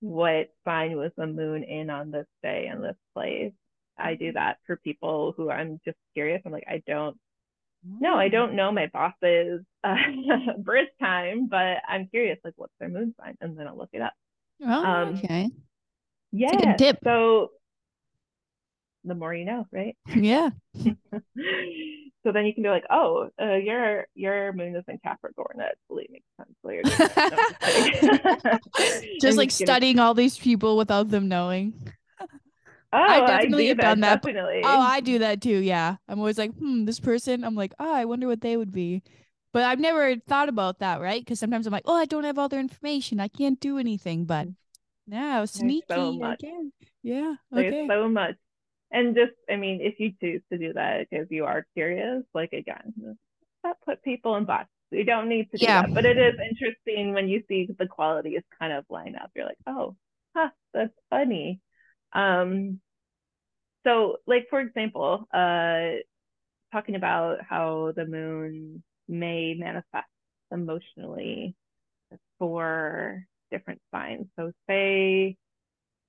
what 0.00 0.50
sign 0.64 0.96
was 0.96 1.12
the 1.16 1.26
moon 1.26 1.62
in 1.62 1.90
on 1.90 2.10
this 2.10 2.26
day 2.42 2.68
in 2.72 2.82
this 2.82 2.96
place. 3.14 3.52
I 3.96 4.14
do 4.14 4.32
that 4.32 4.58
for 4.66 4.76
people 4.76 5.32
who 5.36 5.50
I'm 5.50 5.80
just 5.84 5.98
curious. 6.14 6.42
I'm 6.44 6.52
like, 6.52 6.66
I 6.68 6.82
don't 6.86 7.16
no, 7.84 8.14
I 8.14 8.28
don't 8.28 8.54
know 8.54 8.70
my 8.70 8.86
boss's 8.92 9.60
uh, 9.82 9.96
birth 10.58 10.88
time, 11.00 11.48
but 11.48 11.78
I'm 11.88 12.06
curious, 12.08 12.38
like, 12.44 12.54
what's 12.56 12.72
their 12.78 12.88
moon 12.88 13.14
sign? 13.20 13.36
And 13.40 13.58
then 13.58 13.66
I'll 13.66 13.76
look 13.76 13.90
it 13.92 14.02
up. 14.02 14.12
Oh, 14.64 14.84
um, 14.86 15.16
okay. 15.16 15.50
Yeah. 16.30 16.76
So 17.02 17.50
the 19.04 19.14
more 19.14 19.34
you 19.34 19.44
know, 19.44 19.66
right? 19.72 19.96
Yeah. 20.14 20.50
so 22.24 22.32
then 22.32 22.46
you 22.46 22.54
can 22.54 22.62
be 22.62 22.68
like, 22.68 22.84
oh, 22.90 23.28
uh, 23.40 23.54
your 23.54 24.06
your 24.14 24.52
moon 24.52 24.76
is 24.76 24.84
in 24.88 24.98
Capricorn. 24.98 25.56
That 25.58 25.76
totally 25.88 26.08
makes 26.10 26.26
sense. 26.36 26.54
Just 29.20 29.36
like 29.38 29.50
studying 29.50 29.98
all 29.98 30.14
these 30.14 30.38
people 30.38 30.76
without 30.76 31.08
them 31.08 31.28
knowing. 31.28 31.74
Oh, 32.94 32.98
I 32.98 33.20
definitely 33.20 33.66
I 33.66 33.68
have 33.68 33.78
done 33.78 34.00
that. 34.00 34.22
Definitely. 34.22 34.60
Oh, 34.64 34.80
I 34.80 35.00
do 35.00 35.18
that 35.20 35.40
too. 35.40 35.58
Yeah. 35.58 35.96
I'm 36.08 36.18
always 36.18 36.36
like, 36.36 36.52
hmm, 36.52 36.84
this 36.84 37.00
person. 37.00 37.42
I'm 37.42 37.54
like, 37.54 37.72
oh, 37.78 37.94
I 37.94 38.04
wonder 38.04 38.26
what 38.26 38.42
they 38.42 38.56
would 38.56 38.72
be. 38.72 39.02
But 39.52 39.64
I've 39.64 39.80
never 39.80 40.16
thought 40.16 40.48
about 40.48 40.78
that, 40.80 41.00
right? 41.00 41.20
Because 41.20 41.38
sometimes 41.38 41.66
I'm 41.66 41.72
like, 41.72 41.84
oh, 41.86 41.96
I 41.96 42.04
don't 42.04 42.24
have 42.24 42.38
all 42.38 42.48
their 42.48 42.60
information. 42.60 43.18
I 43.18 43.28
can't 43.28 43.58
do 43.60 43.78
anything. 43.78 44.24
But 44.26 44.48
now, 45.06 45.44
sneaky 45.46 45.86
so. 45.88 46.36
Yeah. 47.02 47.34
Okay. 47.54 47.70
There's 47.70 47.88
so 47.88 48.08
much. 48.08 48.36
And 48.92 49.16
just, 49.16 49.32
I 49.50 49.56
mean, 49.56 49.80
if 49.80 49.98
you 49.98 50.12
choose 50.20 50.42
to 50.52 50.58
do 50.58 50.74
that 50.74 51.08
because 51.08 51.26
you 51.30 51.46
are 51.46 51.66
curious, 51.74 52.22
like 52.34 52.52
again, 52.52 53.16
that 53.64 53.76
put 53.84 54.02
people 54.02 54.36
in 54.36 54.44
boxes. 54.44 54.68
You 54.90 55.04
don't 55.04 55.28
need 55.28 55.50
to 55.52 55.56
do 55.56 55.64
yeah. 55.64 55.82
that. 55.82 55.94
But 55.94 56.04
it 56.04 56.18
is 56.18 56.34
interesting 56.50 57.14
when 57.14 57.26
you 57.26 57.42
see 57.48 57.66
the 57.78 57.86
qualities 57.86 58.42
kind 58.58 58.74
of 58.74 58.84
line 58.90 59.16
up. 59.16 59.30
You're 59.34 59.46
like, 59.46 59.56
oh, 59.66 59.96
huh, 60.36 60.50
that's 60.74 60.92
funny. 61.08 61.60
Um, 62.12 62.80
so 63.84 64.18
like 64.26 64.46
for 64.50 64.60
example, 64.60 65.26
uh, 65.32 66.02
talking 66.72 66.94
about 66.94 67.38
how 67.42 67.92
the 67.96 68.06
moon 68.06 68.82
may 69.08 69.54
manifest 69.54 70.06
emotionally 70.50 71.54
for 72.38 73.24
different 73.50 73.80
signs. 73.94 74.26
So 74.38 74.52
say 74.68 75.36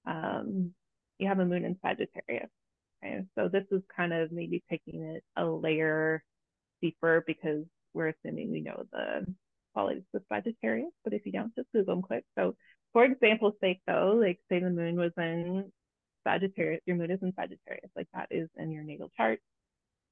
um, 0.05 0.73
you 1.17 1.27
have 1.27 1.39
a 1.39 1.45
moon 1.45 1.65
in 1.65 1.77
Sagittarius. 1.81 2.49
Okay, 3.03 3.23
so 3.35 3.49
this 3.49 3.65
is 3.71 3.81
kind 3.95 4.13
of 4.13 4.31
maybe 4.31 4.63
taking 4.69 5.01
it 5.03 5.23
a 5.35 5.45
layer 5.45 6.23
deeper 6.81 7.23
because 7.27 7.65
we're 7.93 8.09
assuming 8.09 8.51
we 8.51 8.61
know 8.61 8.83
the 8.91 9.25
qualities 9.73 10.03
of 10.13 10.21
Sagittarius, 10.31 10.91
but 11.03 11.13
if 11.13 11.25
you 11.25 11.31
don't, 11.31 11.53
just 11.55 11.67
Google 11.73 11.95
them 11.95 12.01
quick. 12.01 12.23
So 12.37 12.55
for 12.93 13.03
example's 13.03 13.55
sake 13.59 13.81
though, 13.87 14.19
like 14.21 14.39
say 14.49 14.59
the 14.59 14.69
moon 14.69 14.95
was 14.95 15.11
in 15.17 15.71
Sagittarius, 16.25 16.81
your 16.85 16.95
moon 16.95 17.11
is 17.11 17.19
in 17.21 17.33
Sagittarius, 17.37 17.89
like 17.95 18.07
that 18.13 18.27
is 18.31 18.47
in 18.57 18.71
your 18.71 18.83
natal 18.83 19.11
chart. 19.17 19.39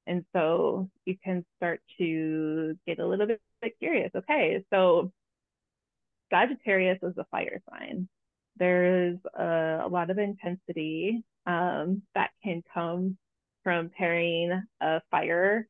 And 0.06 0.24
so 0.34 0.90
you 1.06 1.16
can 1.22 1.44
start 1.56 1.80
to 1.98 2.76
get 2.86 2.98
a 2.98 3.06
little 3.06 3.26
bit 3.26 3.40
curious. 3.78 4.10
Okay, 4.14 4.64
so 4.70 5.12
Sagittarius 6.30 6.98
is 7.02 7.16
a 7.16 7.24
fire 7.30 7.62
sign. 7.70 8.08
There's 8.56 9.18
a, 9.34 9.82
a 9.84 9.88
lot 9.88 10.10
of 10.10 10.18
intensity 10.18 11.24
um, 11.46 12.02
that 12.14 12.30
can 12.42 12.62
come 12.72 13.16
from 13.64 13.90
pairing 13.96 14.62
a 14.80 15.00
fire 15.10 15.66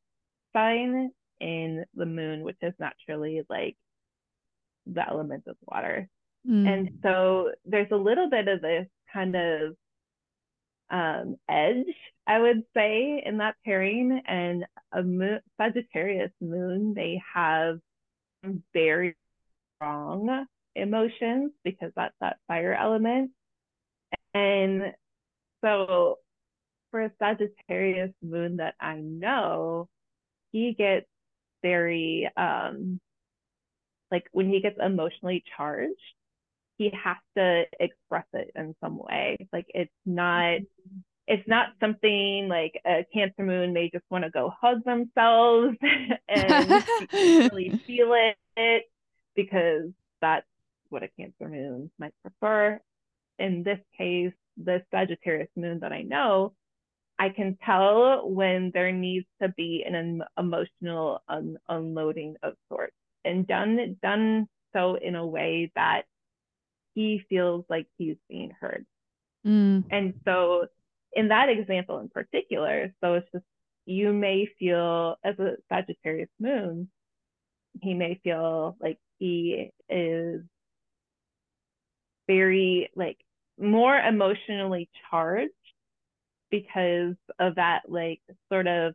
sign 0.53 1.11
in 1.39 1.85
the 1.95 2.05
moon, 2.05 2.43
which 2.43 2.57
is 2.61 2.73
naturally 2.79 3.43
like 3.49 3.75
the 4.85 5.07
element 5.07 5.43
of 5.47 5.55
water. 5.65 6.09
Mm. 6.47 6.67
And 6.67 6.89
so 7.03 7.51
there's 7.65 7.91
a 7.91 7.97
little 7.97 8.29
bit 8.29 8.47
of 8.47 8.61
this 8.61 8.87
kind 9.13 9.35
of 9.35 9.75
um, 10.89 11.37
edge, 11.49 11.85
I 12.27 12.39
would 12.39 12.63
say, 12.73 13.23
in 13.25 13.37
that 13.37 13.55
pairing. 13.65 14.21
And 14.27 14.65
a 14.91 15.03
moon, 15.03 15.39
Sagittarius 15.59 16.31
moon, 16.41 16.93
they 16.93 17.21
have 17.33 17.79
very 18.73 19.15
strong 19.75 20.45
emotions 20.75 21.51
because 21.63 21.91
that's 21.95 22.15
that 22.21 22.37
fire 22.47 22.73
element. 22.73 23.31
And 24.33 24.93
so 25.61 26.19
for 26.91 27.03
a 27.03 27.11
Sagittarius 27.19 28.13
moon 28.21 28.57
that 28.57 28.75
I 28.79 28.97
know, 28.97 29.89
he 30.51 30.73
gets 30.73 31.07
very 31.61 32.29
um 32.37 32.99
like 34.11 34.27
when 34.31 34.49
he 34.49 34.61
gets 34.61 34.77
emotionally 34.79 35.43
charged, 35.57 35.95
he 36.77 36.91
has 37.03 37.17
to 37.35 37.63
express 37.79 38.25
it 38.33 38.51
in 38.55 38.75
some 38.79 38.97
way. 38.97 39.47
Like 39.51 39.65
it's 39.73 39.91
not 40.05 40.59
it's 41.25 41.47
not 41.47 41.69
something 41.79 42.47
like 42.49 42.79
a 42.85 43.05
cancer 43.13 43.43
moon 43.43 43.73
may 43.73 43.89
just 43.89 44.03
want 44.09 44.23
to 44.23 44.29
go 44.29 44.53
hug 44.59 44.83
themselves 44.83 45.75
and 46.27 46.83
really 47.13 47.81
feel 47.87 48.13
it 48.57 48.83
because 49.35 49.89
that's 50.21 50.45
what 50.93 51.03
a 51.03 51.09
cancer 51.19 51.49
moon 51.49 51.91
might 51.99 52.13
prefer. 52.21 52.79
In 53.39 53.63
this 53.63 53.79
case 53.97 54.33
the 54.57 54.83
sagittarius 54.93 55.49
moon 55.55 55.79
that 55.79 55.91
i 55.91 56.03
know 56.03 56.53
i 57.17 57.29
can 57.29 57.57
tell 57.65 58.29
when 58.29 58.71
there 58.73 58.91
needs 58.91 59.25
to 59.41 59.49
be 59.49 59.83
an 59.85 60.21
emotional 60.37 61.21
un- 61.27 61.57
unloading 61.67 62.35
of 62.43 62.53
sorts. 62.69 62.93
And 63.25 63.47
done 63.47 63.97
done 64.01 64.47
so 64.73 64.95
in 64.95 65.15
a 65.15 65.25
way 65.25 65.71
that 65.75 66.03
he 66.93 67.23
feels 67.29 67.65
like 67.69 67.87
he's 67.97 68.17
being 68.29 68.51
heard. 68.59 68.85
Mm. 69.45 69.83
and 69.91 70.13
so 70.23 70.67
in 71.13 71.27
that 71.29 71.49
example 71.49 71.99
in 71.99 72.09
particular, 72.09 72.93
so 73.03 73.15
it's 73.15 73.27
just 73.33 73.45
you 73.85 74.13
may 74.13 74.47
feel 74.57 75.17
as 75.23 75.37
a 75.39 75.57
Sagittarius 75.69 76.29
moon, 76.39 76.89
he 77.81 77.93
may 77.93 78.19
feel 78.23 78.77
like 78.79 78.99
he 79.19 79.71
is 79.89 80.41
very 82.27 82.89
like 82.95 83.17
more 83.59 83.97
emotionally 83.97 84.89
charged 85.09 85.51
because 86.49 87.15
of 87.39 87.55
that 87.55 87.81
like 87.87 88.21
sort 88.51 88.67
of 88.67 88.93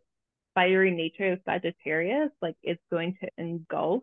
fiery 0.55 0.91
nature 0.91 1.33
of 1.33 1.41
Sagittarius, 1.45 2.31
like 2.43 2.57
it's 2.63 2.83
going 2.91 3.17
to 3.23 3.29
engulf 3.39 4.03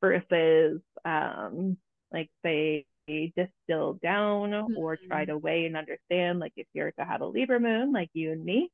versus 0.00 0.80
um 1.04 1.76
like 2.12 2.30
say 2.44 2.84
distill 3.08 3.98
down 4.02 4.50
mm-hmm. 4.50 4.76
or 4.76 4.96
try 4.96 5.24
to 5.24 5.36
weigh 5.36 5.66
and 5.66 5.76
understand. 5.76 6.38
Like 6.38 6.52
if 6.56 6.66
you're 6.72 6.92
to 6.92 7.04
have 7.04 7.20
a 7.20 7.26
Libra 7.26 7.60
moon, 7.60 7.92
like 7.92 8.10
you 8.12 8.32
and 8.32 8.44
me, 8.44 8.70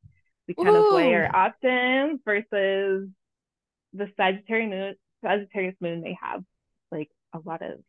we 0.47 0.55
kind 0.55 0.69
Ooh. 0.69 0.89
of 0.89 0.95
weigh 0.95 1.15
our 1.15 1.35
options 1.35 2.21
versus 2.25 3.09
the 3.93 4.11
Sagittarius 4.17 4.71
moon. 4.71 4.95
Sagittarius 5.25 5.77
moon 5.81 6.03
may 6.03 6.17
have 6.21 6.43
like 6.93 7.11
a 7.33 7.39
lot 7.45 7.63
of 7.63 7.81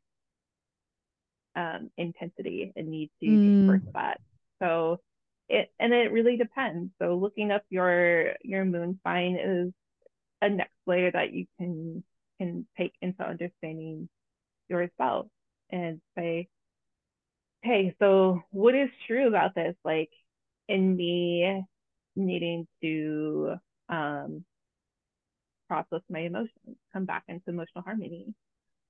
um, 1.57 1.89
intensity 1.97 2.71
and 2.75 2.87
need 2.87 3.09
to 3.19 3.27
mm. 3.27 3.75
express 3.75 3.93
that. 3.93 4.21
So 4.61 4.99
it 5.49 5.71
and 5.79 5.93
it 5.93 6.11
really 6.11 6.37
depends. 6.37 6.91
So 7.01 7.15
looking 7.15 7.51
up 7.51 7.63
your 7.69 8.35
your 8.43 8.63
moon 8.63 8.99
sign 9.03 9.37
is 9.43 9.73
a 10.41 10.49
next 10.49 10.75
layer 10.85 11.11
that 11.11 11.33
you 11.33 11.47
can 11.57 12.03
can 12.39 12.67
take 12.77 12.93
into 13.01 13.23
understanding 13.23 14.07
yourself 14.69 15.27
and 15.71 15.99
say, 16.15 16.47
hey, 17.63 17.95
so 17.99 18.41
what 18.51 18.75
is 18.75 18.89
true 19.07 19.27
about 19.27 19.55
this? 19.55 19.75
Like 19.83 20.11
in 20.67 20.95
me 20.95 21.63
needing 22.15 22.67
to 22.83 23.55
um, 23.89 24.43
process 25.67 26.01
my 26.09 26.19
emotions, 26.19 26.77
come 26.93 27.05
back 27.05 27.23
into 27.27 27.49
emotional 27.49 27.83
harmony. 27.83 28.33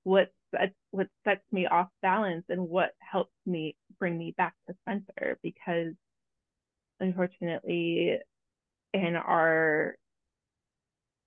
What 0.04 0.32
sets, 0.54 0.74
what 0.90 1.08
sets 1.24 1.44
me 1.52 1.66
off 1.66 1.88
balance 2.02 2.44
and 2.48 2.68
what 2.68 2.90
helps 2.98 3.34
me 3.46 3.76
bring 3.98 4.18
me 4.18 4.34
back 4.36 4.54
to 4.68 4.74
center? 4.88 5.38
Because 5.42 5.94
unfortunately, 7.00 8.18
in 8.92 9.16
our 9.16 9.96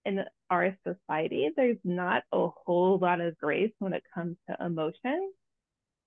in 0.04 0.24
our 0.50 0.76
society, 0.86 1.50
there's 1.56 1.78
not 1.84 2.24
a 2.32 2.48
whole 2.66 2.98
lot 2.98 3.22
of 3.22 3.38
grace 3.38 3.72
when 3.80 3.94
it 3.94 4.04
comes 4.14 4.36
to 4.50 4.66
emotion. 4.66 5.32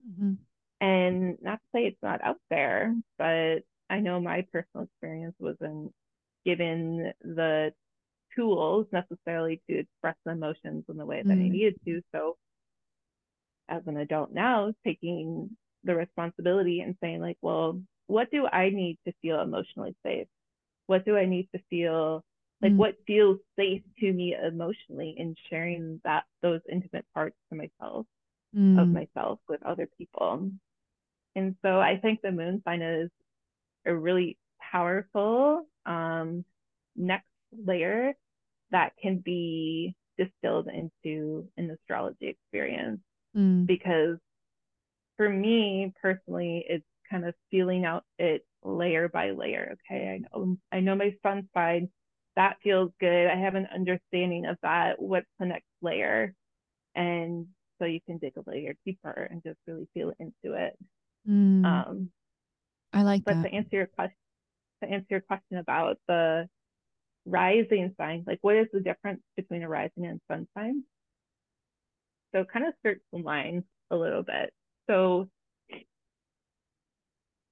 Mm-hmm. 0.09 0.33
And 0.81 1.39
not 1.41 1.61
to 1.61 1.67
say 1.73 1.85
it's 1.87 2.03
not 2.03 2.23
out 2.23 2.41
there, 2.51 2.95
but 3.19 3.61
I 3.89 4.01
know 4.01 4.21
my 4.21 4.45
personal 4.53 4.85
experience 4.85 5.35
wasn't 5.39 5.93
given 6.45 7.13
the 7.23 7.73
tools 8.37 8.87
necessarily 8.93 9.63
to 9.69 9.79
express 9.79 10.17
the 10.25 10.33
emotions 10.33 10.85
in 10.89 10.97
the 10.97 11.07
way 11.07 11.23
that 11.23 11.29
mm-hmm. 11.29 11.45
I 11.45 11.49
needed 11.49 11.77
to. 11.87 12.03
So 12.13 12.37
as 13.69 13.83
an 13.87 13.97
adult 13.97 14.33
now, 14.33 14.73
taking 14.85 15.51
the 15.85 15.95
responsibility 15.95 16.81
and 16.81 16.97
saying 17.01 17.21
like, 17.21 17.39
well, 17.43 17.81
what 18.07 18.31
do 18.31 18.47
I 18.47 18.71
need 18.71 18.99
to 19.07 19.13
feel 19.23 19.41
emotionally 19.41 19.97
safe? 20.05 20.29
What 20.87 21.05
do 21.05 21.17
I 21.17 21.27
need 21.27 21.49
to 21.55 21.63
feel 21.71 22.25
like 22.63 22.73
mm. 22.73 22.77
what 22.77 22.97
feels 23.07 23.39
safe 23.57 23.83
to 24.01 24.13
me 24.13 24.35
emotionally 24.35 25.15
in 25.17 25.35
sharing 25.51 26.01
that 26.05 26.25
those 26.43 26.61
intimate 26.71 27.07
parts 27.15 27.37
to 27.51 27.57
myself 27.57 28.07
mm. 28.57 28.81
of 28.81 28.89
myself 28.89 29.41
with 29.49 29.63
other 29.65 29.89
people. 29.99 30.51
And 31.37 31.57
so 31.63 31.81
I 31.81 31.99
think 32.01 32.21
the 32.23 32.31
moon 32.31 32.63
sign 32.65 32.83
is 32.83 33.11
a 33.87 33.95
really 33.95 34.39
powerful 34.73 35.67
um, 35.85 36.45
next 36.97 37.27
layer 37.67 38.15
that 38.71 38.93
can 39.01 39.19
be 39.19 39.95
distilled 40.17 40.69
into 40.69 41.49
an 41.57 41.71
astrology 41.71 42.29
experience. 42.29 43.01
Mm. 43.37 43.67
Because 43.67 44.19
for 45.17 45.29
me 45.29 45.93
personally, 46.01 46.65
it's 46.69 46.85
kind 47.11 47.27
of 47.27 47.35
feeling 47.51 47.85
out 47.85 48.05
it 48.19 48.45
layer 48.63 49.09
by 49.09 49.31
layer. 49.31 49.77
Okay, 49.91 50.09
I 50.09 50.19
know 50.19 50.57
I 50.73 50.81
know 50.81 50.95
my 50.95 51.15
sun 51.23 51.49
sign. 51.55 51.89
That 52.37 52.57
feels 52.63 52.91
good. 52.99 53.29
I 53.29 53.37
have 53.37 53.55
an 53.55 53.69
understanding 53.73 54.47
of 54.47 54.57
that. 54.63 55.01
What's 55.01 55.27
the 55.39 55.47
next 55.47 55.69
layer? 55.83 56.35
And 56.97 57.47
so 57.79 57.87
you 57.87 58.01
can 58.07 58.19
dig 58.19 58.35
a 58.37 58.51
layer 58.51 58.75
deeper 58.85 59.29
and 59.31 59.43
just 59.43 59.59
really 59.67 59.89
feel 59.95 60.13
into 60.19 60.57
it. 60.57 60.77
Mm. 61.29 61.65
Um, 61.65 62.11
I 62.93 63.03
like 63.03 63.25
but 63.25 63.35
that. 63.35 63.45
to 63.45 63.55
answer 63.55 63.77
your 63.77 63.87
question, 63.87 64.17
to 64.83 64.89
answer 64.89 65.07
your 65.11 65.21
question 65.21 65.59
about 65.59 65.99
the 66.09 66.49
rising 67.27 67.95
sign, 67.99 68.25
like 68.27 68.39
what 68.43 68.57
is 68.57 68.67
the 68.73 68.81
difference 68.81 69.23
between 69.37 69.63
a 69.63 69.69
rising 69.69 70.07
and 70.07 70.21
sun 70.31 70.47
sign? 70.57 70.85
So 72.35 72.45
kind 72.45 72.67
of 72.67 72.75
skirt 72.81 73.01
the 73.13 73.19
lines 73.19 73.65
a 73.91 73.97
little 73.97 74.23
bit. 74.23 74.53
So 74.89 75.29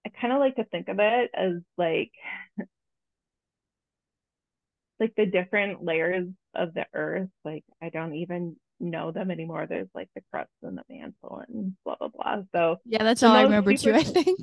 I 0.04 0.10
kind 0.20 0.32
of 0.32 0.40
like 0.40 0.56
to 0.56 0.64
think 0.64 0.88
of 0.88 0.98
it 0.98 1.30
as 1.34 1.52
like 1.78 2.10
like 5.00 5.14
the 5.16 5.26
different 5.26 5.84
layers 5.84 6.28
of 6.54 6.74
the 6.74 6.86
earth. 6.92 7.28
Like 7.44 7.64
I 7.80 7.90
don't 7.90 8.14
even 8.16 8.56
know 8.80 9.12
them 9.12 9.30
anymore. 9.30 9.66
There's 9.68 9.88
like 9.94 10.08
the 10.14 10.22
crust 10.32 10.50
and 10.62 10.76
the 10.76 10.82
mantle 10.90 11.42
and 11.48 11.74
blah 11.84 11.96
blah 11.96 12.08
blah. 12.08 12.42
So 12.52 12.80
yeah, 12.84 13.04
that's 13.04 13.22
all 13.22 13.34
I 13.34 13.42
remember 13.42 13.76
super... 13.76 14.00
too. 14.02 14.10
I 14.10 14.22
think. 14.22 14.40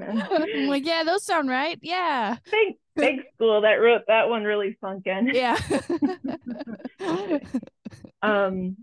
I'm 0.00 0.66
like, 0.66 0.84
yeah, 0.84 1.04
those 1.04 1.24
sound 1.24 1.48
right. 1.48 1.78
Yeah. 1.80 2.36
Big 2.50 2.74
big 2.96 3.20
school 3.34 3.60
that 3.60 3.74
wrote 3.74 4.02
that 4.08 4.28
one 4.28 4.42
really 4.42 4.76
sunk 4.80 5.06
in. 5.06 5.28
Yeah. 5.28 5.58
um. 8.22 8.76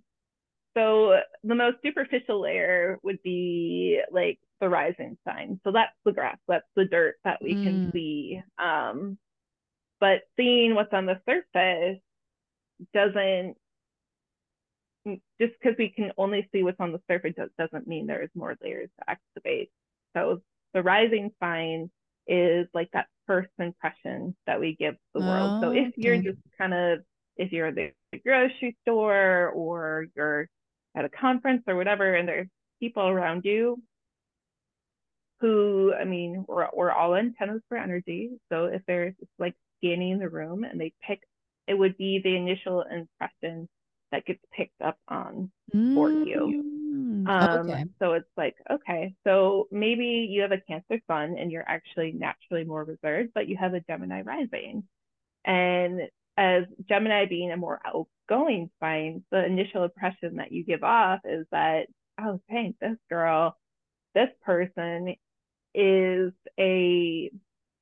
So 0.80 1.20
the 1.44 1.56
most 1.56 1.78
superficial 1.84 2.42
layer 2.42 3.00
would 3.04 3.22
be 3.24 4.02
like 4.12 4.40
the 4.62 4.70
rising 4.70 5.18
sign. 5.28 5.60
So 5.64 5.72
that's 5.72 5.92
the 6.06 6.14
grass. 6.14 6.38
That's 6.48 6.66
the 6.76 6.86
dirt 6.86 7.16
that 7.24 7.40
we 7.42 7.56
mm. 7.56 7.64
can 7.64 7.92
see. 7.92 8.42
Um. 8.58 9.18
But 10.00 10.22
seeing 10.38 10.76
what's 10.76 10.94
on 10.94 11.06
the 11.06 11.20
surface 11.28 12.00
doesn't 12.94 13.56
just 15.06 15.54
because 15.62 15.78
we 15.78 15.90
can 15.90 16.12
only 16.18 16.48
see 16.54 16.64
what's 16.64 16.80
on 16.80 16.94
the 16.94 17.02
surface 17.10 17.34
doesn't 17.58 17.88
mean 17.88 18.08
there 18.08 18.24
is 18.24 18.30
more 18.34 18.56
layers 18.64 18.90
to 19.00 19.10
activate. 19.10 19.72
So 20.16 20.42
the 20.74 20.82
rising 20.82 21.32
sign 21.42 21.90
is 22.28 22.68
like 22.74 22.90
that 22.94 23.08
first 23.28 23.50
impression 23.60 24.36
that 24.46 24.60
we 24.60 24.76
give 24.76 24.96
the 25.14 25.22
world. 25.22 25.62
so 25.62 25.72
if 25.72 25.98
you're 25.98 26.22
just 26.22 26.38
kind 26.58 26.74
of 26.74 27.00
if 27.36 27.52
you're 27.52 27.68
at 27.68 27.76
the 27.76 27.92
grocery 28.24 28.78
store 28.84 29.50
or 29.50 30.08
you're 30.16 30.48
at 30.96 31.06
a 31.06 31.10
conference 31.10 31.64
or 31.68 31.76
whatever, 31.76 32.16
and 32.16 32.28
there's 32.28 32.48
people 32.80 33.08
around 33.08 33.46
you 33.46 33.82
who, 35.40 35.94
I 35.94 36.04
mean, 36.04 36.46
we're, 36.48 36.68
we're 36.74 36.92
all 36.92 37.16
antennas 37.16 37.62
for 37.70 37.78
energy. 37.78 38.32
So 38.52 38.66
if 38.66 38.82
there's 38.88 39.14
like 39.38 39.56
scanning 39.78 40.20
the 40.20 40.30
room 40.30 40.64
and 40.64 40.80
they 40.80 40.94
pick, 41.06 41.22
it 41.68 41.76
would 41.76 41.98
be 41.98 42.20
the 42.24 42.36
initial 42.36 42.82
impression 42.82 43.70
that 44.12 44.26
gets 44.26 44.42
picked 44.56 44.82
up 44.82 44.98
on 45.08 45.52
mm. 45.74 45.94
for 45.94 46.10
you. 46.12 46.64
Mm, 46.94 47.30
um, 47.30 47.70
okay. 47.70 47.86
So 48.00 48.14
it's 48.14 48.30
like, 48.36 48.56
okay, 48.70 49.14
so 49.26 49.68
maybe 49.72 50.28
you 50.30 50.42
have 50.42 50.52
a 50.52 50.62
Cancer 50.68 51.00
sun 51.08 51.38
and 51.38 51.52
you're 51.52 51.68
actually 51.68 52.12
naturally 52.12 52.64
more 52.64 52.84
reserved, 52.84 53.30
but 53.34 53.48
you 53.48 53.56
have 53.58 53.74
a 53.74 53.82
Gemini 53.82 54.22
rising. 54.22 54.84
And 55.46 56.02
as 56.40 56.64
Gemini 56.88 57.26
being 57.26 57.52
a 57.52 57.58
more 57.58 57.82
outgoing 57.86 58.70
sign, 58.80 59.24
the 59.30 59.46
initial 59.46 59.84
impression 59.84 60.38
that 60.38 60.54
you 60.54 60.64
give 60.64 60.86
off 60.86 61.20
is 61.26 61.46
that, 61.52 61.88
oh, 62.20 62.40
dang, 62.50 62.76
this 62.80 62.96
girl, 63.10 63.58
this 64.16 64.30
person 64.46 65.16
is 65.76 66.32
a 66.58 67.30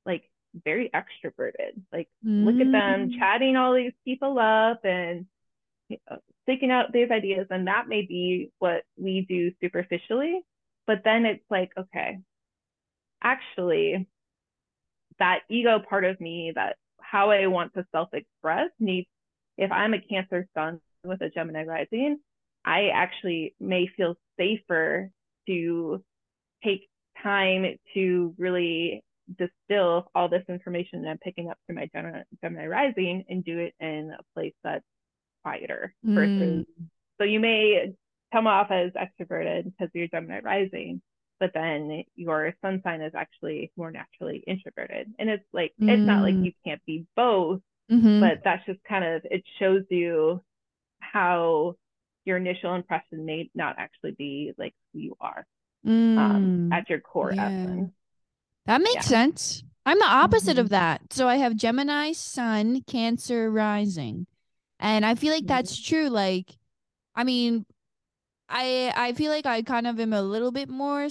like 0.04 0.24
very 0.64 0.90
extroverted. 0.92 1.80
Like, 1.92 2.08
mm-hmm. 2.26 2.46
look 2.46 2.66
at 2.66 2.72
them 2.72 3.10
mm. 3.10 3.18
chatting 3.18 3.54
all 3.54 3.74
these 3.74 3.92
people 4.04 4.40
up 4.40 4.80
and 4.84 5.26
you 5.88 5.98
know, 6.10 6.18
out 6.72 6.92
these 6.92 7.12
ideas. 7.12 7.46
And 7.50 7.68
that 7.68 7.86
may 7.86 8.02
be 8.02 8.50
what 8.58 8.82
we 8.96 9.24
do 9.28 9.52
superficially. 9.62 10.40
But 10.84 11.02
then 11.04 11.26
it's 11.26 11.44
like, 11.48 11.70
okay, 11.78 12.18
actually, 13.22 14.08
that 15.20 15.42
ego 15.48 15.78
part 15.88 16.04
of 16.04 16.20
me, 16.20 16.52
that 16.56 16.76
how 17.10 17.30
I 17.30 17.46
want 17.46 17.74
to 17.74 17.86
self 17.92 18.08
express 18.12 18.70
needs, 18.78 19.08
if 19.56 19.70
I'm 19.72 19.94
a 19.94 20.00
Cancer 20.00 20.46
sun 20.54 20.80
with 21.04 21.20
a 21.20 21.30
Gemini 21.30 21.64
rising, 21.64 22.18
I 22.64 22.88
actually 22.94 23.54
may 23.60 23.88
feel 23.96 24.14
safer 24.38 25.10
to 25.46 26.04
take 26.62 26.88
time 27.22 27.64
to 27.94 28.34
really 28.38 29.02
distill 29.38 30.10
all 30.14 30.28
this 30.28 30.44
information 30.48 31.02
that 31.02 31.10
I'm 31.10 31.18
picking 31.18 31.50
up 31.50 31.58
through 31.66 31.76
my 31.76 31.88
Gemini, 31.94 32.22
Gemini 32.42 32.66
rising 32.66 33.24
and 33.28 33.44
do 33.44 33.58
it 33.58 33.74
in 33.80 34.12
a 34.18 34.22
place 34.34 34.54
that's 34.62 34.84
quieter 35.42 35.94
mm. 36.04 36.14
versus 36.14 36.66
so 37.18 37.24
you 37.24 37.40
may 37.40 37.92
come 38.32 38.46
off 38.46 38.70
as 38.70 38.92
extroverted 38.92 39.64
because 39.64 39.88
you're 39.92 40.08
Gemini 40.08 40.40
rising, 40.40 41.00
but 41.40 41.52
then 41.54 42.04
your 42.16 42.54
sun 42.62 42.80
sign 42.84 43.00
is 43.00 43.14
actually 43.14 43.72
more 43.76 43.90
naturally 43.90 44.42
introverted. 44.46 45.12
And 45.18 45.28
it's 45.28 45.44
like 45.52 45.72
mm. 45.80 45.90
it's 45.90 46.06
not 46.06 46.22
like 46.22 46.34
mm. 46.34 46.46
you 46.46 46.52
can't 46.64 46.84
be 46.86 47.06
both, 47.16 47.60
mm-hmm. 47.90 48.20
but 48.20 48.40
that's 48.44 48.64
just 48.66 48.80
kind 48.84 49.04
of 49.04 49.22
it 49.24 49.44
shows 49.58 49.82
you 49.90 50.42
how 51.00 51.76
your 52.24 52.36
initial 52.36 52.74
impression 52.74 53.24
may 53.24 53.50
not 53.54 53.76
actually 53.78 54.12
be 54.12 54.52
like 54.58 54.74
who 54.92 55.00
you 55.00 55.16
are 55.20 55.46
um, 55.86 55.92
mm. 55.92 56.18
um, 56.18 56.72
at 56.72 56.88
your 56.90 57.00
core 57.00 57.32
yeah. 57.32 57.46
essence. 57.46 57.92
That 58.66 58.82
makes 58.82 58.94
yeah. 58.96 59.00
sense. 59.02 59.64
I'm 59.86 59.98
the 59.98 60.04
opposite 60.04 60.52
mm-hmm. 60.52 60.60
of 60.60 60.68
that. 60.70 61.12
So 61.12 61.26
I 61.26 61.36
have 61.36 61.56
Gemini, 61.56 62.12
Sun, 62.12 62.82
Cancer, 62.86 63.50
Rising. 63.50 64.26
And 64.78 65.06
I 65.06 65.14
feel 65.14 65.32
like 65.32 65.44
mm-hmm. 65.44 65.48
that's 65.48 65.80
true. 65.82 66.08
Like, 66.08 66.54
I 67.14 67.24
mean, 67.24 67.64
I 68.48 68.92
I 68.96 69.12
feel 69.12 69.30
like 69.30 69.46
I 69.46 69.62
kind 69.62 69.86
of 69.86 70.00
am 70.00 70.12
a 70.12 70.22
little 70.22 70.50
bit 70.50 70.68
more. 70.68 71.08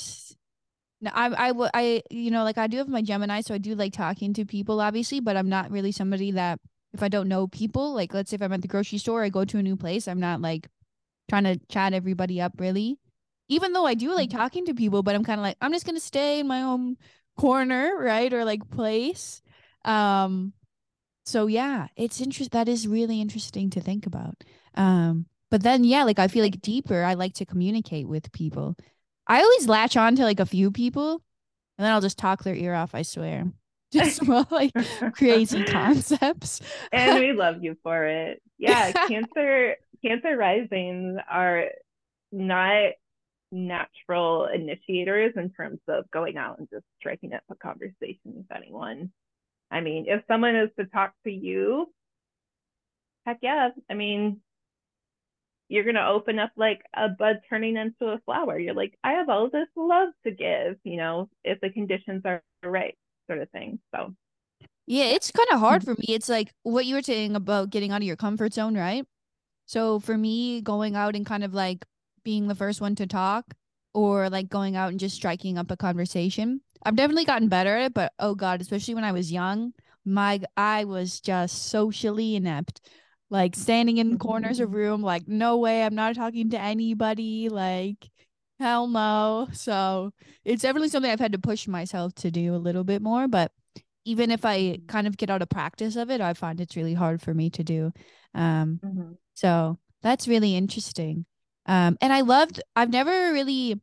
No, 1.00 1.12
I 1.14 1.50
I 1.50 1.70
I 1.74 2.04
you 2.10 2.32
know 2.32 2.44
like 2.44 2.58
I 2.58 2.68
do 2.68 2.78
have 2.78 2.90
my 2.90 3.02
Gemini, 3.02 3.42
so 3.42 3.54
I 3.54 3.60
do 3.60 3.76
like 3.76 3.94
talking 3.94 4.34
to 4.34 4.46
people, 4.46 4.82
obviously, 4.82 5.20
but 5.20 5.38
I'm 5.38 5.50
not 5.50 5.72
really 5.72 5.92
somebody 5.92 6.32
that 6.32 6.60
if 6.94 7.04
I 7.04 7.10
don't 7.10 7.28
know 7.28 7.48
people, 7.48 7.94
like 7.94 8.14
let's 8.14 8.32
say 8.32 8.36
if 8.36 8.42
I'm 8.42 8.54
at 8.54 8.62
the 8.62 8.68
grocery 8.68 8.98
store, 8.98 9.24
I 9.24 9.30
go 9.30 9.46
to 9.46 9.58
a 9.60 9.64
new 9.64 9.76
place, 9.78 10.08
I'm 10.08 10.20
not 10.20 10.42
like 10.42 10.68
trying 11.30 11.44
to 11.44 11.60
chat 11.70 11.94
everybody 11.94 12.42
up 12.42 12.54
really. 12.58 12.98
Even 13.50 13.72
though 13.74 13.86
I 13.86 13.94
do 13.94 14.14
like 14.14 14.30
mm-hmm. 14.30 14.38
talking 14.40 14.66
to 14.66 14.74
people, 14.74 15.04
but 15.04 15.16
I'm 15.16 15.24
kind 15.24 15.40
of 15.40 15.44
like 15.44 15.58
I'm 15.62 15.74
just 15.74 15.86
gonna 15.86 16.00
stay 16.00 16.40
in 16.40 16.48
my 16.48 16.64
own 16.64 16.98
corner, 17.38 17.96
right, 18.00 18.34
or 18.34 18.44
like 18.46 18.70
place. 18.72 19.42
Um, 19.86 20.54
so 21.26 21.48
yeah, 21.48 21.88
it's 21.96 22.20
interest. 22.22 22.52
That 22.52 22.68
is 22.68 22.88
really 22.88 23.22
interesting 23.22 23.70
to 23.72 23.82
think 23.82 24.06
about. 24.06 24.44
Um, 24.76 25.28
but 25.50 25.64
then, 25.64 25.84
yeah, 25.84 26.04
like 26.04 26.20
I 26.20 26.28
feel 26.28 26.44
like 26.44 26.62
deeper, 26.62 27.04
I 27.04 27.14
like 27.14 27.34
to 27.36 27.46
communicate 27.46 28.08
with 28.08 28.32
people. 28.32 28.76
I 29.28 29.42
always 29.42 29.68
latch 29.68 29.98
on 29.98 30.16
to 30.16 30.24
like 30.24 30.40
a 30.40 30.46
few 30.46 30.72
people 30.72 31.22
and 31.78 31.86
then 31.86 31.92
I'll 31.92 32.02
just 32.02 32.18
talk 32.18 32.44
their 32.44 32.56
ear 32.56 32.74
off, 32.74 32.96
I 32.96 33.04
swear. 33.04 33.46
Just 33.94 34.22
about 34.22 34.52
like 34.52 34.74
crazy 35.14 35.64
concepts. 35.66 36.60
and 36.92 37.20
we 37.20 37.32
love 37.34 37.64
you 37.64 37.78
for 37.84 38.04
it. 38.06 38.42
Yeah, 38.58 38.92
cancer 38.92 39.76
cancer 40.04 40.36
risings 40.36 41.18
are 41.32 41.70
not 42.34 42.92
natural 43.50 44.48
initiators 44.48 45.36
in 45.38 45.52
terms 45.52 45.80
of 45.88 46.04
going 46.12 46.36
out 46.36 46.60
and 46.60 46.70
just 46.70 46.84
striking 47.00 47.32
up 47.32 47.44
a 47.50 47.56
conversation 47.56 48.18
with 48.26 48.52
anyone. 48.54 49.10
I 49.72 49.80
mean, 49.80 50.04
if 50.10 50.22
someone 50.28 50.58
is 50.58 50.70
to 50.78 50.86
talk 50.86 51.14
to 51.24 51.32
you, 51.32 51.90
heck 53.26 53.38
yeah. 53.42 53.70
I 53.90 53.94
mean, 53.94 54.42
you're 55.70 55.84
going 55.84 55.96
to 55.96 56.08
open 56.08 56.40
up 56.40 56.52
like 56.56 56.82
a 56.96 57.10
bud 57.10 57.42
turning 57.50 57.76
into 57.76 58.06
a 58.06 58.20
flower. 58.26 58.58
You're 58.58 58.74
like, 58.74 58.98
I 59.04 59.14
have 59.14 59.30
all 59.30 59.50
this 59.50 59.68
love 59.76 60.10
to 60.26 60.32
give, 60.32 60.78
you 60.84 60.98
know, 60.98 61.30
if 61.44 61.60
the 61.60 61.70
conditions 61.70 62.22
are 62.26 62.42
right, 62.64 62.98
sort 63.28 63.42
of 63.42 63.50
thing. 63.52 63.80
So, 63.94 64.14
yeah, 64.86 65.06
it's 65.06 65.32
kind 65.32 65.50
of 65.52 65.60
hard 65.60 65.82
mm-hmm. 65.82 65.94
for 65.94 66.00
me. 66.00 66.08
It's 66.10 66.30
like 66.30 66.52
what 66.64 66.86
you 66.86 66.96
were 66.96 67.02
saying 67.02 67.36
about 67.36 67.70
getting 67.70 67.92
out 67.92 68.02
of 68.02 68.08
your 68.08 68.16
comfort 68.16 68.54
zone, 68.54 68.78
right? 68.78 69.06
So, 69.66 70.00
for 70.00 70.18
me, 70.18 70.62
going 70.62 70.96
out 70.96 71.16
and 71.16 71.26
kind 71.26 71.44
of 71.44 71.54
like 71.54 71.86
being 72.24 72.48
the 72.48 72.56
first 72.56 72.80
one 72.80 72.96
to 72.96 73.08
talk 73.08 73.54
or 73.94 74.30
like 74.30 74.50
going 74.50 74.76
out 74.76 74.90
and 74.90 75.00
just 75.00 75.16
striking 75.16 75.58
up 75.58 75.72
a 75.72 75.78
conversation, 75.78 76.62
I've 76.84 76.96
definitely 76.96 77.26
gotten 77.26 77.50
better 77.50 77.76
at 77.76 77.86
it. 77.88 77.94
But 77.94 78.14
oh 78.20 78.36
God, 78.36 78.62
especially 78.62 78.96
when 78.96 79.04
I 79.04 79.12
was 79.12 79.32
young, 79.32 79.74
my 80.06 80.40
I 80.56 80.86
was 80.86 81.20
just 81.20 81.68
socially 81.68 82.36
inept 82.36 82.80
like 83.30 83.56
standing 83.56 83.98
in 83.98 84.18
corners 84.18 84.60
of 84.60 84.74
room 84.74 85.02
like 85.02 85.28
no 85.28 85.58
way 85.58 85.84
i'm 85.84 85.96
not 85.96 86.16
talking 86.16 86.50
to 86.50 86.60
anybody 86.60 87.50
like 87.50 88.10
hell 88.60 88.88
no. 88.88 89.48
So 89.54 90.14
it's 90.44 90.64
definitely 90.64 90.90
something 90.90 91.12
i've 91.12 91.20
had 91.20 91.34
to 91.34 91.40
push 91.40 91.68
myself 91.68 92.14
to 92.16 92.32
do 92.32 92.56
a 92.56 92.58
little 92.58 92.84
bit 92.84 93.02
more 93.02 93.28
but 93.28 93.52
even 94.06 94.32
if 94.32 94.46
i 94.46 94.80
kind 94.88 95.08
of 95.08 95.18
get 95.18 95.30
out 95.30 95.42
of 95.42 95.50
practice 95.50 95.96
of 95.96 96.10
it 96.10 96.22
i 96.22 96.34
find 96.34 96.60
it's 96.60 96.76
really 96.76 96.94
hard 96.94 97.22
for 97.22 97.34
me 97.34 97.50
to 97.52 97.64
do. 97.64 97.92
Um 98.34 98.80
mm-hmm. 98.84 99.12
so 99.34 99.78
that's 100.02 100.28
really 100.28 100.56
interesting. 100.56 101.26
Um 101.66 101.98
and 102.02 102.14
i 102.14 102.22
loved 102.22 102.62
i've 102.76 102.90
never 102.90 103.34
really 103.34 103.80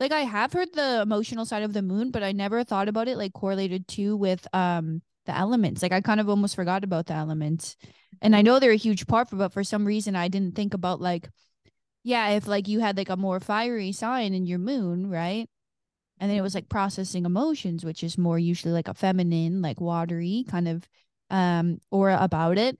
like 0.00 0.12
i 0.12 0.20
have 0.20 0.52
heard 0.52 0.72
the 0.72 1.02
emotional 1.02 1.44
side 1.44 1.62
of 1.62 1.72
the 1.72 1.82
moon 1.82 2.10
but 2.10 2.22
i 2.22 2.32
never 2.32 2.64
thought 2.64 2.88
about 2.88 3.08
it 3.08 3.18
like 3.18 3.32
correlated 3.32 3.86
to 3.88 4.16
with 4.16 4.46
um 4.52 5.02
the 5.26 5.36
elements. 5.36 5.82
Like 5.82 5.92
I 5.92 6.00
kind 6.00 6.20
of 6.20 6.28
almost 6.28 6.56
forgot 6.56 6.84
about 6.84 7.06
the 7.06 7.14
elements. 7.14 7.76
And 8.22 8.34
I 8.34 8.42
know 8.42 8.58
they're 8.58 8.70
a 8.72 8.76
huge 8.76 9.06
part 9.06 9.28
for 9.28 9.36
but 9.36 9.52
for 9.52 9.64
some 9.64 9.86
reason 9.86 10.16
I 10.16 10.28
didn't 10.28 10.54
think 10.54 10.74
about 10.74 11.00
like 11.00 11.28
yeah, 12.02 12.30
if 12.30 12.46
like 12.46 12.68
you 12.68 12.78
had 12.80 12.96
like 12.96 13.08
a 13.08 13.16
more 13.16 13.40
fiery 13.40 13.90
sign 13.90 14.32
in 14.32 14.46
your 14.46 14.60
moon, 14.60 15.10
right? 15.10 15.48
And 16.18 16.30
then 16.30 16.38
it 16.38 16.42
was 16.42 16.54
like 16.54 16.68
processing 16.68 17.24
emotions, 17.24 17.84
which 17.84 18.04
is 18.04 18.16
more 18.16 18.38
usually 18.38 18.72
like 18.72 18.88
a 18.88 18.94
feminine, 18.94 19.60
like 19.60 19.80
watery 19.80 20.44
kind 20.48 20.68
of 20.68 20.88
um 21.30 21.80
or 21.90 22.10
about 22.10 22.58
it. 22.58 22.78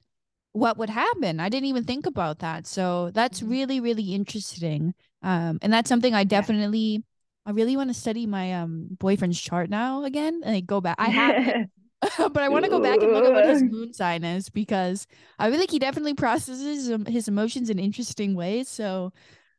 What 0.52 0.78
would 0.78 0.90
happen? 0.90 1.40
I 1.40 1.48
didn't 1.48 1.66
even 1.66 1.84
think 1.84 2.06
about 2.06 2.38
that. 2.38 2.66
So 2.66 3.10
that's 3.12 3.40
mm-hmm. 3.40 3.50
really, 3.50 3.80
really 3.80 4.14
interesting. 4.14 4.94
Um, 5.22 5.58
and 5.60 5.72
that's 5.72 5.88
something 5.88 6.14
I 6.14 6.24
definitely 6.24 7.02
I 7.44 7.50
really 7.50 7.76
want 7.76 7.90
to 7.90 7.94
study 7.94 8.26
my 8.26 8.54
um 8.54 8.88
boyfriend's 8.98 9.40
chart 9.40 9.70
now 9.70 10.04
again 10.04 10.40
and 10.44 10.54
like 10.54 10.66
go 10.66 10.80
back. 10.80 10.96
I 10.98 11.08
have 11.08 11.66
but 12.18 12.42
I 12.42 12.48
want 12.48 12.64
to 12.64 12.70
go 12.70 12.80
back 12.80 13.02
and 13.02 13.12
look 13.12 13.24
at 13.24 13.32
what 13.32 13.46
his 13.46 13.62
moon 13.62 13.92
sign 13.92 14.22
is 14.22 14.48
because 14.50 15.06
I 15.38 15.50
feel 15.50 15.58
like 15.58 15.70
he 15.70 15.78
definitely 15.78 16.14
processes 16.14 16.90
his 17.08 17.28
emotions 17.28 17.70
in 17.70 17.78
interesting 17.78 18.34
ways. 18.34 18.68
So 18.68 19.12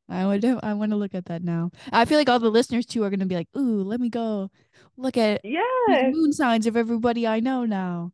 I 0.09 0.25
would 0.25 0.45
I 0.45 0.73
want 0.73 0.91
to 0.91 0.97
look 0.97 1.15
at 1.15 1.25
that 1.25 1.43
now. 1.43 1.71
I 1.91 2.05
feel 2.05 2.17
like 2.17 2.29
all 2.29 2.39
the 2.39 2.49
listeners 2.49 2.85
too 2.85 3.03
are 3.03 3.09
going 3.09 3.19
to 3.19 3.25
be 3.25 3.35
like, 3.35 3.49
"Ooh, 3.57 3.83
let 3.83 3.99
me 3.99 4.09
go 4.09 4.49
look 4.97 5.17
at 5.17 5.41
yeah 5.43 6.09
moon 6.11 6.31
signs 6.31 6.67
of 6.67 6.77
everybody 6.77 7.27
I 7.27 7.39
know 7.39 7.65
now." 7.65 8.11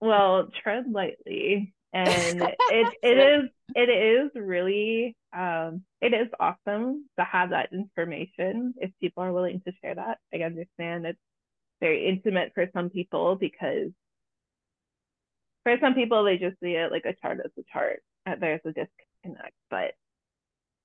Well, 0.00 0.48
tread 0.62 0.90
lightly, 0.90 1.74
and 1.92 2.42
it 2.42 2.56
it 3.02 3.18
is 3.18 3.50
it 3.76 3.90
is 3.90 4.30
really 4.34 5.16
um 5.32 5.82
it 6.00 6.14
is 6.14 6.28
awesome 6.40 7.04
to 7.18 7.24
have 7.24 7.50
that 7.50 7.68
information 7.72 8.74
if 8.78 8.90
people 9.00 9.22
are 9.22 9.32
willing 9.32 9.60
to 9.66 9.72
share 9.82 9.94
that. 9.94 10.18
I 10.34 10.38
understand 10.38 11.06
it's 11.06 11.18
very 11.80 12.06
intimate 12.06 12.52
for 12.54 12.68
some 12.74 12.90
people 12.90 13.36
because 13.36 13.90
for 15.62 15.76
some 15.80 15.94
people 15.94 16.24
they 16.24 16.36
just 16.36 16.58
see 16.60 16.72
it 16.72 16.90
like 16.92 17.04
a 17.04 17.14
chart 17.20 17.38
as 17.44 17.50
a 17.58 17.62
chart 17.72 18.02
there's 18.40 18.60
a 18.64 18.72
disconnect 18.72 19.54
but 19.70 19.92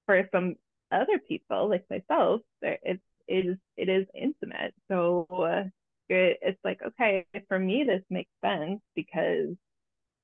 for 0.06 0.28
some 0.32 0.56
other 0.92 1.20
people 1.28 1.70
like 1.70 1.86
myself 1.90 2.42
there 2.62 2.80
it 2.84 3.00
is 3.28 3.58
it 3.76 3.90
is 3.90 4.06
intimate. 4.14 4.74
So 4.88 5.26
uh, 5.30 5.64
it, 6.10 6.40
it's 6.42 6.60
like 6.64 6.80
okay 6.86 7.26
for 7.48 7.58
me 7.58 7.84
this 7.84 8.04
makes 8.10 8.30
sense 8.44 8.82
because 8.96 9.56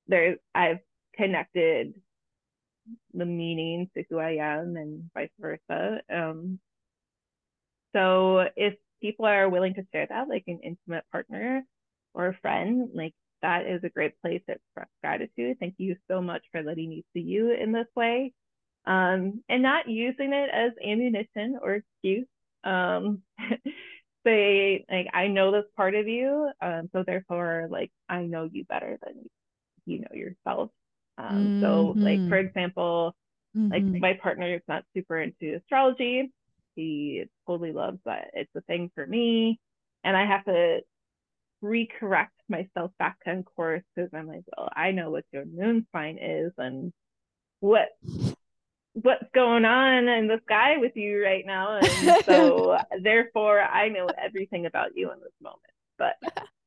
there's 0.06 0.38
i've 0.54 0.78
connected 1.16 1.94
the 3.14 3.24
meaning 3.24 3.90
to 3.94 4.04
who 4.08 4.18
i 4.18 4.32
am 4.32 4.76
and 4.76 5.10
vice 5.14 5.30
versa 5.40 6.00
um 6.12 6.58
so 7.94 8.44
if 8.56 8.74
people 9.02 9.26
are 9.26 9.50
willing 9.50 9.74
to 9.76 9.86
share 9.92 10.06
that, 10.08 10.28
like 10.28 10.44
an 10.48 10.60
intimate 10.64 11.04
partner 11.12 11.64
or 12.14 12.28
a 12.28 12.38
friend, 12.42 12.90
like 12.94 13.14
that 13.42 13.66
is 13.66 13.84
a 13.84 13.90
great 13.90 14.20
place 14.22 14.42
to 14.48 14.54
express 14.54 14.88
gratitude. 15.02 15.58
Thank 15.60 15.76
you 15.78 15.96
so 16.08 16.22
much 16.22 16.44
for 16.52 16.62
letting 16.62 16.90
me 16.90 17.04
see 17.14 17.20
you 17.22 17.52
in 17.52 17.72
this 17.72 17.88
way. 17.96 18.32
Um, 18.86 19.42
and 19.48 19.62
not 19.62 19.88
using 19.88 20.32
it 20.34 20.50
as 20.52 20.72
ammunition 20.84 21.58
or 21.62 21.76
excuse. 21.76 22.28
Um, 22.64 23.22
say 24.26 24.84
like 24.90 25.08
I 25.12 25.28
know 25.28 25.50
this 25.52 25.64
part 25.76 25.94
of 25.94 26.08
you, 26.08 26.50
um, 26.62 26.90
so 26.92 27.04
therefore 27.06 27.68
like 27.70 27.90
I 28.08 28.22
know 28.24 28.48
you 28.50 28.64
better 28.64 28.98
than 29.04 29.24
you 29.86 30.00
know 30.00 30.14
yourself. 30.14 30.70
Um, 31.18 31.54
so, 31.60 31.98
like 32.00 32.22
Mhm. 32.22 32.28
for 32.28 32.38
example, 32.38 33.14
like 33.70 33.84
Mhm. 33.84 34.00
my 34.00 34.14
partner 34.14 34.54
is 34.54 34.62
not 34.68 34.84
super 34.94 35.20
into 35.20 35.56
astrology. 35.56 36.32
He 36.74 37.24
totally 37.46 37.72
loves 37.72 37.98
that 38.04 38.30
it's 38.34 38.54
a 38.56 38.60
thing 38.62 38.90
for 38.94 39.06
me, 39.06 39.60
and 40.04 40.16
I 40.16 40.26
have 40.26 40.44
to 40.44 40.80
recorrect 41.62 42.28
myself 42.48 42.90
back 42.98 43.18
on 43.26 43.44
course 43.44 43.82
because 43.94 44.10
I'm 44.12 44.26
like, 44.26 44.42
well, 44.56 44.68
I 44.74 44.90
know 44.90 45.10
what 45.10 45.24
your 45.32 45.44
moon 45.44 45.86
sign 45.92 46.18
is 46.18 46.52
and 46.58 46.92
what 47.60 47.88
what's 48.94 49.24
going 49.34 49.64
on 49.64 50.08
in 50.08 50.28
the 50.28 50.40
sky 50.44 50.76
with 50.78 50.96
you 50.96 51.22
right 51.22 51.46
now, 51.46 51.78
and 51.78 52.22
so 52.24 52.78
therefore 53.02 53.60
I 53.60 53.88
know 53.88 54.08
everything 54.18 54.66
about 54.66 54.96
you 54.96 55.10
in 55.12 55.20
this 55.20 55.32
moment. 55.40 55.60
But 55.98 56.16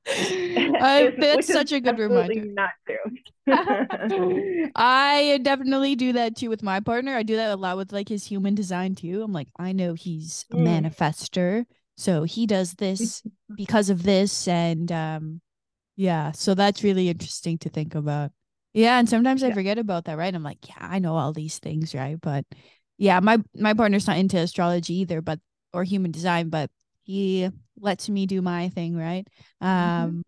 Is- 0.15 1.13
that's 1.17 1.47
such 1.47 1.71
a 1.71 1.79
good 1.79 1.97
reminder. 1.99 2.45
Not 2.45 2.71
true. 2.85 3.17
I 4.75 5.39
definitely 5.41 5.95
do 5.95 6.13
that 6.13 6.35
too 6.35 6.49
with 6.49 6.63
my 6.63 6.79
partner. 6.79 7.15
I 7.15 7.23
do 7.23 7.35
that 7.37 7.51
a 7.51 7.55
lot 7.55 7.77
with 7.77 7.91
like 7.91 8.09
his 8.09 8.25
human 8.25 8.55
design 8.55 8.95
too. 8.95 9.23
I'm 9.23 9.33
like, 9.33 9.47
I 9.57 9.71
know 9.71 9.93
he's 9.93 10.45
a 10.51 10.55
Mm. 10.55 10.65
manifester, 10.83 11.65
so 11.97 12.23
he 12.23 12.45
does 12.45 12.73
this 12.75 13.23
because 13.55 13.89
of 13.89 14.03
this, 14.03 14.47
and 14.47 14.91
um, 14.91 15.41
yeah. 15.95 16.31
So 16.33 16.55
that's 16.55 16.83
really 16.83 17.09
interesting 17.09 17.57
to 17.59 17.69
think 17.69 17.95
about. 17.95 18.31
Yeah, 18.73 18.99
and 18.99 19.09
sometimes 19.09 19.43
I 19.43 19.51
forget 19.51 19.77
about 19.77 20.05
that, 20.05 20.17
right? 20.17 20.33
I'm 20.35 20.43
like, 20.43 20.67
yeah, 20.67 20.75
I 20.79 20.99
know 20.99 21.15
all 21.15 21.33
these 21.33 21.59
things, 21.59 21.95
right? 21.95 22.19
But 22.19 22.45
yeah, 22.97 23.19
my 23.21 23.39
my 23.55 23.73
partner's 23.73 24.07
not 24.07 24.17
into 24.17 24.37
astrology 24.37 24.95
either, 24.95 25.21
but 25.21 25.39
or 25.73 25.83
human 25.83 26.11
design, 26.11 26.49
but 26.49 26.69
he 27.05 27.49
lets 27.79 28.09
me 28.09 28.25
do 28.25 28.41
my 28.41 28.69
thing, 28.69 28.95
right? 28.97 29.27
Um, 29.61 30.21
Mhm. 30.21 30.23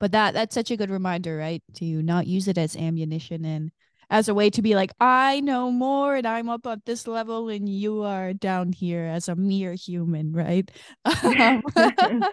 but 0.00 0.12
that 0.12 0.34
that's 0.34 0.54
such 0.54 0.70
a 0.70 0.76
good 0.76 0.90
reminder, 0.90 1.36
right? 1.36 1.62
To 1.76 2.02
not 2.02 2.26
use 2.26 2.48
it 2.48 2.58
as 2.58 2.76
ammunition 2.76 3.44
and 3.44 3.70
as 4.10 4.28
a 4.28 4.34
way 4.34 4.50
to 4.50 4.62
be 4.62 4.74
like, 4.74 4.92
I 5.00 5.40
know 5.40 5.70
more 5.70 6.14
and 6.16 6.26
I'm 6.26 6.48
up 6.50 6.66
at 6.66 6.84
this 6.84 7.06
level 7.06 7.48
and 7.48 7.68
you 7.68 8.02
are 8.02 8.34
down 8.34 8.72
here 8.72 9.04
as 9.04 9.28
a 9.28 9.34
mere 9.36 9.74
human, 9.74 10.32
right? 10.32 10.70
Um, 11.24 11.62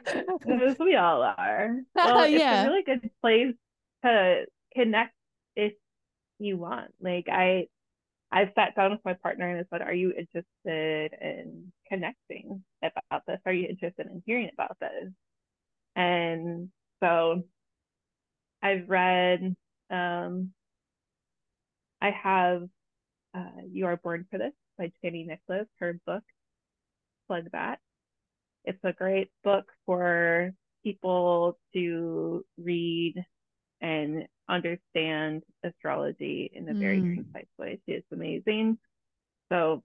As 0.61 0.77
we 0.79 0.95
all 0.95 1.21
are. 1.23 1.79
Well, 2.03 2.23
it's 2.23 2.33
Yeah. 2.39 2.63
a 2.63 2.69
really 2.69 2.83
good 2.83 3.09
place 3.21 3.55
to 4.03 4.45
connect 4.75 5.13
if 5.55 5.73
you 6.39 6.57
want. 6.57 6.93
Like 6.99 7.27
I 7.31 7.67
I've 8.31 8.51
sat 8.55 8.75
down 8.75 8.91
with 8.91 9.01
my 9.03 9.13
partner 9.13 9.49
and 9.49 9.59
I 9.59 9.63
said, 9.69 9.85
Are 9.85 9.93
you 9.93 10.13
interested 10.17 11.17
in 11.21 11.71
connecting 11.89 12.63
about 12.81 13.23
this? 13.27 13.39
Are 13.45 13.53
you 13.53 13.67
interested 13.67 14.07
in 14.07 14.23
hearing 14.25 14.49
about 14.53 14.77
this? 14.79 15.11
And 15.95 16.69
so 17.01 17.43
I've 18.61 18.89
read 18.89 19.55
um 19.89 20.53
I 22.01 22.11
have 22.11 22.63
uh, 23.35 23.61
You 23.71 23.85
Are 23.85 23.97
Born 23.97 24.25
for 24.31 24.39
This 24.39 24.53
by 24.77 24.91
Chani 25.03 25.27
Nicholas, 25.27 25.67
her 25.79 25.99
book, 26.05 26.23
Plug 27.27 27.45
That. 27.51 27.79
It's 28.65 28.83
a 28.83 28.93
great 28.93 29.29
book 29.43 29.65
for 29.85 30.51
people 30.83 31.59
to 31.73 32.45
read 32.57 33.23
and 33.81 34.27
understand 34.51 35.43
astrology 35.63 36.51
in 36.53 36.69
a 36.69 36.75
very 36.75 37.01
Mm. 37.01 37.15
concise 37.15 37.47
way. 37.57 37.79
She 37.87 37.93
is 37.93 38.05
amazing. 38.11 38.79
So 39.51 39.83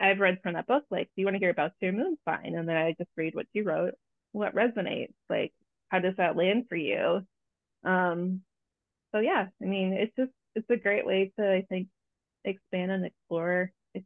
I've 0.00 0.18
read 0.20 0.40
from 0.42 0.54
that 0.54 0.66
book, 0.66 0.84
like, 0.90 1.06
do 1.08 1.12
you 1.22 1.26
want 1.26 1.36
to 1.36 1.38
hear 1.40 1.50
about 1.50 1.72
your 1.80 1.92
moon 1.92 2.18
sign? 2.28 2.54
And 2.56 2.68
then 2.68 2.76
I 2.76 2.92
just 2.98 3.10
read 3.16 3.34
what 3.34 3.46
she 3.54 3.62
wrote, 3.62 3.94
what 4.32 4.54
resonates, 4.54 5.14
like, 5.30 5.52
how 5.88 6.00
does 6.00 6.16
that 6.16 6.36
land 6.36 6.66
for 6.68 6.76
you? 6.76 7.26
Um, 7.84 8.42
so 9.12 9.20
yeah, 9.20 9.48
I 9.62 9.66
mean, 9.66 9.94
it's 9.94 10.14
just 10.16 10.32
it's 10.56 10.70
a 10.70 10.76
great 10.76 11.06
way 11.06 11.32
to 11.38 11.52
I 11.52 11.62
think 11.68 11.88
expand 12.44 12.92
and 12.92 13.06
explore 13.06 13.72
it 13.94 14.04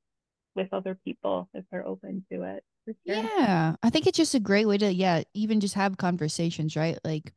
with 0.57 0.73
other 0.73 0.97
people 1.05 1.49
if 1.55 1.65
they're 1.71 1.87
open 1.87 2.27
to 2.33 2.43
it. 2.45 2.65
Sure. 3.07 3.33
Yeah, 3.39 3.77
I 3.83 3.91
think 3.91 4.07
it's 4.07 4.19
just 4.19 4.35
a 4.35 4.41
great 4.41 4.67
way 4.67 4.77
to 4.79 4.93
yeah, 4.93 5.23
even 5.35 5.61
just 5.61 5.75
have 5.75 5.97
conversations, 5.97 6.77
right? 6.77 6.99
Like 7.05 7.33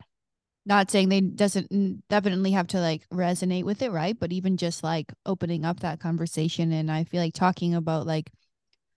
not 0.66 0.91
saying 0.91 1.09
they 1.09 1.22
doesn't 1.22 2.03
definitely 2.09 2.51
have 2.51 2.68
to 2.68 2.80
like 2.80 3.07
resonate 3.09 3.64
with 3.64 3.82
it, 3.82 3.91
right? 3.91 4.18
But 4.18 4.32
even 4.32 4.57
just 4.57 4.84
like 4.84 5.12
opening 5.26 5.66
up 5.66 5.80
that 5.80 5.99
conversation 5.99 6.72
and 6.72 6.91
I 6.91 7.03
feel 7.03 7.22
like 7.22 7.34
talking 7.34 7.74
about 7.74 8.05
like 8.05 8.32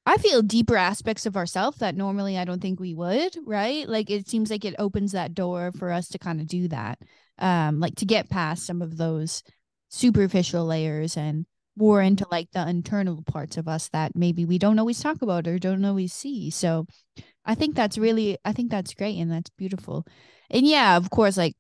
I 0.07 0.19
feel 0.19 0.43
deeper 0.43 0.77
aspects 0.77 1.25
of 1.25 1.37
ourselves 1.37 1.79
that 1.79 1.97
normally 1.97 2.37
I 2.37 2.45
don't 2.45 2.61
think 2.61 2.79
we 2.79 2.95
would, 2.95 3.37
right? 3.47 3.89
Like 3.89 4.11
it 4.11 4.29
seems 4.29 4.51
like 4.51 4.65
it 4.65 4.75
opens 4.79 5.13
that 5.13 5.35
door 5.35 5.73
for 5.73 5.91
us 5.91 6.09
to 6.09 6.19
kind 6.19 6.41
of 6.41 6.47
do 6.47 6.69
that. 6.69 6.99
Um 7.39 7.81
like 7.81 7.97
to 7.97 8.07
get 8.07 8.29
past 8.29 8.67
some 8.67 8.83
of 8.83 8.97
those 8.97 9.43
superficial 9.89 10.67
layers 10.67 11.17
and 11.17 11.47
more 11.77 12.03
into 12.03 12.27
like 12.31 12.51
the 12.53 12.69
internal 12.69 13.23
parts 13.23 13.57
of 13.57 13.67
us 13.67 13.89
that 13.89 14.15
maybe 14.15 14.45
we 14.45 14.59
don't 14.59 14.79
always 14.79 15.01
talk 15.01 15.23
about 15.23 15.49
or 15.49 15.59
don't 15.59 15.85
always 15.85 16.13
see. 16.13 16.51
So 16.51 16.87
I 17.45 17.55
think 17.55 17.75
that's 17.77 17.99
really 17.99 18.39
I 18.45 18.53
think 18.53 18.71
that's 18.71 18.95
great 18.95 19.19
and 19.19 19.31
that's 19.31 19.51
beautiful. 19.51 20.07
And 20.51 20.67
yeah, 20.67 20.97
of 20.97 21.11
course 21.11 21.37
like 21.37 21.55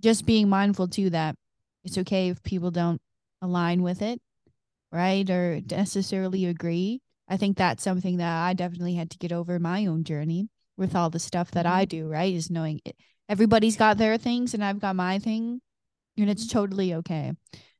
just 0.00 0.26
being 0.26 0.48
mindful 0.48 0.88
too 0.88 1.10
that 1.10 1.36
it's 1.84 1.98
okay 1.98 2.28
if 2.30 2.42
people 2.42 2.70
don't 2.70 3.00
align 3.42 3.82
with 3.82 4.02
it, 4.02 4.20
right? 4.92 5.28
Or 5.30 5.60
necessarily 5.70 6.46
agree. 6.46 7.00
I 7.28 7.36
think 7.36 7.56
that's 7.56 7.82
something 7.82 8.18
that 8.18 8.44
I 8.44 8.52
definitely 8.54 8.94
had 8.94 9.10
to 9.12 9.18
get 9.18 9.32
over 9.32 9.58
my 9.58 9.86
own 9.86 10.04
journey 10.04 10.48
with 10.76 10.94
all 10.96 11.10
the 11.10 11.18
stuff 11.18 11.50
that 11.52 11.66
I 11.66 11.84
do, 11.84 12.08
right? 12.08 12.34
Is 12.34 12.50
knowing 12.50 12.80
it, 12.84 12.96
everybody's 13.28 13.76
got 13.76 13.98
their 13.98 14.18
things 14.18 14.54
and 14.54 14.64
I've 14.64 14.80
got 14.80 14.96
my 14.96 15.18
thing 15.18 15.60
and 16.18 16.30
it's 16.30 16.46
totally 16.48 16.94
okay. 16.94 17.32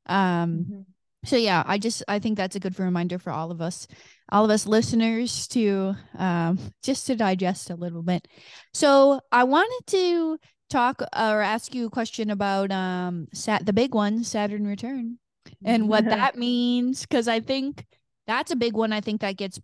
Um 0.07 0.67
Mhm. 0.71 0.87
So 1.25 1.37
yeah, 1.37 1.63
I 1.67 1.79
just 1.79 2.03
I 2.09 2.19
think 2.19 2.37
that's 2.37 2.57
a 2.57 2.61
good 2.61 2.79
reminder 2.79 3.19
for 3.19 3.31
all 3.31 3.51
of 3.51 3.61
us, 3.61 3.87
all 4.31 4.45
of 4.45 4.51
us 4.51 4.67
listeners 4.67 5.47
to 5.49 5.95
um 6.19 6.59
just 6.83 7.07
to 7.07 7.17
digest 7.17 7.71
a 7.71 7.77
little 7.77 8.03
bit. 8.03 8.27
So 8.75 9.21
I 9.31 9.45
wanted 9.45 9.87
to 9.89 10.39
talk 10.69 11.03
or 11.03 11.43
ask 11.43 11.75
you 11.75 11.87
a 11.87 11.91
question 11.91 12.31
about 12.31 12.73
um 12.73 13.29
sat 13.33 13.65
the 13.65 13.73
big 13.73 13.95
one, 13.95 14.25
Saturn 14.25 14.67
return, 14.67 15.19
and 15.65 15.89
what 15.89 16.05
that 16.09 16.37
means 16.37 17.03
because 17.03 17.29
I 17.29 17.41
think 17.41 17.87
that's 18.27 18.51
a 18.51 18.57
big 18.57 18.75
one. 18.75 18.93
I 18.93 19.01
think 19.01 19.21
that 19.21 19.37
gets 19.37 19.61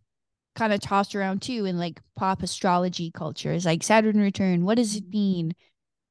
kind 0.55 0.73
of 0.73 0.81
tossed 0.81 1.15
around 1.15 1.43
too 1.43 1.65
in 1.65 1.79
like 1.79 2.01
pop 2.17 2.43
astrology 2.43 3.11
culture. 3.11 3.53
Is 3.53 3.65
like 3.67 3.83
Saturn 3.83 4.21
return. 4.21 4.65
What 4.65 4.77
does 4.77 4.95
it 4.95 5.09
mean? 5.09 5.55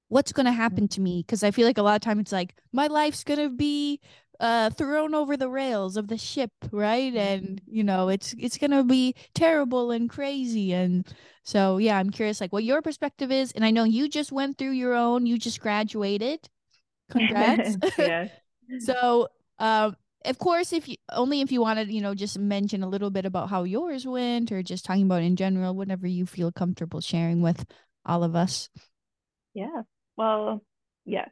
What's 0.09 0.31
going 0.31 0.45
to 0.45 0.53
happen 0.53 0.87
to 0.89 1.01
me? 1.01 1.21
Because 1.25 1.43
I 1.43 1.51
feel 1.51 1.67
like 1.67 1.77
a 1.77 1.81
lot 1.81 1.95
of 1.95 2.01
time 2.01 2.19
it's 2.19 2.31
like 2.31 2.55
my 2.71 2.87
life's 2.87 3.25
going 3.25 3.39
to 3.39 3.49
be 3.49 3.99
uh 4.39 4.69
thrown 4.71 5.15
over 5.15 5.35
the 5.37 5.49
rails 5.49 5.97
of 5.97 6.07
the 6.07 6.17
ship 6.17 6.51
right? 6.71 7.13
And 7.15 7.61
you 7.67 7.83
know 7.83 8.09
it's 8.09 8.33
it's 8.37 8.57
gonna 8.57 8.83
be 8.83 9.15
terrible 9.33 9.91
and 9.91 10.09
crazy. 10.09 10.73
And 10.73 11.07
so 11.43 11.77
yeah 11.77 11.97
i'm 11.97 12.09
curious 12.09 12.41
like 12.41 12.53
what 12.53 12.63
your 12.63 12.81
perspective 12.81 13.31
is. 13.31 13.51
And 13.53 13.65
i 13.65 13.71
know 13.71 13.83
you 13.83 14.09
just 14.09 14.31
went 14.31 14.57
through 14.57 14.71
your 14.71 14.93
own 14.93 15.25
you 15.25 15.37
just 15.37 15.59
graduated. 15.61 16.47
Congrats. 17.09 17.77
Yeah. 17.97 18.27
so 18.79 19.29
um 19.59 19.95
of 20.25 20.37
course 20.39 20.73
if 20.73 20.87
you 20.89 20.97
only 21.13 21.41
if 21.41 21.51
you 21.51 21.61
wanted 21.61 21.89
you 21.91 22.01
know 22.01 22.13
just 22.13 22.37
mention 22.37 22.83
a 22.83 22.89
little 22.89 23.09
bit 23.09 23.25
about 23.25 23.49
how 23.49 23.63
yours 23.63 24.05
went 24.05 24.51
or 24.51 24.61
just 24.61 24.83
talking 24.83 25.03
about 25.03 25.21
in 25.23 25.35
general 25.35 25.73
whatever 25.73 26.05
you 26.05 26.25
feel 26.25 26.51
comfortable 26.51 26.99
sharing 27.01 27.41
with 27.41 27.65
all 28.05 28.23
of 28.23 28.35
us. 28.35 28.69
Yeah. 29.53 29.83
Well, 30.15 30.63
yes. 31.05 31.29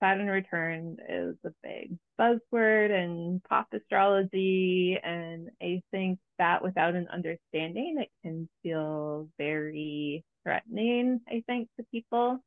Saturn 0.00 0.28
return 0.28 0.98
is 1.08 1.34
a 1.44 1.50
big 1.62 1.98
buzzword 2.20 2.90
in 2.90 3.42
pop 3.48 3.66
astrology, 3.72 4.98
and 5.02 5.50
I 5.60 5.82
think 5.90 6.18
that 6.38 6.62
without 6.62 6.94
an 6.94 7.08
understanding, 7.12 7.96
it 7.98 8.08
can 8.22 8.48
feel 8.62 9.28
very 9.38 10.24
threatening, 10.44 11.20
I 11.28 11.42
think, 11.46 11.68
to 11.76 11.86
people. 11.90 12.38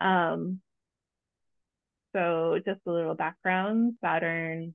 Um, 0.00 0.60
so 2.12 2.58
just 2.64 2.80
a 2.86 2.90
little 2.90 3.14
background, 3.14 3.94
Saturn 4.02 4.74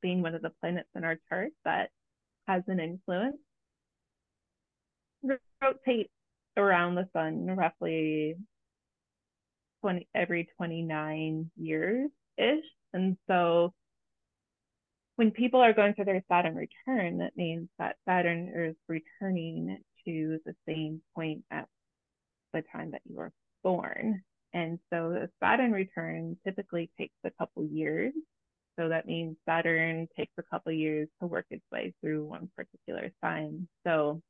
being 0.00 0.22
one 0.22 0.34
of 0.34 0.42
the 0.42 0.52
planets 0.60 0.88
in 0.94 1.04
our 1.04 1.18
chart 1.28 1.50
that 1.64 1.90
has 2.46 2.62
an 2.68 2.80
influence, 2.80 3.36
rotates 5.60 6.10
around 6.56 6.94
the 6.94 7.08
sun 7.12 7.46
roughly 7.46 8.36
20 9.80 10.08
every 10.14 10.48
29 10.56 11.50
years 11.56 12.10
ish. 12.38 12.64
And 12.92 13.16
so 13.28 13.72
when 15.16 15.30
people 15.30 15.60
are 15.60 15.72
going 15.72 15.94
through 15.94 16.04
their 16.04 16.24
Saturn 16.30 16.54
return, 16.54 17.18
that 17.18 17.36
means 17.36 17.68
that 17.78 17.96
Saturn 18.06 18.52
is 18.54 18.76
returning 18.88 19.78
to 20.04 20.38
the 20.44 20.54
same 20.68 21.00
point 21.14 21.42
at 21.50 21.66
the 22.52 22.62
time 22.72 22.92
that 22.92 23.02
you 23.08 23.16
were 23.16 23.32
born. 23.62 24.22
And 24.52 24.78
so 24.90 25.10
the 25.10 25.28
Saturn 25.42 25.72
return 25.72 26.36
typically 26.44 26.90
takes 26.98 27.14
a 27.24 27.30
couple 27.30 27.64
years. 27.64 28.12
So 28.78 28.90
that 28.90 29.06
means 29.06 29.36
Saturn 29.48 30.06
takes 30.16 30.32
a 30.38 30.42
couple 30.42 30.72
years 30.72 31.08
to 31.20 31.26
work 31.26 31.46
its 31.50 31.64
way 31.72 31.94
through 32.00 32.24
one 32.24 32.50
particular 32.54 33.10
sign. 33.22 33.68
So 33.86 34.20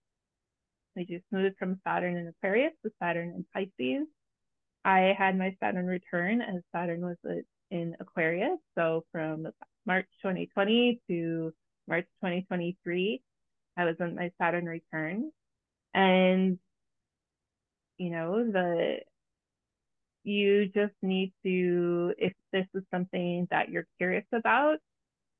we 0.95 1.05
just 1.05 1.25
moved 1.31 1.57
from 1.59 1.81
Saturn 1.87 2.17
in 2.17 2.29
Aquarius 2.29 2.73
to 2.85 2.93
Saturn 3.03 3.31
in 3.31 3.45
Pisces. 3.53 4.07
I 4.87 5.17
had 5.19 5.37
my 5.37 5.55
Saturn 5.59 5.87
return 5.87 6.41
as 6.41 6.63
Saturn 6.73 7.01
was 7.01 7.17
in 7.73 7.97
Aquarius. 7.99 8.61
So 8.79 9.05
from 9.11 9.49
March 9.85 10.07
2020 10.23 11.01
to 11.11 11.53
March 11.89 12.07
2023, 12.23 13.21
I 13.77 13.85
was 13.85 13.97
in 13.99 14.15
my 14.15 14.31
Saturn 14.41 14.67
return. 14.67 15.33
And, 15.93 16.61
you 17.99 18.11
know, 18.11 18.45
the, 18.49 18.99
you 20.23 20.67
just 20.67 20.95
need 21.03 21.33
to, 21.43 22.15
if 22.17 22.33
this 22.53 22.67
is 22.73 22.85
something 22.93 23.49
that 23.51 23.71
you're 23.71 23.89
curious 23.99 24.27
about, 24.33 24.79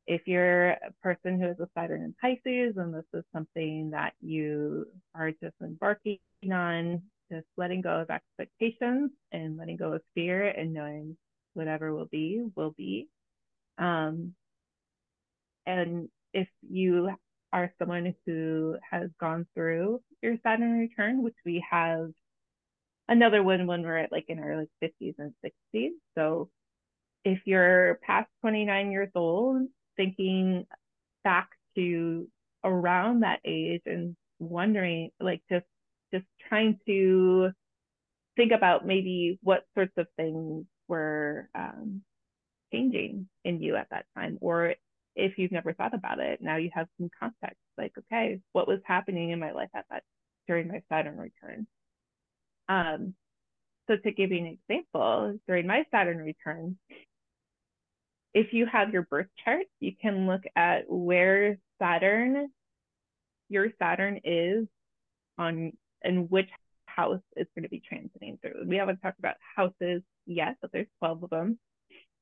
if 0.09 0.23
you're 0.27 0.71
a 0.71 0.93
person 1.05 1.41
who 1.41 1.47
has 1.47 1.61
a 1.61 1.69
Saturn 1.79 2.03
in 2.03 2.17
Pisces 2.21 2.77
and 2.77 2.93
this 2.93 3.05
is 3.15 3.23
something 3.33 3.91
that 3.91 4.15
you 4.21 4.89
are 5.15 5.31
just 5.31 5.55
embarking 5.63 6.19
on, 6.51 7.03
just 7.31 7.47
letting 7.57 7.81
go 7.81 8.01
of 8.01 8.11
expectations 8.11 9.11
and 9.33 9.57
letting 9.57 9.77
go 9.77 9.93
of 9.95 10.03
fear 10.15 10.47
and 10.49 10.73
knowing 10.73 11.17
whatever 11.55 11.95
will 11.95 12.07
be, 12.07 12.45
will 12.55 12.75
be. 12.77 13.09
Um, 13.79 14.35
and 15.67 16.09
if 16.33 16.49
you 16.69 17.11
are 17.53 17.73
someone 17.79 18.15
who 18.27 18.77
has 18.91 19.11
gone 19.21 19.47
through 19.55 20.01
your 20.23 20.37
Saturn 20.43 20.79
return, 20.79 21.23
which 21.23 21.37
we 21.45 21.65
have 21.69 22.11
another 23.09 23.43
one 23.43 23.67
when 23.67 23.83
we're 23.83 23.99
at 23.99 24.13
like 24.13 24.27
in 24.29 24.39
our 24.39 24.57
like 24.57 24.69
50s 24.83 25.15
and 25.19 25.33
60s. 25.45 25.91
So 26.17 26.51
if 27.25 27.41
you're 27.45 27.99
past 28.03 28.29
29 28.43 28.91
years 28.91 29.11
old, 29.15 29.69
thinking 29.97 30.67
back 31.25 31.49
to 31.77 32.29
around 32.65 33.21
that 33.21 33.41
age 33.45 33.83
and 33.87 34.17
wondering 34.39 35.11
like 35.21 35.43
just 35.51 35.67
just 36.13 36.27
trying 36.49 36.79
to 36.87 37.51
think 38.37 38.53
about 38.53 38.87
maybe 38.87 39.39
what 39.43 39.65
sorts 39.75 39.93
of 39.97 40.07
things 40.17 40.67
were 40.89 41.49
um, 41.55 42.03
changing 42.73 43.29
in 43.45 43.63
you 43.63 43.77
at 43.77 43.89
that 43.91 44.07
time 44.17 44.39
or 44.41 44.75
if 45.15 45.39
you've 45.39 45.53
never 45.53 45.73
thought 45.73 45.95
about 45.95 46.19
it 46.19 46.41
now 46.43 46.57
you 46.57 46.71
have 46.73 46.87
some 46.99 47.09
context 47.19 47.61
like 47.79 47.93
okay 47.99 48.41
what 48.53 48.69
was 48.69 48.81
happening 48.85 49.31
in 49.31 49.39
my 49.39 49.53
life 49.53 49.71
at 49.75 49.85
that 49.91 50.03
during 50.47 50.69
my 50.69 50.83
saturn 50.89 51.17
return? 51.17 51.67
Um 52.69 53.15
so 53.89 53.97
to 53.97 54.11
give 54.11 54.33
you 54.33 54.39
an 54.39 54.59
example 54.69 55.39
during 55.47 55.67
my 55.67 55.85
saturn 55.91 56.19
return 56.19 56.77
if 58.35 58.53
you 58.53 58.67
have 58.67 58.93
your 58.93 59.03
birth 59.03 59.29
chart 59.45 59.67
you 59.81 59.93
can 60.01 60.27
look 60.27 60.43
at 60.57 60.85
where 60.89 61.59
saturn 61.81 62.49
your 63.49 63.69
saturn 63.79 64.21
is 64.25 64.67
on 65.39 65.73
and 66.07 66.31
which 66.31 66.49
house 66.87 67.21
is 67.37 67.47
going 67.55 67.65
to 67.65 67.69
be 67.69 67.83
transiting 67.93 68.41
through. 68.41 68.65
We 68.67 68.77
haven't 68.77 68.99
talked 68.99 69.19
about 69.19 69.37
houses 69.57 70.03
yet, 70.25 70.57
but 70.61 70.73
there's 70.73 70.87
12 71.01 71.25
of 71.25 71.31
them. 71.31 71.59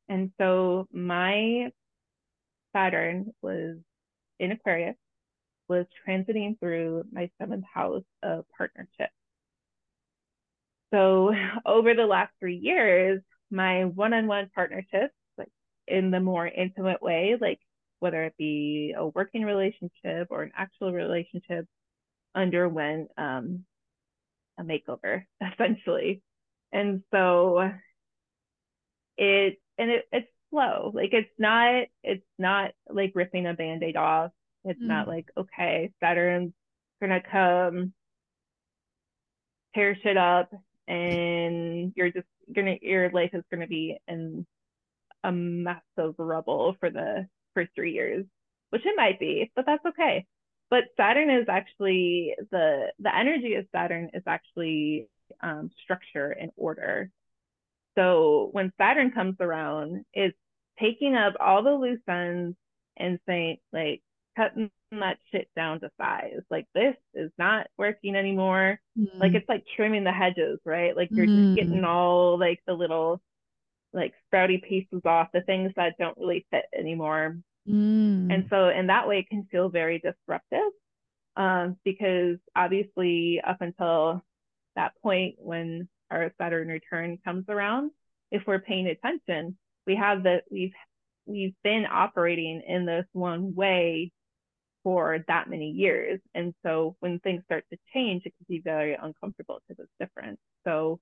And 0.08 0.32
so 0.38 0.88
my 0.92 1.70
Saturn 2.74 3.32
was 3.40 3.76
in 4.40 4.50
Aquarius, 4.50 4.96
was 5.68 5.86
transiting 6.06 6.58
through 6.58 7.04
my 7.12 7.30
seventh 7.40 7.64
house 7.72 8.02
of 8.22 8.44
partnership. 8.56 9.10
So 10.92 11.32
over 11.66 11.94
the 11.94 12.06
last 12.06 12.32
three 12.40 12.56
years, 12.56 13.22
my 13.50 13.84
one-on-one 13.84 14.50
partnerships, 14.54 15.14
like 15.38 15.50
in 15.86 16.10
the 16.10 16.20
more 16.20 16.46
intimate 16.46 17.00
way, 17.00 17.36
like 17.40 17.60
whether 18.00 18.24
it 18.24 18.34
be 18.36 18.94
a 18.96 19.06
working 19.06 19.44
relationship 19.44 20.28
or 20.30 20.42
an 20.42 20.52
actual 20.56 20.92
relationship, 20.92 21.66
underwent 22.34 23.08
um, 23.16 23.64
a 24.58 24.62
makeover 24.62 25.24
essentially. 25.52 26.22
And 26.72 27.02
so 27.12 27.70
it 29.16 29.58
and 29.78 29.90
it, 29.90 30.04
it's 30.12 30.28
slow. 30.50 30.90
Like 30.94 31.10
it's 31.12 31.30
not 31.38 31.84
it's 32.02 32.26
not 32.38 32.72
like 32.88 33.12
ripping 33.14 33.46
a 33.46 33.54
band-aid 33.54 33.96
off. 33.96 34.32
It's 34.64 34.80
mm. 34.80 34.86
not 34.86 35.08
like, 35.08 35.28
okay, 35.36 35.92
Saturn's 36.00 36.52
gonna 37.00 37.22
come 37.30 37.92
tear 39.74 39.96
shit 40.02 40.16
up 40.16 40.50
and 40.86 41.92
you're 41.96 42.10
just 42.10 42.26
gonna 42.54 42.76
your 42.82 43.10
life 43.10 43.30
is 43.32 43.44
gonna 43.50 43.66
be 43.66 43.96
in 44.08 44.46
a 45.22 45.32
mess 45.32 45.82
of 45.96 46.14
rubble 46.18 46.76
for 46.80 46.90
the 46.90 47.26
first 47.54 47.70
three 47.74 47.92
years, 47.92 48.24
which 48.70 48.84
it 48.84 48.94
might 48.96 49.18
be, 49.18 49.50
but 49.54 49.64
that's 49.66 49.84
okay 49.86 50.26
but 50.70 50.84
Saturn 50.96 51.30
is 51.30 51.46
actually 51.48 52.34
the 52.50 52.92
the 52.98 53.14
energy 53.14 53.54
of 53.54 53.66
Saturn 53.72 54.10
is 54.14 54.22
actually 54.26 55.08
um, 55.42 55.70
structure 55.82 56.30
and 56.30 56.50
order. 56.56 57.10
So 57.96 58.48
when 58.52 58.72
Saturn 58.78 59.12
comes 59.12 59.36
around, 59.40 60.04
it's 60.12 60.36
taking 60.80 61.14
up 61.14 61.34
all 61.40 61.62
the 61.62 61.70
loose 61.70 62.00
ends 62.08 62.56
and 62.96 63.18
saying 63.26 63.58
like 63.72 64.02
cutting 64.36 64.70
that 64.92 65.18
shit 65.30 65.48
down 65.54 65.80
to 65.80 65.90
size. 66.00 66.40
Like 66.50 66.66
this 66.74 66.96
is 67.14 67.30
not 67.38 67.66
working 67.78 68.16
anymore. 68.16 68.80
Mm. 68.98 69.18
Like 69.18 69.34
it's 69.34 69.48
like 69.48 69.64
trimming 69.76 70.04
the 70.04 70.12
hedges, 70.12 70.58
right? 70.64 70.96
Like 70.96 71.08
you're 71.10 71.26
mm. 71.26 71.54
just 71.54 71.58
getting 71.58 71.84
all 71.84 72.38
like 72.38 72.60
the 72.66 72.74
little 72.74 73.20
like 73.92 74.12
sprouty 74.32 74.62
pieces 74.62 75.02
off, 75.04 75.28
the 75.32 75.42
things 75.42 75.72
that 75.76 75.94
don't 75.98 76.18
really 76.18 76.46
fit 76.50 76.64
anymore. 76.76 77.38
Mm. 77.68 78.32
And 78.32 78.46
so 78.50 78.68
in 78.68 78.88
that 78.88 79.08
way, 79.08 79.20
it 79.20 79.28
can 79.28 79.46
feel 79.50 79.68
very 79.68 79.98
disruptive 79.98 80.70
um, 81.36 81.76
because 81.84 82.38
obviously 82.54 83.40
up 83.46 83.58
until 83.60 84.22
that 84.76 84.92
point 85.02 85.36
when 85.38 85.88
our 86.10 86.32
Saturn 86.38 86.68
return 86.68 87.18
comes 87.24 87.46
around, 87.48 87.90
if 88.30 88.42
we're 88.46 88.60
paying 88.60 88.86
attention, 88.86 89.56
we 89.86 89.96
have 89.96 90.24
that 90.24 90.44
we've 90.50 90.72
we've 91.26 91.54
been 91.62 91.86
operating 91.90 92.62
in 92.66 92.84
this 92.84 93.06
one 93.12 93.54
way 93.54 94.12
for 94.82 95.24
that 95.28 95.48
many 95.48 95.70
years. 95.70 96.20
And 96.34 96.54
so 96.62 96.96
when 97.00 97.18
things 97.20 97.42
start 97.46 97.64
to 97.72 97.78
change, 97.94 98.22
it 98.26 98.34
can 98.36 98.46
be 98.48 98.60
very 98.62 98.94
uncomfortable 98.94 99.60
because 99.66 99.82
it's 99.82 99.92
different. 99.98 100.38
So 100.64 101.00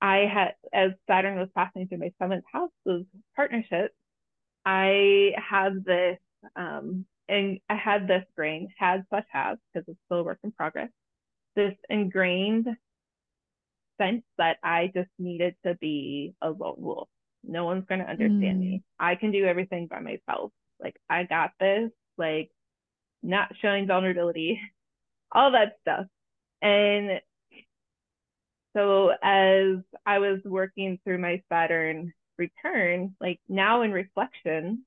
I 0.00 0.26
had, 0.32 0.54
as 0.72 0.92
Saturn 1.06 1.38
was 1.38 1.48
passing 1.54 1.86
through 1.86 1.98
my 1.98 2.12
seventh 2.18 2.44
house 2.50 2.70
of 2.86 3.04
partnerships, 3.34 3.94
I 4.66 5.32
had 5.36 5.84
this, 5.84 6.18
um, 6.56 7.06
and 7.28 7.60
I 7.70 7.76
had 7.76 8.08
this 8.08 8.24
brain, 8.34 8.68
had 8.76 9.04
slash 9.08 9.24
have, 9.30 9.58
because 9.72 9.88
it's 9.88 9.98
still 10.06 10.18
a 10.18 10.22
work 10.24 10.40
in 10.42 10.50
progress, 10.50 10.90
this 11.54 11.74
ingrained 11.88 12.66
sense 13.98 14.24
that 14.38 14.58
I 14.64 14.90
just 14.92 15.08
needed 15.18 15.54
to 15.64 15.76
be 15.76 16.34
a 16.42 16.50
lone 16.50 16.74
wolf. 16.78 17.08
No 17.44 17.64
one's 17.64 17.86
going 17.88 18.00
to 18.00 18.10
understand 18.10 18.58
mm. 18.58 18.60
me. 18.60 18.82
I 18.98 19.14
can 19.14 19.30
do 19.30 19.44
everything 19.44 19.86
by 19.86 20.00
myself. 20.00 20.50
Like, 20.80 20.96
I 21.08 21.22
got 21.22 21.52
this, 21.60 21.90
like, 22.18 22.50
not 23.22 23.52
showing 23.62 23.86
vulnerability, 23.86 24.60
all 25.32 25.52
that 25.52 25.76
stuff. 25.82 26.06
And 26.60 27.20
so 28.76 29.12
as 29.22 29.76
I 30.04 30.18
was 30.18 30.40
working 30.44 30.98
through 31.04 31.18
my 31.18 31.40
Saturn 31.50 32.12
return, 32.38 33.14
like 33.20 33.40
now 33.48 33.82
in 33.82 33.92
reflection, 33.92 34.84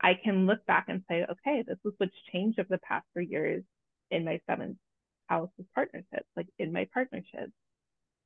I 0.00 0.14
can 0.22 0.46
look 0.46 0.64
back 0.66 0.86
and 0.88 1.02
say, 1.08 1.24
okay, 1.24 1.64
this 1.66 1.78
is 1.84 1.92
what's 1.96 2.12
changed 2.32 2.58
over 2.58 2.68
the 2.70 2.78
past 2.78 3.06
three 3.12 3.26
years 3.26 3.64
in 4.10 4.24
my 4.24 4.40
seventh 4.48 4.76
house 5.26 5.50
of 5.58 5.64
partnerships, 5.74 6.28
like 6.36 6.48
in 6.58 6.72
my 6.72 6.86
partnerships. 6.92 7.52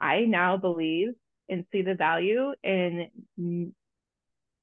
I 0.00 0.20
now 0.20 0.56
believe 0.56 1.14
and 1.48 1.64
see 1.72 1.82
the 1.82 1.94
value 1.94 2.52
in 2.62 3.10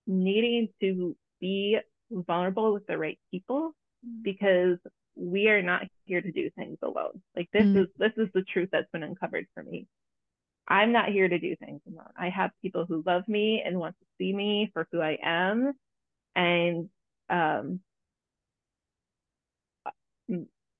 needing 0.05 0.69
to 0.81 1.15
be 1.39 1.77
vulnerable 2.11 2.73
with 2.73 2.87
the 2.87 2.97
right 2.97 3.19
people 3.31 3.75
mm. 4.05 4.23
because 4.23 4.77
we 5.15 5.49
are 5.49 5.61
not 5.61 5.83
here 6.05 6.21
to 6.21 6.31
do 6.31 6.49
things 6.51 6.77
alone. 6.81 7.21
Like 7.35 7.49
this 7.51 7.63
mm. 7.63 7.81
is 7.81 7.87
this 7.97 8.13
is 8.17 8.29
the 8.33 8.43
truth 8.43 8.69
that's 8.71 8.89
been 8.91 9.03
uncovered 9.03 9.47
for 9.53 9.63
me. 9.63 9.87
I'm 10.67 10.91
not 10.91 11.09
here 11.09 11.27
to 11.27 11.39
do 11.39 11.55
things 11.55 11.81
alone. 11.87 12.11
I 12.17 12.29
have 12.29 12.51
people 12.61 12.85
who 12.85 13.03
love 13.05 13.27
me 13.27 13.63
and 13.65 13.79
want 13.79 13.95
to 13.99 14.05
see 14.17 14.33
me 14.33 14.69
for 14.73 14.87
who 14.91 15.01
I 15.01 15.17
am. 15.23 15.73
And 16.35 16.89
um, 17.29 17.79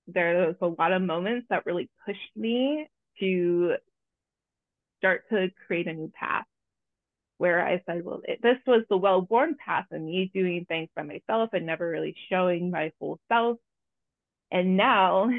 there 0.08 0.48
was 0.48 0.56
a 0.62 0.68
lot 0.82 0.92
of 0.92 1.02
moments 1.02 1.48
that 1.50 1.66
really 1.66 1.90
pushed 2.06 2.36
me 2.36 2.88
to 3.20 3.76
start 5.00 5.24
to 5.30 5.50
create 5.66 5.88
a 5.88 5.94
new 5.94 6.12
path 6.14 6.46
where 7.38 7.66
I 7.66 7.82
said, 7.86 8.04
well, 8.04 8.22
it, 8.24 8.40
this 8.42 8.58
was 8.66 8.84
the 8.90 8.98
well 8.98 9.28
worn 9.30 9.56
path 9.64 9.86
of 9.92 10.02
me 10.02 10.32
doing 10.34 10.66
things 10.66 10.90
by 10.96 11.04
myself 11.04 11.52
and 11.54 11.66
never 11.66 11.88
really 11.88 12.16
showing 12.30 12.72
my 12.72 12.92
full 13.00 13.20
self. 13.30 13.58
And 14.52 14.76
now 14.78 15.30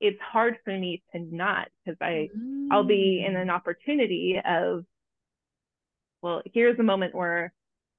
it's 0.00 0.20
hard 0.20 0.56
for 0.64 0.76
me 0.76 1.02
to 1.12 1.20
not 1.20 1.68
because 1.84 1.96
I 2.00 2.28
mm. 2.36 2.68
I'll 2.70 2.84
be 2.84 3.24
in 3.26 3.36
an 3.36 3.48
mm. 3.48 3.52
opportunity 3.52 4.40
of 4.44 4.84
well, 6.22 6.42
here's 6.52 6.78
a 6.78 6.82
moment 6.82 7.14
where 7.14 7.52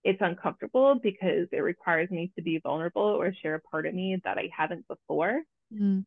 it's 0.04 0.22
uncomfortable 0.22 1.00
because 1.02 1.48
it 1.52 1.60
requires 1.60 2.10
me 2.10 2.32
to 2.36 2.42
be 2.42 2.60
vulnerable 2.60 3.02
or 3.02 3.34
share 3.42 3.56
a 3.56 3.62
part 3.62 3.86
of 3.86 3.94
me 3.94 4.18
that 4.24 4.38
I 4.38 4.50
haven't 4.56 4.88
before. 4.88 5.42
Mm. 5.74 6.06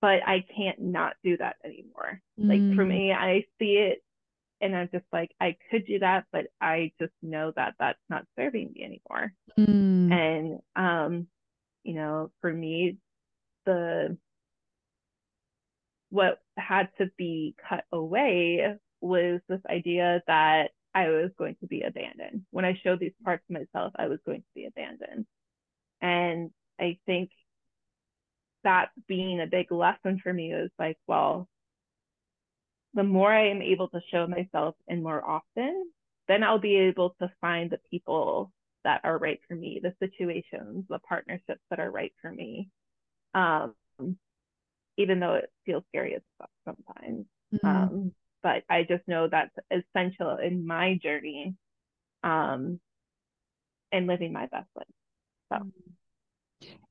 But 0.00 0.20
I 0.26 0.44
can't 0.56 0.80
not 0.80 1.14
do 1.24 1.36
that 1.38 1.56
anymore. 1.64 2.20
Mm. 2.38 2.48
Like 2.48 2.76
for 2.76 2.84
mm. 2.84 2.88
me, 2.88 3.12
I 3.12 3.44
see 3.58 3.74
it 3.74 4.02
and 4.60 4.76
I'm 4.76 4.88
just 4.92 5.04
like, 5.12 5.30
I 5.40 5.56
could 5.70 5.86
do 5.86 6.00
that, 6.00 6.24
but 6.32 6.46
I 6.60 6.92
just 7.00 7.12
know 7.22 7.52
that 7.56 7.74
that's 7.78 7.98
not 8.08 8.24
serving 8.36 8.72
me 8.74 8.84
anymore. 8.84 9.32
Mm. 9.58 10.12
And, 10.12 10.58
um, 10.76 11.26
you 11.84 11.94
know, 11.94 12.30
for 12.40 12.52
me, 12.52 12.96
the, 13.66 14.16
what 16.10 16.40
had 16.56 16.88
to 16.98 17.10
be 17.16 17.54
cut 17.68 17.84
away 17.92 18.76
was 19.00 19.40
this 19.48 19.60
idea 19.68 20.22
that 20.26 20.70
I 20.94 21.08
was 21.08 21.30
going 21.38 21.56
to 21.60 21.66
be 21.66 21.82
abandoned. 21.82 22.44
When 22.50 22.64
I 22.64 22.78
showed 22.82 23.00
these 23.00 23.12
parts 23.24 23.44
of 23.48 23.54
myself, 23.54 23.92
I 23.96 24.08
was 24.08 24.18
going 24.24 24.40
to 24.40 24.54
be 24.54 24.66
abandoned. 24.66 25.26
And 26.00 26.50
I 26.80 26.98
think 27.06 27.30
that 28.64 28.90
being 29.06 29.40
a 29.40 29.46
big 29.46 29.70
lesson 29.70 30.20
for 30.22 30.32
me 30.32 30.52
is 30.52 30.70
like, 30.78 30.98
well, 31.06 31.48
the 32.94 33.04
more 33.04 33.32
I 33.32 33.48
am 33.50 33.62
able 33.62 33.88
to 33.88 34.00
show 34.10 34.26
myself 34.26 34.74
and 34.88 35.02
more 35.02 35.24
often, 35.24 35.90
then 36.26 36.42
I'll 36.42 36.58
be 36.58 36.76
able 36.76 37.14
to 37.20 37.30
find 37.40 37.70
the 37.70 37.80
people 37.90 38.52
that 38.84 39.02
are 39.04 39.18
right 39.18 39.40
for 39.46 39.54
me, 39.54 39.80
the 39.82 39.94
situations, 40.00 40.84
the 40.88 40.98
partnerships 41.00 41.62
that 41.70 41.80
are 41.80 41.90
right 41.90 42.12
for 42.20 42.32
me. 42.32 42.70
Um, 43.34 43.74
even 44.98 45.20
though 45.20 45.34
it 45.34 45.50
feels 45.64 45.84
scary 45.88 46.14
as 46.14 46.22
fuck 46.38 46.50
sometimes. 46.66 47.24
Mm-hmm. 47.54 47.66
Um, 47.66 48.12
but 48.42 48.64
I 48.68 48.82
just 48.82 49.06
know 49.06 49.28
that's 49.30 49.54
essential 49.70 50.36
in 50.36 50.66
my 50.66 50.98
journey 51.02 51.54
um, 52.22 52.80
and 53.90 54.06
living 54.06 54.32
my 54.32 54.46
best 54.46 54.68
life. 54.76 54.86
So 55.52 55.70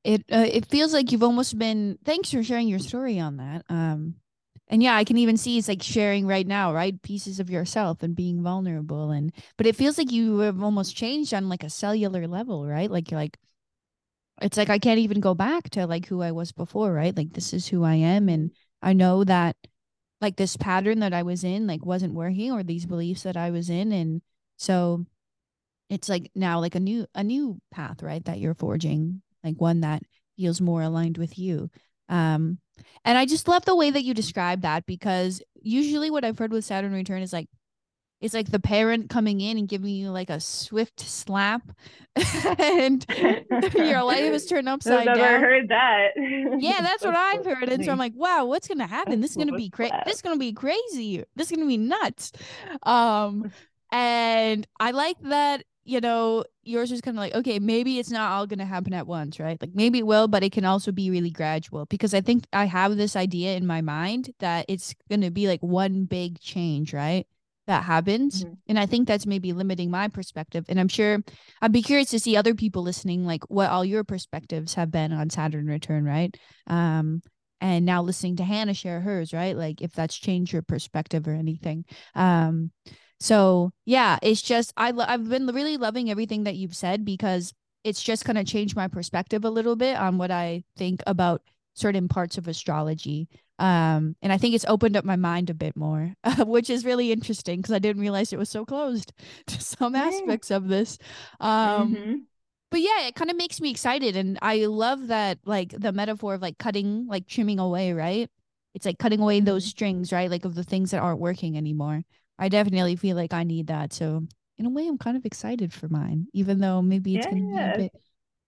it 0.04 0.24
uh, 0.32 0.48
it 0.50 0.66
feels 0.66 0.94
like 0.94 1.12
you've 1.12 1.24
almost 1.24 1.60
been 1.60 2.00
thanks 2.04 2.32
for 2.32 2.44
sharing 2.44 2.68
your 2.68 2.80
story 2.80 3.20
on 3.20 3.38
that. 3.38 3.64
Um, 3.70 4.16
and 4.70 4.82
yeah, 4.84 4.96
I 4.96 5.04
can 5.04 5.18
even 5.18 5.38
see 5.38 5.58
it's 5.58 5.68
like 5.68 5.84
sharing 5.84 6.28
right 6.28 6.48
now, 6.48 6.74
right? 6.74 7.02
Pieces 7.02 7.40
of 7.40 7.50
yourself 7.50 8.04
and 8.04 8.16
being 8.16 8.42
vulnerable 8.42 9.12
and 9.12 9.34
but 9.58 9.68
it 9.68 9.76
feels 9.76 9.98
like 9.98 10.12
you 10.12 10.40
have 10.40 10.64
almost 10.64 10.96
changed 10.96 11.34
on 11.34 11.50
like 11.50 11.64
a 11.64 11.70
cellular 11.70 12.28
level, 12.28 12.66
right? 12.66 12.90
Like 12.90 13.12
you're 13.12 13.20
like 13.20 13.38
it's 14.42 14.58
like 14.58 14.70
I 14.70 14.80
can't 14.80 15.00
even 15.00 15.20
go 15.20 15.34
back 15.34 15.70
to 15.72 15.88
like 15.88 16.08
who 16.08 16.22
I 16.22 16.32
was 16.32 16.52
before, 16.52 16.94
right? 16.94 17.16
Like 17.16 17.34
this 17.34 17.54
is 17.54 17.68
who 17.68 17.84
I 17.84 17.96
am. 17.96 18.30
And 18.30 18.52
I 18.82 18.94
know 18.94 19.24
that 19.24 19.56
like 20.22 20.36
this 20.36 20.58
pattern 20.58 21.00
that 21.00 21.14
I 21.14 21.24
was 21.24 21.44
in 21.44 21.68
like 21.68 21.86
wasn't 21.86 22.14
working 22.14 22.52
or 22.52 22.64
these 22.64 22.86
beliefs 22.86 23.24
that 23.24 23.38
I 23.38 23.52
was 23.52 23.70
in. 23.70 23.92
And 23.92 24.22
so 24.58 25.06
it's 25.90 26.10
like 26.10 26.32
now 26.36 26.60
like 26.60 26.76
a 26.76 26.80
new 26.80 27.08
a 27.16 27.24
new 27.24 27.60
path 27.72 28.04
right 28.04 28.24
that 28.26 28.40
you're 28.40 28.54
forging 28.54 29.22
like 29.44 29.60
one 29.60 29.82
that 29.82 30.04
feels 30.38 30.62
more 30.62 30.82
aligned 30.82 31.18
with 31.18 31.38
you. 31.40 31.70
Um 32.10 32.60
and 33.04 33.18
I 33.18 33.26
just 33.26 33.48
love 33.48 33.66
the 33.66 33.76
way 33.76 33.90
that 33.90 34.04
you 34.04 34.14
describe 34.14 34.62
that 34.62 34.86
because 34.86 35.42
usually 35.62 36.12
what 36.12 36.24
I've 36.24 36.38
heard 36.38 36.52
with 36.52 36.66
Saturn 36.66 36.94
return 36.94 37.22
is 37.22 37.34
like 37.34 37.50
it's 38.20 38.34
like 38.34 38.50
the 38.50 38.60
parent 38.60 39.10
coming 39.10 39.42
in 39.42 39.58
and 39.58 39.68
giving 39.68 39.94
you 39.94 40.10
like 40.10 40.30
a 40.30 40.40
swift 40.40 41.00
slap 41.00 41.62
and 42.60 43.06
your 43.76 44.04
life 44.04 44.34
is 44.34 44.46
turned 44.46 44.68
upside 44.70 45.06
down. 45.06 45.18
Never 45.18 45.34
down. 45.34 45.42
heard 45.42 45.70
that. 45.70 46.08
Yeah, 46.60 46.82
that's 46.82 47.04
what 47.06 47.16
I've 47.16 47.46
heard. 47.46 47.70
And 47.70 47.86
so 47.86 47.92
I'm 47.92 48.00
like, 48.00 48.14
wow, 48.16 48.46
what's 48.46 48.68
gonna 48.68 48.88
happen? 48.88 49.22
This 49.22 49.32
is 49.32 49.38
gonna 49.38 49.56
be 49.56 49.70
crazy. 49.70 49.94
This 50.06 50.16
is 50.16 50.22
gonna 50.22 50.38
be 50.38 50.54
crazy. 50.54 51.24
This 51.36 51.52
is 51.52 51.56
gonna 51.56 51.68
be 51.68 51.78
nuts. 51.78 52.32
Um 52.84 53.52
and 53.92 54.68
I 54.80 54.92
like 54.92 55.18
that, 55.22 55.64
you 55.86 56.02
know, 56.02 56.44
yours 56.64 56.92
is 56.92 57.00
kind 57.00 57.16
of 57.18 57.22
like, 57.22 57.36
okay, 57.36 57.60
maybe 57.60 58.00
it's 58.00 58.12
not 58.12 58.32
all 58.32 58.48
gonna 58.48 58.66
happen 58.66 58.94
at 58.94 59.06
once, 59.06 59.40
right? 59.40 59.62
Like 59.62 59.76
maybe 59.76 60.00
it 60.00 60.08
will, 60.08 60.28
but 60.28 60.44
it 60.44 60.52
can 60.52 60.66
also 60.66 60.92
be 60.92 61.12
really 61.12 61.30
gradual 61.30 61.86
because 61.86 62.16
I 62.16 62.22
think 62.22 62.46
I 62.52 62.66
have 62.66 62.98
this 62.98 63.16
idea 63.16 63.56
in 63.56 63.68
my 63.68 63.82
mind 63.82 64.34
that 64.40 64.66
it's 64.68 64.96
gonna 65.08 65.30
be 65.30 65.48
like 65.48 65.62
one 65.62 66.06
big 66.06 66.40
change, 66.40 66.94
right? 66.94 67.28
That 67.68 67.84
happens. 67.84 68.44
Mm-hmm. 68.44 68.54
and 68.68 68.80
i 68.80 68.86
think 68.86 69.08
that's 69.08 69.26
maybe 69.26 69.54
limiting 69.54 69.92
my 69.92 70.08
perspective. 70.08 70.66
And 70.70 70.80
i'm 70.80 70.88
sure 70.88 71.24
i'd 71.62 71.72
be 71.72 71.84
curious 71.84 72.10
to 72.12 72.20
see 72.20 72.36
other 72.36 72.56
people 72.56 72.82
listening 72.84 73.26
like 73.26 73.44
what 73.50 73.70
all 73.70 73.86
your 73.86 74.04
perspectives 74.04 74.74
have 74.74 74.92
been 74.92 75.14
on 75.14 75.30
saturn 75.30 75.68
return 75.68 76.04
right? 76.06 76.36
Um 76.68 77.22
and 77.60 77.86
now 77.86 78.02
listening 78.04 78.36
to 78.38 78.44
hannah 78.44 78.74
share 78.74 79.02
hers 79.02 79.34
right? 79.34 79.56
Like 79.56 79.82
if 79.82 79.92
that's 79.94 80.16
changed 80.18 80.54
your 80.54 80.62
perspective 80.62 81.28
or 81.28 81.34
anything. 81.34 81.86
Um 82.16 82.72
so 83.20 83.72
yeah 83.86 84.20
it's 84.22 84.44
just 84.44 84.72
i 84.78 84.92
lo- 84.92 85.06
i've 85.08 85.28
been 85.28 85.48
really 85.48 85.78
loving 85.78 86.12
everything 86.12 86.44
that 86.44 86.56
you've 86.56 86.76
said 86.76 87.04
because 87.04 87.52
it's 87.84 88.04
just 88.04 88.26
kind 88.26 88.38
of 88.38 88.46
changed 88.46 88.76
my 88.76 88.88
perspective 88.88 89.44
a 89.44 89.50
little 89.50 89.76
bit 89.76 89.98
on 89.98 90.20
what 90.20 90.30
i 90.30 90.64
think 90.78 91.02
about 91.08 91.42
certain 91.74 92.08
parts 92.08 92.38
of 92.38 92.48
astrology 92.48 93.28
um 93.60 94.16
and 94.22 94.32
i 94.32 94.38
think 94.38 94.54
it's 94.54 94.66
opened 94.68 94.96
up 94.96 95.06
my 95.06 95.16
mind 95.16 95.50
a 95.50 95.54
bit 95.54 95.76
more 95.76 96.14
uh, 96.24 96.46
which 96.46 96.70
is 96.70 96.86
really 96.86 97.12
interesting 97.12 97.60
because 97.60 97.74
i 97.74 97.80
didn't 97.80 98.02
realize 98.02 98.32
it 98.32 98.40
was 98.40 98.50
so 98.50 98.66
closed 98.66 99.14
to 99.48 99.62
some 99.62 99.96
yeah. 99.96 100.04
aspects 100.04 100.52
of 100.52 100.68
this 100.68 100.98
um 101.40 101.96
mm-hmm. 101.96 102.16
but 102.70 102.82
yeah 102.82 103.08
it 103.08 103.16
kind 103.16 103.32
of 103.32 103.38
makes 103.38 103.60
me 103.60 103.72
excited 103.72 104.16
and 104.16 104.38
i 104.42 104.66
love 104.66 105.08
that 105.08 105.40
like 105.46 105.70
the 105.78 105.92
metaphor 105.92 106.36
of 106.36 106.42
like 106.42 106.58
cutting 106.58 107.08
like 107.08 107.28
trimming 107.28 107.60
away 107.60 107.94
right 107.94 108.30
it's 108.74 108.86
like 108.86 109.00
cutting 109.00 109.20
away 109.20 109.38
mm-hmm. 109.38 109.46
those 109.46 109.66
strings 109.66 110.12
right 110.12 110.30
like 110.30 110.46
of 110.46 110.56
the 110.56 110.64
things 110.64 110.92
that 110.92 111.02
aren't 111.02 111.20
working 111.20 111.58
anymore 111.58 112.04
i 112.38 112.50
definitely 112.50 112.96
feel 112.96 113.16
like 113.16 113.34
i 113.34 113.44
need 113.44 113.68
that 113.68 113.92
so 113.92 114.24
in 114.60 114.66
a 114.66 114.70
way 114.70 114.88
i'm 114.88 114.98
kind 114.98 115.18
of 115.18 115.26
excited 115.26 115.74
for 115.74 115.88
mine 115.90 116.28
even 116.34 116.60
though 116.60 116.82
maybe 116.82 117.16
it's 117.16 117.26
yes. 117.26 117.34
gonna 117.34 117.48
be 117.48 117.58
a 117.58 117.78
bit 117.78 117.92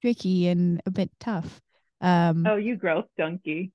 tricky 0.01 0.47
and 0.47 0.81
a 0.85 0.91
bit 0.91 1.09
tough 1.19 1.59
um 2.01 2.45
oh 2.47 2.55
you 2.55 2.75
growth 2.75 3.05
donkey 3.17 3.71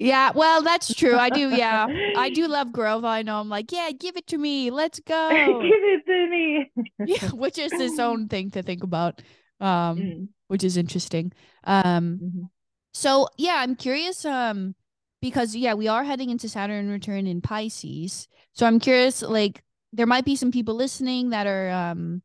yeah, 0.00 0.32
well, 0.34 0.62
that's 0.62 0.94
true. 0.94 1.16
I 1.16 1.28
do. 1.28 1.50
Yeah, 1.50 1.86
I 2.16 2.30
do 2.30 2.48
love 2.48 2.72
Grove. 2.72 3.04
I 3.04 3.20
know. 3.20 3.38
I'm 3.38 3.50
like, 3.50 3.70
yeah, 3.70 3.90
give 3.90 4.16
it 4.16 4.26
to 4.28 4.38
me. 4.38 4.70
Let's 4.70 4.98
go. 5.06 5.28
give 5.28 5.70
it 5.70 6.06
to 6.06 6.30
me. 6.30 6.72
yeah, 7.06 7.28
which 7.28 7.58
is 7.58 7.70
its 7.72 7.98
own 7.98 8.26
thing 8.26 8.50
to 8.52 8.62
think 8.62 8.82
about, 8.82 9.20
um, 9.60 9.98
mm. 9.98 10.28
which 10.48 10.64
is 10.64 10.78
interesting. 10.78 11.32
Um, 11.64 12.18
mm-hmm. 12.22 12.42
so 12.94 13.28
yeah, 13.36 13.56
I'm 13.58 13.76
curious. 13.76 14.24
Um, 14.24 14.74
because 15.20 15.54
yeah, 15.54 15.74
we 15.74 15.86
are 15.86 16.02
heading 16.02 16.30
into 16.30 16.48
Saturn 16.48 16.88
return 16.88 17.26
in 17.26 17.42
Pisces. 17.42 18.26
So 18.54 18.66
I'm 18.66 18.80
curious. 18.80 19.20
Like, 19.20 19.62
there 19.92 20.06
might 20.06 20.24
be 20.24 20.34
some 20.34 20.50
people 20.50 20.74
listening 20.76 21.28
that 21.30 21.46
are 21.46 21.68
um 21.68 22.22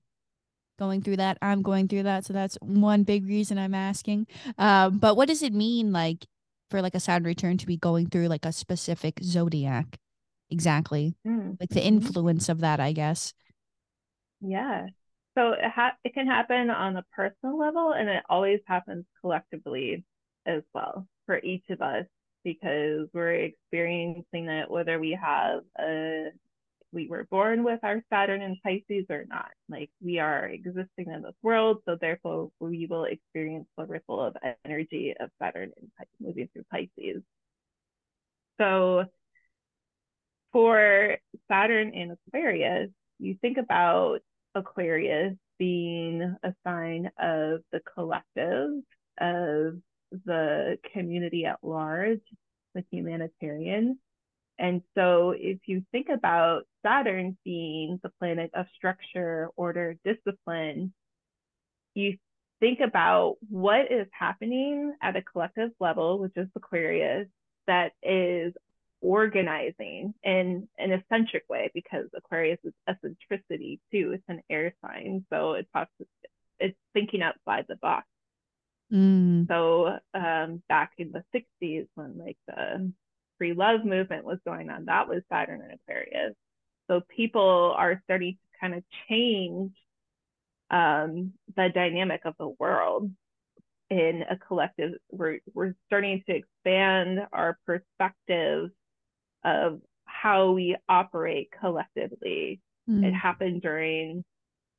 going 0.79 1.01
through 1.01 1.17
that. 1.17 1.37
I'm 1.41 1.61
going 1.61 1.89
through 1.89 2.03
that. 2.03 2.23
So 2.23 2.31
that's 2.31 2.57
one 2.61 3.03
big 3.03 3.27
reason 3.27 3.57
I'm 3.57 3.75
asking. 3.75 4.27
Um, 4.57 4.97
but 4.97 5.17
what 5.17 5.27
does 5.27 5.43
it 5.43 5.53
mean, 5.53 5.91
like? 5.91 6.25
For 6.69 6.81
like 6.81 6.95
a 6.95 6.99
Saturn 6.99 7.25
return 7.25 7.57
to 7.57 7.65
be 7.65 7.77
going 7.77 8.07
through 8.09 8.27
like 8.27 8.45
a 8.45 8.51
specific 8.51 9.19
zodiac. 9.23 9.97
Exactly. 10.49 11.15
Mm. 11.27 11.57
Like 11.59 11.69
the 11.69 11.79
mm-hmm. 11.79 11.87
influence 11.87 12.49
of 12.49 12.59
that, 12.59 12.79
I 12.79 12.91
guess. 12.91 13.33
Yeah. 14.41 14.87
So 15.37 15.51
it 15.51 15.69
ha- 15.73 15.97
it 16.03 16.13
can 16.13 16.27
happen 16.27 16.69
on 16.69 16.95
a 16.95 17.05
personal 17.13 17.57
level 17.57 17.91
and 17.91 18.07
it 18.09 18.23
always 18.29 18.59
happens 18.67 19.05
collectively 19.21 20.05
as 20.45 20.63
well 20.73 21.07
for 21.25 21.39
each 21.39 21.65
of 21.69 21.81
us 21.81 22.05
because 22.43 23.09
we're 23.13 23.33
experiencing 23.33 24.47
it 24.47 24.69
whether 24.69 24.99
we 24.99 25.17
have 25.21 25.61
a 25.79 26.27
we 26.95 27.07
were 27.09 27.27
born 27.29 27.63
with 27.65 27.81
our 27.83 28.01
Saturn 28.09 28.41
in 28.41 28.57
Pisces 28.63 29.05
or 29.09 29.25
not. 29.27 29.51
Like 29.69 29.91
we 30.01 30.19
are 30.19 30.47
existing 30.47 31.11
in 31.13 31.21
this 31.21 31.35
world, 31.43 31.83
so 31.85 31.97
therefore 31.99 32.49
we 32.59 32.87
will 32.89 33.03
experience 33.03 33.67
the 33.77 33.85
ripple 33.85 34.21
of 34.21 34.35
energy 34.63 35.13
of 35.19 35.29
Saturn 35.39 35.71
in 35.79 35.91
moving 36.25 36.47
through 36.53 36.63
Pisces. 36.71 37.21
So 38.59 39.03
for 40.53 41.17
Saturn 41.51 41.93
in 41.93 42.15
Aquarius, 42.27 42.89
you 43.19 43.35
think 43.41 43.57
about 43.57 44.19
Aquarius 44.55 45.35
being 45.59 46.35
a 46.43 46.53
sign 46.65 47.11
of 47.19 47.59
the 47.73 47.81
collective, 47.93 48.71
of 49.19 49.75
the 50.25 50.77
community 50.93 51.45
at 51.45 51.59
large, 51.61 52.21
the 52.73 52.85
humanitarian. 52.89 53.99
And 54.57 54.81
so 54.95 55.33
if 55.37 55.59
you 55.65 55.83
think 55.91 56.07
about 56.09 56.63
Saturn 56.85 57.37
being 57.43 57.99
the 58.03 58.11
planet 58.19 58.51
of 58.53 58.67
structure, 58.75 59.49
order, 59.55 59.97
discipline, 60.05 60.93
you 61.93 62.17
think 62.59 62.79
about 62.79 63.35
what 63.49 63.91
is 63.91 64.07
happening 64.11 64.93
at 65.01 65.15
a 65.15 65.21
collective 65.21 65.71
level, 65.79 66.19
which 66.19 66.33
is 66.35 66.47
Aquarius, 66.55 67.27
that 67.67 67.93
is 68.01 68.53
organizing 69.01 70.13
in 70.23 70.67
an 70.77 70.91
eccentric 70.91 71.43
way 71.49 71.69
because 71.73 72.05
Aquarius 72.15 72.59
is 72.63 72.73
eccentricity 72.87 73.79
too. 73.91 74.11
It's 74.13 74.23
an 74.27 74.41
air 74.49 74.73
sign. 74.81 75.25
So 75.31 75.53
it 75.53 75.67
talks 75.73 75.91
it's 76.59 76.77
thinking 76.93 77.21
outside 77.21 77.65
the 77.67 77.75
box. 77.75 78.07
Mm. 78.91 79.47
So 79.47 79.97
um, 80.13 80.63
back 80.69 80.93
in 80.97 81.11
the 81.11 81.23
60s 81.35 81.87
when 81.95 82.17
like 82.17 82.37
the 82.47 82.91
free 83.37 83.53
love 83.53 83.85
movement 83.85 84.25
was 84.25 84.39
going 84.45 84.69
on, 84.69 84.85
that 84.85 85.07
was 85.07 85.21
Saturn 85.31 85.61
and 85.61 85.73
Aquarius. 85.73 86.33
So 86.87 87.01
people 87.15 87.73
are 87.77 88.01
starting 88.05 88.33
to 88.33 88.59
kind 88.59 88.75
of 88.75 88.83
change 89.09 89.71
um, 90.69 91.33
the 91.55 91.69
dynamic 91.73 92.21
of 92.25 92.35
the 92.39 92.49
world 92.59 93.11
in 93.89 94.23
a 94.29 94.37
collective. 94.37 94.93
We're, 95.11 95.39
we're 95.53 95.75
starting 95.87 96.23
to 96.27 96.35
expand 96.35 97.19
our 97.31 97.57
perspective 97.65 98.69
of 99.43 99.81
how 100.05 100.51
we 100.51 100.75
operate 100.89 101.49
collectively. 101.59 102.59
Mm. 102.89 103.03
It 103.05 103.13
happened 103.13 103.61
during 103.61 104.23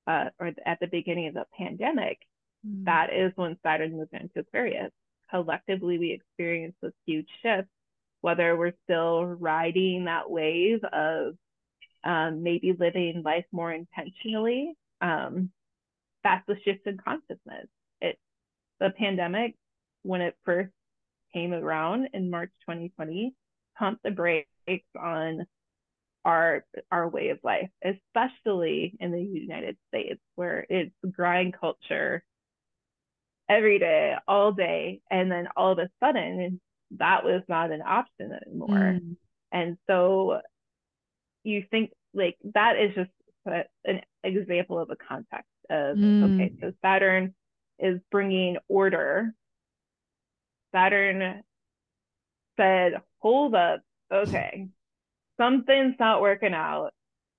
uh, 0.07 0.27
or 0.39 0.53
at 0.65 0.79
the 0.81 0.87
beginning 0.87 1.29
of 1.29 1.35
the 1.35 1.45
pandemic. 1.57 2.19
Mm. 2.67 2.85
That 2.85 3.13
is 3.13 3.33
when 3.37 3.57
Saturn 3.65 3.97
moved 3.97 4.13
into 4.13 4.41
Aquarius. 4.41 4.93
Collectively, 5.31 5.99
we 5.99 6.13
experienced 6.13 6.79
this 6.81 6.93
huge 7.05 7.29
shift, 7.43 7.69
whether 8.27 8.57
we're 8.57 8.73
still 8.83 9.25
riding 9.25 10.07
that 10.07 10.29
wave 10.29 10.83
of 10.93 11.35
um, 12.03 12.43
maybe 12.43 12.75
living 12.77 13.23
life 13.25 13.45
more 13.53 13.73
intentionally. 13.73 14.75
Um, 15.01 15.51
that's 16.25 16.45
the 16.49 16.57
shift 16.65 16.89
in 16.89 16.99
consciousness. 16.99 17.69
It 18.01 18.19
the 18.81 18.91
pandemic, 18.91 19.55
when 20.03 20.23
it 20.23 20.35
first 20.45 20.73
came 21.33 21.53
around 21.53 22.09
in 22.15 22.29
March 22.29 22.51
2020, 22.63 23.33
pumped 23.79 24.03
the 24.03 24.11
brakes 24.11 24.49
on 25.01 25.47
our 26.25 26.65
our 26.91 27.09
way 27.09 27.29
of 27.29 27.39
life, 27.45 27.71
especially 27.85 28.97
in 28.99 29.13
the 29.13 29.23
United 29.23 29.77
States, 29.87 30.21
where 30.35 30.67
it's 30.69 30.91
grind 31.13 31.55
culture 31.61 32.25
every 33.49 33.79
day, 33.79 34.17
all 34.27 34.51
day, 34.51 35.01
and 35.13 35.31
then 35.31 35.47
all 35.57 35.71
of 35.71 35.79
a 35.79 35.89
sudden 36.01 36.61
that 36.93 37.25
was 37.25 37.43
not 37.49 37.71
an 37.71 37.83
option 37.83 38.33
anymore. 38.47 38.69
Mm. 38.69 39.17
And 39.53 39.79
so 39.89 40.41
you 41.45 41.65
think 41.71 41.93
like 42.15 42.37
that 42.55 42.77
is 42.79 42.95
just 42.95 43.11
an 43.85 44.01
example 44.25 44.79
of 44.79 44.91
a 44.91 44.97
context 44.97 45.51
of 45.71 45.97
Mm. 45.97 46.35
okay, 46.35 46.55
so 46.61 46.73
Saturn 46.83 47.35
is 47.79 48.01
bringing 48.11 48.57
order. 48.69 49.33
Saturn 50.73 51.43
said, 52.59 52.95
hold 53.19 53.55
up, 53.55 53.81
okay, 54.13 54.69
something's 55.39 55.95
not 55.99 56.21
working 56.21 56.55
out. 56.55 56.93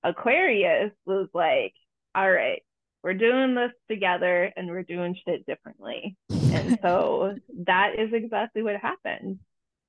Aquarius 0.04 0.92
was 1.06 1.28
like, 1.34 1.74
all 2.16 2.32
right, 2.32 2.62
we're 3.04 3.14
doing 3.14 3.56
this 3.56 3.72
together 3.90 4.52
and 4.56 4.68
we're 4.70 4.84
doing 4.84 5.16
shit 5.26 5.46
differently. 5.46 6.16
And 6.58 6.80
so 6.82 7.38
that 7.66 8.00
is 8.00 8.14
exactly 8.14 8.64
what 8.64 8.76
happened. 8.78 9.40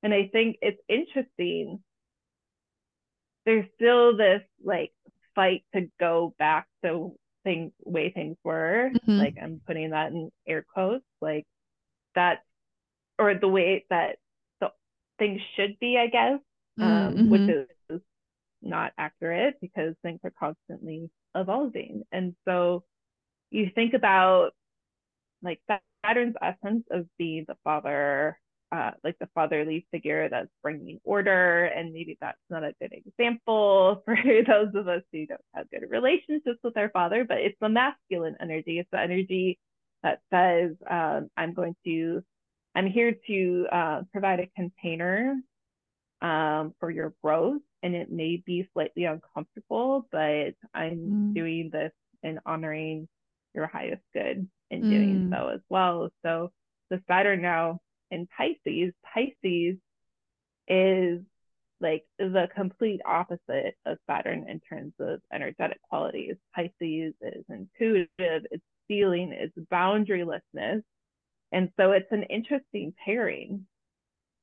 And 0.02 0.14
I 0.14 0.28
think 0.32 0.58
it's 0.62 0.80
interesting. 0.88 1.82
There's 3.44 3.66
still 3.76 4.16
this 4.16 4.42
like 4.64 4.92
fight 5.34 5.64
to 5.74 5.90
go 5.98 6.34
back 6.38 6.66
to 6.84 7.14
things 7.44 7.72
way 7.84 8.10
things 8.10 8.36
were. 8.44 8.90
Mhm. 8.92 9.18
Like 9.18 9.36
I'm 9.42 9.60
putting 9.66 9.90
that 9.90 10.12
in 10.12 10.30
air 10.46 10.64
quotes, 10.74 11.04
like 11.20 11.46
that 12.14 12.44
or 13.18 13.34
the 13.34 13.48
way 13.48 13.86
that 13.90 14.18
the 14.60 14.72
things 15.18 15.40
should 15.56 15.78
be, 15.80 15.98
I 15.98 16.08
guess. 16.08 16.40
Um, 16.80 17.14
Mm, 17.16 17.30
which 17.30 17.48
is 17.90 18.02
not 18.62 18.92
accurate 18.98 19.56
because 19.60 19.94
things 20.02 20.20
are 20.24 20.32
constantly 20.38 21.10
evolving. 21.34 22.04
And 22.12 22.36
so 22.46 22.84
you 23.50 23.70
think 23.74 23.94
about 23.94 24.52
like 25.42 25.60
Saturn's 26.08 26.36
essence 26.42 26.84
of 26.90 27.06
being 27.18 27.44
the 27.48 27.56
father, 27.64 28.38
uh, 28.72 28.92
like 29.04 29.16
the 29.18 29.28
fatherly 29.34 29.86
figure 29.90 30.28
that's 30.28 30.48
bringing 30.62 31.00
order. 31.04 31.66
And 31.66 31.92
maybe 31.92 32.16
that's 32.20 32.38
not 32.50 32.64
a 32.64 32.74
good 32.80 32.92
example 32.92 34.02
for 34.06 34.16
those 34.46 34.74
of 34.74 34.88
us 34.88 35.02
who 35.12 35.26
don't 35.26 35.40
have 35.54 35.70
good 35.70 35.84
relationships 35.90 36.60
with 36.64 36.76
our 36.76 36.90
father, 36.90 37.24
but 37.24 37.38
it's 37.38 37.58
the 37.60 37.68
masculine 37.68 38.36
energy. 38.40 38.78
It's 38.78 38.90
the 38.92 39.00
energy 39.00 39.58
that 40.02 40.20
says, 40.32 40.72
um, 40.88 41.30
I'm 41.36 41.54
going 41.54 41.76
to, 41.84 42.22
I'm 42.74 42.86
here 42.86 43.14
to 43.26 43.66
uh, 43.72 44.02
provide 44.12 44.40
a 44.40 44.48
container 44.56 45.36
um, 46.22 46.74
for 46.80 46.90
your 46.90 47.14
growth. 47.22 47.60
And 47.82 47.94
it 47.94 48.10
may 48.10 48.42
be 48.44 48.68
slightly 48.72 49.04
uncomfortable, 49.04 50.08
but 50.10 50.54
I'm 50.74 50.98
Mm. 50.98 51.34
doing 51.34 51.70
this 51.70 51.92
and 52.24 52.40
honoring 52.44 53.08
your 53.54 53.66
highest 53.66 54.02
good 54.12 54.48
in 54.70 54.88
doing 54.88 55.22
Mm. 55.22 55.30
so 55.30 55.48
as 55.48 55.60
well. 55.68 56.10
So 56.22 56.52
the 56.90 57.02
Saturn 57.08 57.42
now 57.42 57.80
in 58.10 58.26
Pisces, 58.26 58.92
Pisces 59.02 59.78
is 60.66 61.20
like 61.80 62.04
the 62.18 62.48
complete 62.54 63.00
opposite 63.04 63.76
of 63.86 63.98
Saturn 64.06 64.48
in 64.48 64.60
terms 64.60 64.92
of 64.98 65.20
energetic 65.32 65.80
qualities. 65.82 66.36
Pisces 66.54 67.14
is 67.20 67.44
intuitive, 67.48 68.46
it's 68.50 68.64
feeling, 68.88 69.32
it's 69.32 69.56
boundarylessness. 69.70 70.82
And 71.52 71.70
so 71.76 71.92
it's 71.92 72.10
an 72.10 72.24
interesting 72.24 72.94
pairing, 73.04 73.66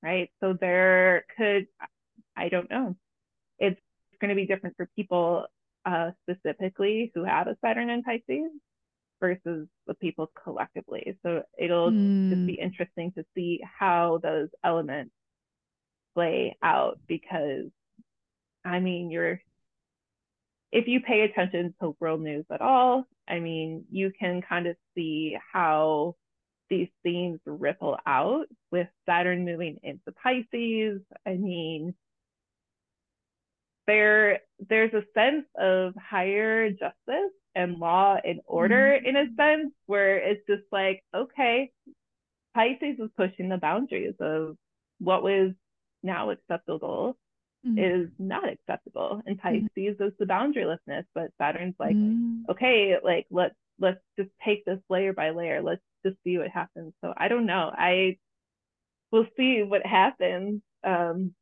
right? 0.02 0.32
So 0.40 0.54
there 0.54 1.26
could, 1.38 1.68
I 2.36 2.50
don't 2.50 2.70
know, 2.70 2.96
it's 3.60 3.80
going 4.20 4.30
to 4.30 4.36
be 4.36 4.48
different 4.48 4.76
for 4.78 4.90
people 4.96 5.46
uh, 5.86 6.12
specifically 6.24 7.12
who 7.14 7.24
have 7.24 7.48
a 7.48 7.58
Saturn 7.64 7.90
in 7.90 8.02
Pisces 8.02 8.52
versus 9.26 9.68
the 9.88 9.94
people 9.96 10.32
collectively. 10.44 11.18
So 11.24 11.44
it'll 11.58 11.92
just 12.30 12.42
Mm. 12.42 12.46
be 12.46 12.54
interesting 12.54 13.12
to 13.14 13.26
see 13.36 13.62
how 13.64 14.20
those 14.20 14.50
elements 14.64 15.14
play 16.14 16.58
out 16.64 17.00
because 17.08 17.70
I 18.64 18.80
mean 18.80 19.12
you're 19.12 19.42
if 20.72 20.88
you 20.88 21.00
pay 21.02 21.22
attention 21.22 21.74
to 21.80 21.96
world 22.00 22.22
news 22.22 22.46
at 22.52 22.62
all, 22.62 23.08
I 23.28 23.40
mean 23.40 23.86
you 23.92 24.12
can 24.20 24.42
kind 24.42 24.68
of 24.68 24.76
see 24.96 25.38
how 25.54 26.16
these 26.70 26.90
themes 27.04 27.40
ripple 27.46 27.98
out 28.06 28.48
with 28.72 28.88
Saturn 29.06 29.46
moving 29.46 29.80
into 29.84 30.12
Pisces. 30.24 31.02
I 31.26 31.36
mean 31.36 31.96
there 33.88 34.40
there's 34.70 34.94
a 34.94 35.04
sense 35.14 35.46
of 35.58 35.94
higher 35.96 36.70
justice 36.72 37.34
and 37.56 37.78
law 37.80 38.18
and 38.24 38.42
order 38.46 38.94
in 38.94 39.16
a 39.16 39.26
sense 39.38 39.72
where 39.86 40.18
it's 40.18 40.46
just 40.48 40.64
like 40.72 41.04
okay 41.16 41.72
pisces 42.54 43.00
is 43.00 43.10
pushing 43.18 43.50
the 43.50 43.58
boundaries 43.58 44.16
of 44.20 44.56
what 45.00 45.24
was 45.24 45.54
now 46.04 46.30
acceptable 46.32 47.18
Mm. 47.66 47.80
is 48.06 48.10
not 48.20 48.48
acceptable. 48.48 49.24
And 49.26 49.40
pisces 49.40 49.96
is 50.00 50.14
the 50.20 50.26
boundarylessness 50.26 51.06
but 51.16 51.32
saturn's 51.40 51.74
like 51.80 51.96
Mm. 51.96 52.44
okay 52.50 52.98
like 53.04 53.26
let's 53.32 53.56
let's 53.80 54.00
just 54.20 54.30
take 54.44 54.66
this 54.66 54.80
layer 54.88 55.14
by 55.14 55.32
layer. 55.32 55.64
Let's 55.64 55.82
just 56.06 56.18
see 56.24 56.38
what 56.38 56.50
happens. 56.50 56.94
So 57.02 57.12
i 57.18 57.28
don't 57.28 57.48
know. 57.48 57.72
I 57.76 58.18
will 59.12 59.26
see 59.36 59.64
what 59.64 59.84
happens 59.84 60.62
um 60.84 61.34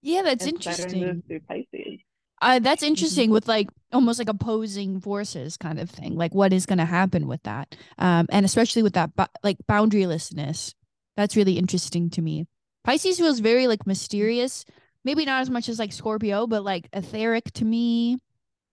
Yeah, 0.00 0.22
that's 0.22 0.46
and 0.46 0.62
Saturn 0.64 0.98
moves 0.98 1.20
interesting. 1.20 1.22
through 1.28 1.40
pisces 1.40 2.00
Uh, 2.40 2.58
that's 2.58 2.82
interesting 2.82 3.30
with 3.30 3.46
like 3.46 3.68
almost 3.92 4.18
like 4.18 4.28
opposing 4.28 5.00
forces 5.00 5.56
kind 5.56 5.78
of 5.78 5.90
thing. 5.90 6.16
Like 6.16 6.34
what 6.34 6.52
is 6.52 6.66
going 6.66 6.78
to 6.78 6.84
happen 6.84 7.26
with 7.26 7.42
that? 7.42 7.76
Um, 7.98 8.26
and 8.30 8.46
especially 8.46 8.82
with 8.82 8.94
that 8.94 9.10
like 9.42 9.58
boundarylessness. 9.68 10.74
That's 11.16 11.36
really 11.36 11.58
interesting 11.58 12.08
to 12.10 12.22
me. 12.22 12.46
Pisces 12.84 13.18
feels 13.18 13.40
very 13.40 13.66
like 13.66 13.86
mysterious. 13.86 14.64
Maybe 15.04 15.24
not 15.24 15.42
as 15.42 15.50
much 15.50 15.68
as 15.68 15.78
like 15.78 15.92
Scorpio, 15.92 16.46
but 16.46 16.64
like 16.64 16.88
etheric 16.92 17.52
to 17.54 17.64
me, 17.64 18.18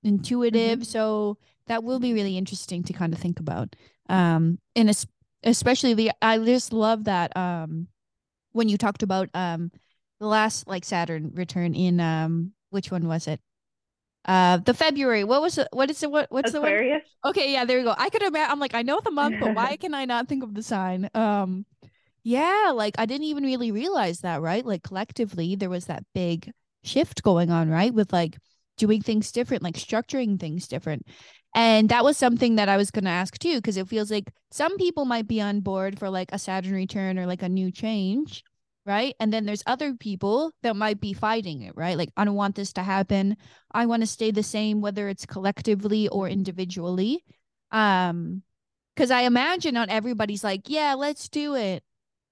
intuitive. 0.04 0.86
So 0.86 1.38
that 1.68 1.84
will 1.84 2.00
be 2.00 2.14
really 2.14 2.38
interesting 2.38 2.84
to 2.84 2.94
kind 2.94 3.14
of 3.14 3.20
think 3.20 3.40
about. 3.40 3.76
Um, 4.10 4.60
and 4.76 4.90
es- 4.90 5.08
especially 5.44 5.94
the 5.94 6.12
I 6.22 6.38
just 6.38 6.72
love 6.74 7.06
that 7.06 7.36
um 7.36 7.88
when 8.54 8.70
you 8.70 8.78
talked 8.78 9.04
about 9.04 9.30
um 9.34 9.72
the 10.20 10.28
last 10.28 10.68
like 10.68 10.86
Saturn 10.86 11.32
return 11.36 11.76
in 11.76 12.00
um 12.00 12.54
which 12.70 12.92
one 12.92 13.08
was 13.08 13.28
it? 13.28 13.42
Uh, 14.28 14.58
the 14.58 14.74
February. 14.74 15.24
What 15.24 15.42
was 15.42 15.58
it? 15.58 15.68
What 15.72 15.90
is 15.90 16.04
it? 16.04 16.12
What 16.12 16.28
what's 16.30 16.52
the 16.52 16.62
one? 16.62 16.84
Okay, 17.26 17.54
yeah, 17.54 17.66
there 17.66 17.80
you 17.80 17.86
go. 17.86 17.96
I 17.98 18.10
could 18.10 18.24
imagine. 18.24 18.52
I'm 18.52 18.60
like, 18.60 18.76
I 18.76 18.82
know 18.82 19.00
the 19.04 19.12
month, 19.12 19.38
but 19.40 19.56
why 19.56 19.78
can 19.82 19.94
I 19.94 20.06
not 20.06 20.28
think 20.28 20.44
of 20.44 20.54
the 20.54 20.64
sign? 20.64 21.10
Um, 21.14 21.66
yeah, 22.24 22.72
like 22.76 22.96
I 22.98 23.06
didn't 23.06 23.28
even 23.28 23.44
really 23.44 23.72
realize 23.72 24.20
that, 24.20 24.42
right? 24.42 24.66
Like 24.66 24.84
collectively, 24.84 25.56
there 25.56 25.70
was 25.70 25.86
that 25.86 26.04
big 26.14 26.52
shift 26.84 27.24
going 27.24 27.52
on, 27.52 27.70
right? 27.70 27.94
With 27.94 28.12
like 28.12 28.38
doing 28.78 29.02
things 29.02 29.32
different, 29.32 29.64
like 29.64 29.76
structuring 29.76 30.40
things 30.40 30.68
different. 30.68 31.08
And 31.56 31.90
that 31.90 32.04
was 32.04 32.18
something 32.18 32.56
that 32.58 32.70
I 32.70 32.78
was 32.78 32.92
going 32.92 33.06
to 33.06 33.10
ask 33.10 33.38
too, 33.40 33.56
because 33.56 33.78
it 33.78 33.88
feels 33.88 34.12
like 34.12 34.32
some 34.52 34.78
people 34.78 35.06
might 35.06 35.28
be 35.28 35.42
on 35.42 35.62
board 35.62 35.98
for 35.98 36.10
like 36.10 36.30
a 36.32 36.40
Saturn 36.40 36.74
return 36.74 37.18
or 37.18 37.26
like 37.26 37.42
a 37.42 37.50
new 37.50 37.72
change, 37.72 38.44
right? 38.88 39.14
And 39.20 39.32
then 39.32 39.46
there's 39.46 39.64
other 39.68 39.94
people 39.94 40.52
that 40.64 40.76
might 40.76 41.00
be 41.02 41.14
fighting 41.14 41.62
it, 41.62 41.76
right? 41.76 41.98
Like, 41.98 42.10
I 42.18 42.26
don't 42.26 42.36
want 42.36 42.56
this 42.56 42.74
to 42.74 42.84
happen. 42.84 43.38
I 43.72 43.86
want 43.86 44.02
to 44.02 44.08
stay 44.08 44.32
the 44.32 44.44
same, 44.44 44.82
whether 44.82 45.10
it's 45.10 45.26
collectively 45.26 46.08
or 46.08 46.30
individually. 46.30 47.24
Um, 47.72 48.44
because 48.96 49.12
I 49.12 49.22
imagine 49.22 49.76
not 49.76 49.90
everybody's 49.90 50.44
like, 50.44 50.70
yeah, 50.70 50.96
let's 50.96 51.30
do 51.30 51.54
it. 51.54 51.84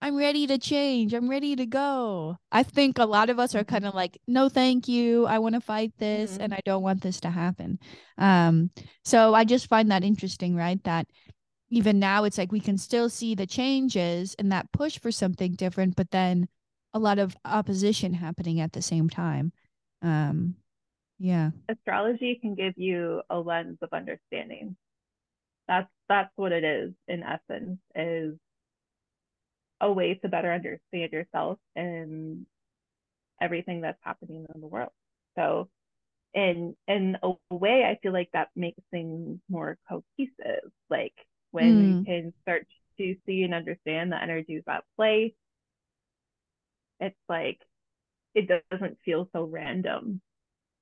I'm 0.01 0.15
ready 0.17 0.47
to 0.47 0.57
change. 0.57 1.13
I'm 1.13 1.29
ready 1.29 1.55
to 1.55 1.65
go. 1.65 2.37
I 2.51 2.63
think 2.63 2.97
a 2.97 3.05
lot 3.05 3.29
of 3.29 3.39
us 3.39 3.55
are 3.55 3.63
Mhm. 3.63 3.67
kind 3.67 3.85
of 3.85 3.93
like, 3.93 4.19
no, 4.27 4.49
thank 4.49 4.87
you. 4.87 5.25
I 5.25 5.39
want 5.39 5.55
to 5.55 5.61
fight 5.61 5.93
this 5.97 6.37
Mhm. 6.37 6.41
and 6.41 6.53
I 6.53 6.59
don't 6.65 6.83
want 6.83 7.01
this 7.01 7.19
to 7.21 7.29
happen. 7.29 7.79
Um, 8.17 8.71
so 9.03 9.33
I 9.33 9.45
just 9.45 9.67
find 9.67 9.91
that 9.91 10.03
interesting, 10.03 10.55
right? 10.55 10.83
That 10.83 11.07
even 11.69 11.99
now 11.99 12.23
it's 12.23 12.37
like 12.37 12.51
we 12.51 12.59
can 12.59 12.77
still 12.77 13.09
see 13.09 13.35
the 13.35 13.47
changes 13.47 14.35
and 14.37 14.51
that 14.51 14.71
push 14.71 14.99
for 14.99 15.11
something 15.11 15.53
different, 15.53 15.95
but 15.95 16.11
then 16.11 16.47
a 16.93 16.99
lot 16.99 17.19
of 17.19 17.35
opposition 17.43 18.13
happening 18.13 18.59
at 18.59 18.73
the 18.73 18.81
same 18.81 19.09
time. 19.09 19.51
Um, 20.01 20.55
yeah. 21.17 21.51
Astrology 21.69 22.37
can 22.41 22.55
give 22.55 22.73
you 22.77 23.21
a 23.29 23.39
lens 23.39 23.77
of 23.81 23.89
understanding. 23.93 24.75
That's 25.67 25.89
that's 26.07 26.31
what 26.35 26.51
it 26.51 26.63
is 26.63 26.93
in 27.07 27.23
essence, 27.23 27.79
is 27.95 28.35
a 29.81 29.91
way 29.91 30.13
to 30.15 30.29
better 30.29 30.53
understand 30.53 31.11
yourself 31.11 31.57
and 31.75 32.45
everything 33.41 33.81
that's 33.81 33.99
happening 34.01 34.45
in 34.53 34.61
the 34.61 34.67
world. 34.67 34.91
So 35.37 35.69
in 36.33 36.75
in 36.87 37.17
a 37.23 37.33
way 37.49 37.83
I 37.83 37.97
feel 38.01 38.13
like 38.13 38.29
that 38.33 38.49
makes 38.55 38.81
things 38.91 39.39
more 39.49 39.77
cohesive. 39.89 40.71
Like 40.89 41.13
when 41.55 41.73
mm. 41.73 41.99
you 41.99 42.05
can 42.05 42.33
start 42.41 42.67
to 42.97 43.15
see 43.25 43.43
and 43.43 43.53
understand 43.53 44.11
the 44.11 44.21
energies 44.21 44.63
at 44.67 44.83
play, 44.97 45.33
it's 46.99 47.15
like 47.29 47.59
it 48.33 48.49
doesn't 48.69 48.97
feel 49.05 49.29
so 49.31 49.45
random. 49.45 50.21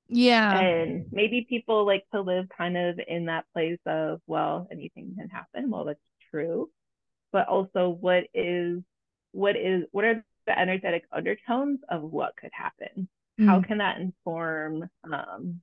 Yeah. 0.09 0.59
And 0.59 1.05
maybe 1.11 1.45
people 1.47 1.85
like 1.85 2.05
to 2.11 2.21
live 2.21 2.47
kind 2.57 2.75
of 2.75 2.99
in 3.07 3.25
that 3.25 3.45
place 3.53 3.79
of, 3.85 4.19
well, 4.25 4.67
anything 4.71 5.13
can 5.15 5.29
happen. 5.29 5.69
Well, 5.69 5.85
that's 5.85 5.99
true. 6.31 6.69
But 7.31 7.47
also 7.47 7.89
what 7.89 8.23
is 8.33 8.81
what 9.31 9.55
is 9.55 9.83
what 9.91 10.05
are 10.05 10.25
the 10.47 10.59
energetic 10.59 11.05
undertones 11.11 11.79
of 11.89 12.01
what 12.01 12.35
could 12.35 12.51
happen? 12.51 13.07
Mm. 13.39 13.45
How 13.45 13.61
can 13.61 13.77
that 13.77 13.99
inform 13.99 14.89
um, 15.03 15.61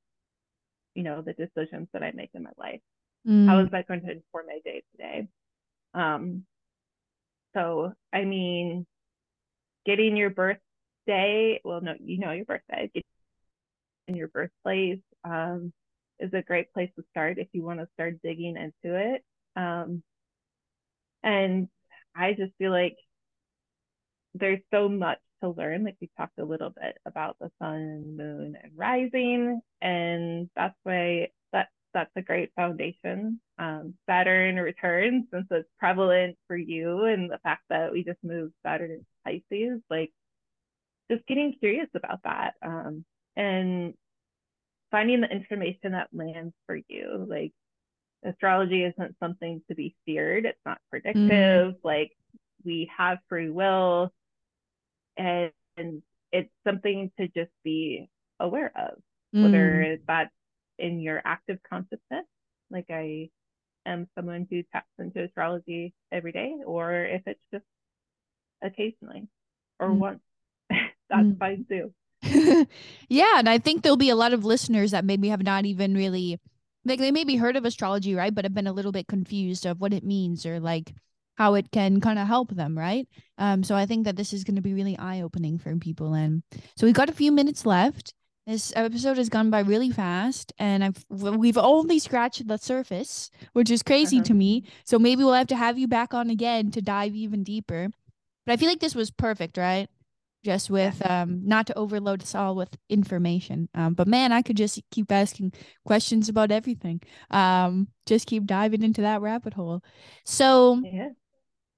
you 0.95 1.03
know, 1.03 1.23
the 1.23 1.33
decisions 1.33 1.89
that 1.93 2.03
I 2.03 2.13
make 2.13 2.31
in 2.35 2.45
my 2.45 2.51
life? 2.57 2.81
Mm. 3.27 3.47
How 3.47 3.61
is 3.61 3.71
that 3.71 3.87
going 3.87 4.03
to 4.03 4.11
inform 4.11 4.47
my 4.47 4.61
day 4.65 4.83
today? 4.93 5.29
Um, 5.95 6.45
so 7.55 7.93
I 8.13 8.25
mean, 8.25 8.87
getting 9.85 10.17
your 10.17 10.31
birthday, 10.31 11.61
well, 11.65 11.81
no, 11.81 11.95
you 12.01 12.19
know 12.19 12.33
your 12.33 12.45
birthday, 12.45 12.91
in 14.11 14.17
your 14.17 14.29
birthplace 14.29 15.01
um, 15.25 15.73
is 16.19 16.33
a 16.35 16.43
great 16.43 16.73
place 16.73 16.91
to 16.97 17.05
start 17.11 17.39
if 17.39 17.49
you 17.53 17.63
want 17.63 17.81
to 17.81 17.89
start 17.95 18.21
digging 18.23 18.57
into 18.57 18.97
it. 18.97 19.25
Um, 19.57 20.03
and 21.23 21.69
I 22.15 22.33
just 22.33 22.53
feel 22.59 22.73
like 22.73 22.97
there's 24.35 24.61
so 24.71 24.89
much 24.89 25.19
to 25.43 25.51
learn. 25.51 25.85
Like 25.85 25.97
we 26.01 26.11
talked 26.17 26.39
a 26.39 26.45
little 26.45 26.71
bit 26.71 26.99
about 27.07 27.37
the 27.41 27.51
sun, 27.61 28.17
moon, 28.17 28.57
and 28.63 28.73
rising, 28.77 29.61
and 29.81 30.51
that's 30.57 30.77
why 30.83 31.29
that's 31.93 32.11
a 32.17 32.23
great 32.23 32.51
foundation. 32.55 33.41
Um, 33.59 33.95
Saturn 34.09 34.57
returns 34.57 35.25
since 35.33 35.47
it's 35.51 35.69
prevalent 35.79 36.37
for 36.47 36.57
you, 36.57 37.05
and 37.05 37.31
the 37.31 37.39
fact 37.39 37.63
that 37.71 37.93
we 37.93 38.05
just 38.05 38.19
moved 38.23 38.55
Saturn 38.65 38.91
into 38.93 39.05
Pisces, 39.25 39.81
like 39.91 40.13
just 41.11 41.27
getting 41.27 41.55
curious 41.59 41.89
about 41.95 42.21
that, 42.25 42.55
um, 42.63 43.05
and 43.37 43.95
finding 44.91 45.21
the 45.21 45.31
information 45.31 45.93
that 45.93 46.09
lands 46.13 46.55
for 46.67 46.79
you. 46.89 47.27
Like 47.29 47.53
astrology 48.25 48.85
isn't 48.85 49.17
something 49.21 49.63
to 49.69 49.75
be 49.75 49.95
feared. 50.05 50.45
It's 50.47 50.59
not 50.67 50.79
predictive. 50.91 51.75
Mm. 51.75 51.77
Like 51.83 52.13
we 52.65 52.91
have 52.97 53.19
free 53.29 53.51
will 53.51 54.13
and, 55.17 55.53
and 55.77 56.03
it's 56.33 56.51
something 56.67 57.11
to 57.19 57.29
just 57.29 57.51
be 57.65 58.09
aware 58.39 58.73
of, 58.77 58.99
mm. 59.35 59.45
whether 59.45 59.99
that's 60.07 60.31
in 60.81 61.01
your 61.01 61.21
active 61.25 61.59
consciousness, 61.69 62.27
like 62.71 62.87
I 62.91 63.31
am 63.87 64.09
someone 64.15 64.47
who 64.51 64.63
taps 64.73 64.89
into 64.99 65.23
astrology 65.23 65.95
every 66.11 66.33
day, 66.33 66.55
or 66.65 67.05
if 67.05 67.23
it's 67.27 67.41
just 67.53 67.65
occasionally 68.63 69.29
or 69.79 69.89
mm. 69.89 69.99
once, 69.99 70.21
that's 70.71 71.23
mm. 71.23 71.39
fine 71.39 71.67
too. 71.69 71.93
yeah, 73.09 73.39
and 73.39 73.49
I 73.49 73.59
think 73.59 73.83
there'll 73.83 73.97
be 73.97 74.11
a 74.11 74.17
lot 74.17 74.33
of 74.33 74.45
listeners 74.45 74.91
that 74.91 75.05
maybe 75.05 75.29
have 75.29 75.43
not 75.43 75.65
even 75.65 75.95
really 75.95 76.39
like 76.85 76.99
they 76.99 77.11
maybe 77.11 77.37
heard 77.37 77.57
of 77.57 77.65
astrology, 77.65 78.15
right? 78.15 78.35
But 78.35 78.45
have 78.45 78.55
been 78.55 78.67
a 78.67 78.73
little 78.73 78.93
bit 78.93 79.07
confused 79.07 79.67
of 79.67 79.81
what 79.81 79.93
it 79.93 80.05
means 80.05 80.47
or 80.47 80.61
like 80.61 80.95
how 81.37 81.55
it 81.55 81.71
can 81.71 82.01
kind 82.01 82.19
of 82.19 82.27
help 82.27 82.51
them, 82.51 82.77
right? 82.77 83.09
Um, 83.39 83.65
so 83.65 83.75
I 83.75 83.87
think 83.87 84.05
that 84.05 84.17
this 84.17 84.33
is 84.33 84.45
going 84.45 84.57
to 84.57 84.63
be 84.63 84.75
really 84.75 84.99
eye 84.99 85.23
opening 85.23 85.59
for 85.59 85.75
people. 85.77 86.15
And 86.15 86.43
so 86.77 86.87
we've 86.87 86.95
got 86.95 87.09
a 87.09 87.15
few 87.15 87.33
minutes 87.33 87.65
left. 87.65 88.15
This 88.47 88.73
episode 88.75 89.19
has 89.19 89.29
gone 89.29 89.51
by 89.51 89.61
really 89.61 89.91
fast, 89.91 90.53
and 90.59 90.83
I've 90.83 91.05
we've 91.09 91.59
only 91.59 91.99
scratched 91.99 92.47
the 92.49 92.57
surface, 92.57 93.31
which 93.53 93.71
is 93.71 93.83
crazy 93.83 94.17
uh-huh. 94.17 94.25
to 94.25 94.35
me. 94.35 94.65
So 94.85 94.99
maybe 94.99 95.23
we'll 95.23 95.35
have 95.35 95.47
to 95.49 95.57
have 95.57 95.79
you 95.79 95.87
back 95.87 96.15
on 96.15 96.31
again 96.31 96.71
to 96.73 96.83
dive 96.83 97.15
even 97.15 97.45
deeper. 97.45 97.89
But 98.47 98.53
I 98.53 98.57
feel 98.57 98.69
like 98.69 98.81
this 98.81 98.95
was 98.95 99.11
perfect, 99.11 99.57
right? 99.57 99.89
Just 100.43 100.71
with 100.71 101.05
um, 101.09 101.43
not 101.45 101.67
to 101.67 101.79
overload 101.79 102.23
us 102.23 102.35
all 102.35 102.57
with 102.57 102.77
information. 102.89 103.69
Um, 103.75 103.93
but 103.93 104.09
man, 104.09 104.33
I 104.33 104.41
could 104.41 104.57
just 104.57 104.81
keep 104.91 105.13
asking 105.13 105.53
questions 105.85 106.31
about 106.31 106.51
everything. 106.51 107.03
Um, 107.31 107.89
just 108.07 108.27
keep 108.27 108.47
diving 108.47 108.83
into 108.83 109.03
that 109.03 109.21
rabbit 109.21 109.53
hole. 109.53 109.85
So 110.25 110.81
yeah 110.83 111.11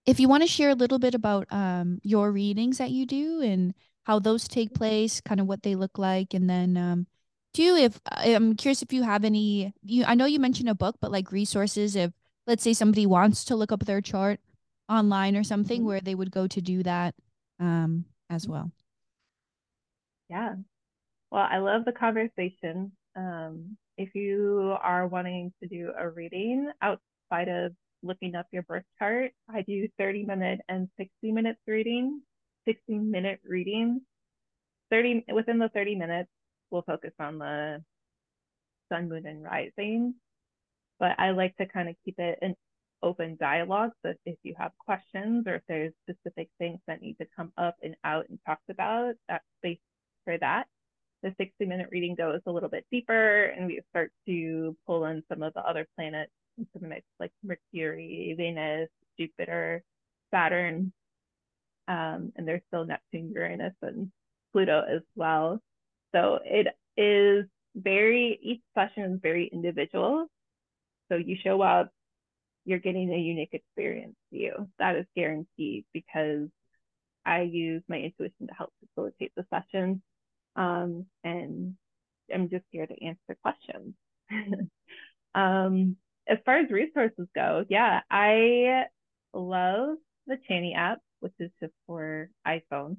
if 0.07 0.19
you 0.19 0.29
want 0.29 0.43
to 0.43 0.49
share 0.49 0.71
a 0.71 0.75
little 0.75 0.99
bit 0.99 1.15
about 1.15 1.47
um, 1.53 2.01
your 2.03 2.33
readings 2.33 2.79
that 2.79 2.91
you 2.91 3.07
do 3.07 3.41
and 3.41 3.75
how 4.05 4.19
those 4.19 4.49
take 4.49 4.75
place, 4.75 5.21
kind 5.21 5.41
of 5.41 5.47
what 5.47 5.63
they 5.63 5.75
look 5.75 5.99
like, 5.99 6.35
and 6.35 6.49
then 6.49 6.77
um, 6.77 7.07
do 7.55 7.77
if 7.77 8.01
I'm 8.07 8.57
curious 8.57 8.83
if 8.83 8.93
you 8.93 9.03
have 9.03 9.25
any. 9.25 9.75
You 9.85 10.05
I 10.05 10.15
know 10.15 10.27
you 10.27 10.39
mentioned 10.39 10.69
a 10.69 10.75
book, 10.75 10.97
but 11.01 11.13
like 11.13 11.33
resources 11.33 11.97
if 11.97 12.13
let's 12.47 12.63
say 12.63 12.73
somebody 12.73 13.07
wants 13.07 13.45
to 13.47 13.57
look 13.57 13.73
up 13.73 13.85
their 13.85 14.01
chart 14.01 14.41
online 14.89 15.37
or 15.37 15.45
something 15.45 15.81
mm-hmm. 15.81 15.89
where 15.89 16.01
they 16.01 16.15
would 16.15 16.31
go 16.31 16.47
to 16.47 16.61
do 16.61 16.83
that 16.83 17.15
um, 17.61 18.05
as 18.29 18.49
well. 18.49 18.71
Yeah. 20.29 20.55
Well, 21.31 21.47
I 21.49 21.59
love 21.59 21.85
the 21.85 21.93
conversation. 21.93 22.93
Um, 23.15 23.77
if 23.97 24.15
you 24.15 24.77
are 24.83 25.07
wanting 25.07 25.53
to 25.63 25.69
do 25.69 25.93
a 25.97 26.09
reading 26.09 26.71
outside 26.81 27.49
of 27.49 27.73
looking 28.03 28.35
up 28.35 28.47
your 28.53 28.63
birth 28.63 28.85
chart. 28.99 29.33
I 29.49 29.63
do 29.63 29.89
30 29.99 30.25
minute 30.25 30.61
and 30.69 30.89
60 30.99 31.33
minutes 31.33 31.61
reading, 31.67 32.21
60 32.67 32.99
minute 32.99 33.41
reading 33.45 34.01
30 34.91 35.25
within 35.33 35.59
the 35.59 35.71
30 35.71 35.97
minutes, 35.97 36.29
we'll 36.71 36.83
focus 36.83 37.13
on 37.19 37.39
the 37.39 37.83
sun, 38.91 39.09
moon, 39.09 39.27
and 39.27 39.43
rising. 39.43 40.15
But 41.01 41.19
I 41.19 41.31
like 41.31 41.57
to 41.57 41.67
kind 41.67 41.89
of 41.89 41.97
keep 42.05 42.19
it 42.19 42.39
an 42.43 42.55
open 43.03 43.37
dialogue. 43.41 43.91
So 44.05 44.13
if 44.25 44.37
you 44.43 44.55
have 44.59 44.73
questions 44.79 45.47
or 45.47 45.57
if 45.57 45.63
there's 45.67 45.93
specific 46.09 46.49
things 46.59 46.79
that 46.87 47.01
need 47.01 47.17
to 47.19 47.27
come 47.35 47.53
up 47.57 47.77
and 47.83 47.97
out 48.05 48.29
and 48.29 48.39
talked 48.47 48.69
about, 48.71 49.15
that 49.29 49.43
space 49.59 49.79
for 50.25 50.39
that. 50.39 50.67
The 51.23 51.35
60 51.39 51.65
minute 51.67 51.89
reading 51.91 52.15
goes 52.15 52.41
a 52.47 52.53
little 52.53 52.69
bit 52.69 52.85
deeper 52.91 53.45
and 53.45 53.67
we 53.67 53.81
start 53.91 54.13
to 54.27 54.77
pull 54.87 55.07
in 55.07 55.23
some 55.29 55.43
of 55.43 55.55
the 55.55 55.61
other 55.61 55.87
planets 55.97 56.33
into 56.59 56.71
the 56.81 56.87
mix, 56.87 57.07
like 57.19 57.33
Mercury, 57.43 58.35
Venus, 58.37 58.89
Jupiter, 59.19 59.83
Saturn, 60.33 60.93
um, 61.93 62.33
and 62.37 62.49
there's 62.49 62.63
still 62.69 62.87
Neptune, 62.87 63.33
Uranus, 63.35 63.75
and 63.83 64.11
Pluto 64.53 64.83
as 64.89 65.03
well. 65.15 65.61
So 66.15 66.39
it 66.43 66.69
is 66.97 67.45
very, 67.75 68.39
each 68.43 68.63
session 68.75 69.13
is 69.13 69.21
very 69.23 69.51
individual. 69.53 70.27
So 71.11 71.17
you 71.17 71.37
show 71.43 71.61
up, 71.61 71.91
you're 72.65 72.79
getting 72.79 73.13
a 73.13 73.19
unique 73.19 73.53
experience 73.53 74.15
to 74.31 74.39
you. 74.39 74.69
That 74.79 74.97
is 74.97 75.05
guaranteed 75.15 75.85
because 75.93 76.49
I 77.27 77.43
use 77.43 77.83
my 77.89 77.99
intuition 77.99 78.47
to 78.47 78.55
help 78.55 78.73
facilitate 78.81 79.33
the 79.37 79.45
session. 79.51 80.01
Um, 80.57 81.05
and 81.25 81.75
I'm 82.33 82.49
just 82.49 82.65
here 82.71 82.87
to 82.87 83.05
answer 83.05 83.37
questions. 83.43 83.95
um, 85.35 85.97
as 86.27 86.39
far 86.47 86.59
as 86.59 86.71
resources 86.71 87.27
go, 87.35 87.67
yeah, 87.69 88.01
I 88.11 88.85
love 89.35 89.97
the 90.27 90.39
Chani 90.49 90.75
app, 90.75 91.01
which 91.23 91.33
is 91.39 91.51
just 91.61 91.73
for 91.87 92.29
iPhone. 92.47 92.97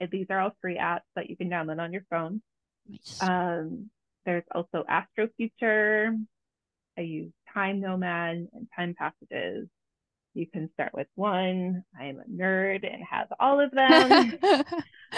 And 0.00 0.10
these 0.10 0.26
are 0.30 0.40
all 0.40 0.56
free 0.60 0.76
apps 0.76 1.06
that 1.14 1.30
you 1.30 1.36
can 1.36 1.48
download 1.48 1.80
on 1.80 1.92
your 1.92 2.04
phone. 2.10 2.42
Nice. 2.88 3.22
Um, 3.22 3.90
there's 4.26 4.44
also 4.54 4.84
Astro 4.88 5.28
Future. 5.36 6.16
I 6.98 7.02
use 7.02 7.32
Time 7.52 7.80
Nomad 7.80 8.48
and 8.52 8.68
Time 8.76 8.94
Passages. 8.98 9.68
You 10.34 10.46
can 10.46 10.68
start 10.74 10.92
with 10.94 11.06
one. 11.14 11.84
I 11.98 12.06
am 12.06 12.18
a 12.18 12.24
nerd 12.24 12.92
and 12.92 13.04
have 13.08 13.28
all 13.38 13.60
of 13.60 13.70
them. 13.70 14.12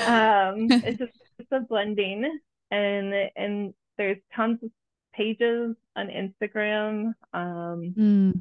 um, 0.07 0.67
it's 0.71 0.99
just 0.99 1.13
it's 1.39 1.53
a 1.53 1.61
blending, 1.61 2.39
and 2.71 3.15
and 3.35 3.75
there's 3.97 4.19
tons 4.35 4.59
of 4.63 4.71
pages 5.15 5.75
on 5.97 6.09
Instagram. 6.09 7.15
Um, 7.33 7.95
mm. 7.97 8.41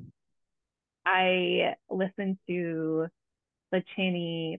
I 1.05 1.75
listen 1.89 2.37
to 2.47 3.07
the 3.71 3.83
Chani 3.97 4.57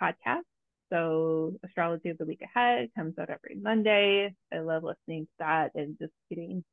podcast. 0.00 0.42
So 0.90 1.54
Astrology 1.64 2.10
of 2.10 2.18
the 2.18 2.24
Week 2.24 2.42
Ahead 2.42 2.90
comes 2.96 3.18
out 3.18 3.30
every 3.30 3.56
Monday. 3.60 4.34
I 4.52 4.58
love 4.60 4.84
listening 4.84 5.24
to 5.24 5.32
that 5.40 5.72
and 5.74 5.98
just 5.98 6.12
getting 6.30 6.64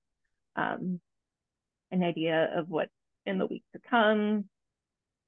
um, 0.56 1.00
an 1.92 2.04
idea 2.04 2.50
of 2.56 2.70
what's 2.70 2.92
in 3.26 3.38
the 3.38 3.46
week 3.46 3.64
to 3.74 3.82
come. 3.90 4.46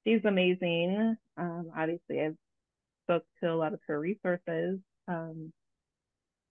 She's 0.06 0.24
amazing. 0.24 1.16
Um, 1.36 1.70
obviously, 1.76 2.22
I've 2.22 2.36
spoke 3.04 3.24
to 3.42 3.52
a 3.52 3.56
lot 3.56 3.74
of 3.74 3.80
her 3.86 4.00
resources. 4.00 4.78
Um, 5.06 5.52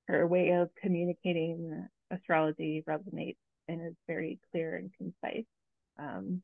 her 0.07 0.25
way 0.25 0.51
of 0.51 0.69
communicating 0.81 1.87
astrology 2.11 2.83
resonates 2.87 3.37
and 3.67 3.85
is 3.85 3.95
very 4.07 4.39
clear 4.51 4.75
and 4.75 4.91
concise. 4.97 5.45
Um, 5.99 6.41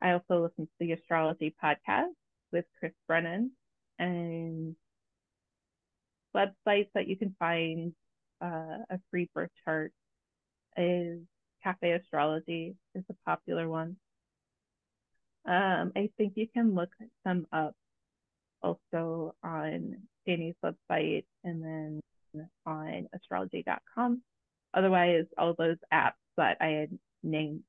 I 0.00 0.12
also 0.12 0.42
listen 0.42 0.66
to 0.66 0.72
the 0.80 0.92
astrology 0.92 1.54
podcast 1.62 2.14
with 2.52 2.64
Chris 2.78 2.92
Brennan 3.06 3.52
and 3.98 4.76
websites 6.34 6.88
that 6.94 7.08
you 7.08 7.16
can 7.16 7.34
find 7.38 7.92
uh, 8.42 8.78
a 8.90 9.00
free 9.10 9.28
birth 9.34 9.50
chart 9.64 9.92
is 10.76 11.20
Cafe 11.62 11.92
Astrology 11.92 12.74
is 12.94 13.04
a 13.10 13.14
popular 13.24 13.68
one. 13.68 13.96
Um, 15.44 15.92
I 15.96 16.10
think 16.16 16.34
you 16.36 16.46
can 16.48 16.74
look 16.74 16.90
some 17.24 17.46
up 17.52 17.74
also 18.62 19.34
on 19.42 19.96
Chani's 20.26 20.56
website 20.64 21.24
and 21.44 21.62
then 21.62 22.48
on 22.64 23.08
astrology.com. 23.12 24.22
Otherwise, 24.74 25.26
all 25.36 25.54
those 25.56 25.76
apps 25.92 26.12
that 26.36 26.56
I 26.60 26.66
had 26.66 26.98
named, 27.22 27.62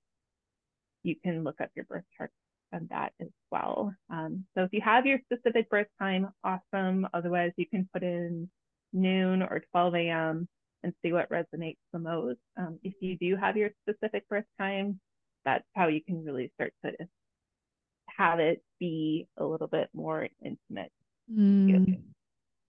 you 1.03 1.15
can 1.15 1.43
look 1.43 1.59
up 1.59 1.71
your 1.75 1.85
birth 1.85 2.05
chart 2.17 2.31
on 2.73 2.87
that 2.89 3.13
as 3.21 3.29
well. 3.51 3.93
Um, 4.09 4.45
so 4.55 4.63
if 4.63 4.73
you 4.73 4.81
have 4.81 5.05
your 5.05 5.19
specific 5.31 5.69
birth 5.69 5.87
time, 5.99 6.29
awesome. 6.43 7.07
Otherwise, 7.13 7.51
you 7.57 7.67
can 7.67 7.87
put 7.93 8.03
in 8.03 8.49
noon 8.91 9.41
or 9.41 9.61
12 9.71 9.95
a.m. 9.95 10.47
and 10.83 10.93
see 11.01 11.13
what 11.13 11.29
resonates 11.29 11.77
the 11.91 11.99
most. 11.99 12.39
Um, 12.57 12.79
if 12.83 12.93
you 12.99 13.17
do 13.17 13.35
have 13.35 13.57
your 13.57 13.71
specific 13.87 14.27
birth 14.27 14.45
time, 14.59 14.99
that's 15.45 15.65
how 15.75 15.87
you 15.87 16.01
can 16.03 16.23
really 16.23 16.51
start 16.55 16.73
to 16.85 16.91
have 18.17 18.39
it 18.39 18.63
be 18.79 19.27
a 19.37 19.45
little 19.45 19.67
bit 19.67 19.89
more 19.93 20.27
intimate. 20.43 20.91
Mm, 21.31 22.01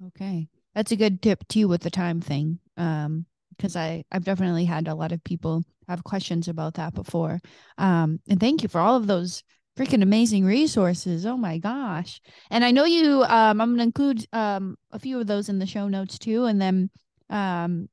okay. 0.08 0.48
That's 0.74 0.92
a 0.92 0.96
good 0.96 1.22
tip 1.22 1.46
too 1.48 1.68
with 1.68 1.82
the 1.82 1.90
time 1.90 2.20
thing. 2.20 2.58
Um, 2.76 3.26
because 3.56 3.76
I 3.76 4.04
I've 4.10 4.24
definitely 4.24 4.64
had 4.64 4.88
a 4.88 4.94
lot 4.94 5.12
of 5.12 5.22
people 5.22 5.62
have 5.88 6.04
questions 6.04 6.48
about 6.48 6.74
that 6.74 6.94
before. 6.94 7.40
Um, 7.78 8.20
and 8.28 8.40
thank 8.40 8.62
you 8.62 8.68
for 8.68 8.80
all 8.80 8.96
of 8.96 9.06
those 9.06 9.42
freaking 9.76 10.02
amazing 10.02 10.44
resources. 10.44 11.26
Oh 11.26 11.36
my 11.36 11.58
gosh. 11.58 12.20
And 12.50 12.64
I 12.64 12.70
know 12.70 12.84
you 12.84 13.22
um 13.24 13.60
I'm 13.60 13.76
going 13.76 13.78
to 13.78 13.82
include 13.84 14.26
um 14.32 14.76
a 14.92 14.98
few 14.98 15.20
of 15.20 15.26
those 15.26 15.48
in 15.48 15.58
the 15.58 15.66
show 15.66 15.88
notes 15.88 16.18
too 16.18 16.44
and 16.44 16.60
then 16.60 16.90
um 17.30 17.88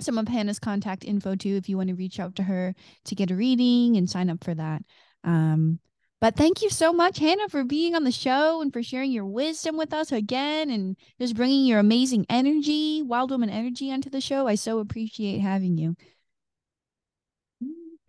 some 0.00 0.18
of 0.18 0.26
Hannah's 0.26 0.58
contact 0.58 1.04
info 1.04 1.36
too 1.36 1.56
if 1.56 1.68
you 1.68 1.76
want 1.76 1.88
to 1.90 1.94
reach 1.94 2.18
out 2.18 2.34
to 2.36 2.42
her 2.42 2.74
to 3.04 3.14
get 3.14 3.30
a 3.30 3.36
reading 3.36 3.96
and 3.96 4.10
sign 4.10 4.30
up 4.30 4.42
for 4.42 4.54
that. 4.54 4.82
Um 5.24 5.78
but 6.20 6.36
thank 6.36 6.62
you 6.62 6.70
so 6.70 6.92
much, 6.92 7.18
Hannah, 7.18 7.48
for 7.48 7.64
being 7.64 7.96
on 7.96 8.04
the 8.04 8.12
show 8.12 8.62
and 8.62 8.72
for 8.72 8.80
sharing 8.80 9.10
your 9.10 9.26
wisdom 9.26 9.76
with 9.76 9.92
us 9.92 10.12
again 10.12 10.70
and 10.70 10.96
just 11.20 11.34
bringing 11.34 11.66
your 11.66 11.80
amazing 11.80 12.26
energy, 12.30 13.02
wild 13.02 13.32
woman 13.32 13.50
energy 13.50 13.90
onto 13.90 14.08
the 14.08 14.20
show. 14.20 14.46
I 14.46 14.54
so 14.54 14.78
appreciate 14.78 15.40
having 15.40 15.78
you. 15.78 15.96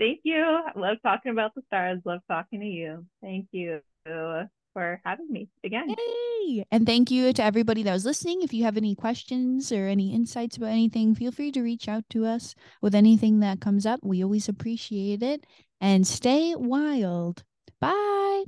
Thank 0.04 0.20
you. 0.24 0.44
I 0.44 0.78
love 0.78 0.98
talking 1.02 1.32
about 1.32 1.56
the 1.56 1.62
stars. 1.68 2.02
Love 2.04 2.20
talking 2.30 2.60
to 2.60 2.66
you. 2.66 3.06
Thank 3.22 3.48
you 3.54 3.80
for 4.74 5.00
having 5.06 5.32
me 5.32 5.48
again. 5.64 5.96
Yay! 5.98 6.66
And 6.74 6.86
thank 6.86 7.10
you 7.10 7.32
to 7.32 7.42
everybody 7.42 7.84
that 7.84 7.94
was 7.94 8.04
listening. 8.04 8.42
If 8.42 8.54
you 8.54 8.66
have 8.66 8.76
any 8.76 8.96
questions 8.96 9.72
or 9.72 9.88
any 9.88 10.14
insights 10.14 10.58
about 10.58 10.72
anything, 10.72 11.16
feel 11.16 11.32
free 11.32 11.54
to 11.54 11.62
reach 11.62 11.88
out 11.88 12.04
to 12.10 12.26
us 12.26 12.54
with 12.82 12.94
anything 12.94 13.40
that 13.40 13.62
comes 13.62 13.86
up. 13.86 14.02
We 14.04 14.22
always 14.22 14.50
appreciate 14.50 15.24
it. 15.24 15.46
And 15.80 16.06
stay 16.06 16.54
wild. 16.54 17.44
Bye. 17.80 18.44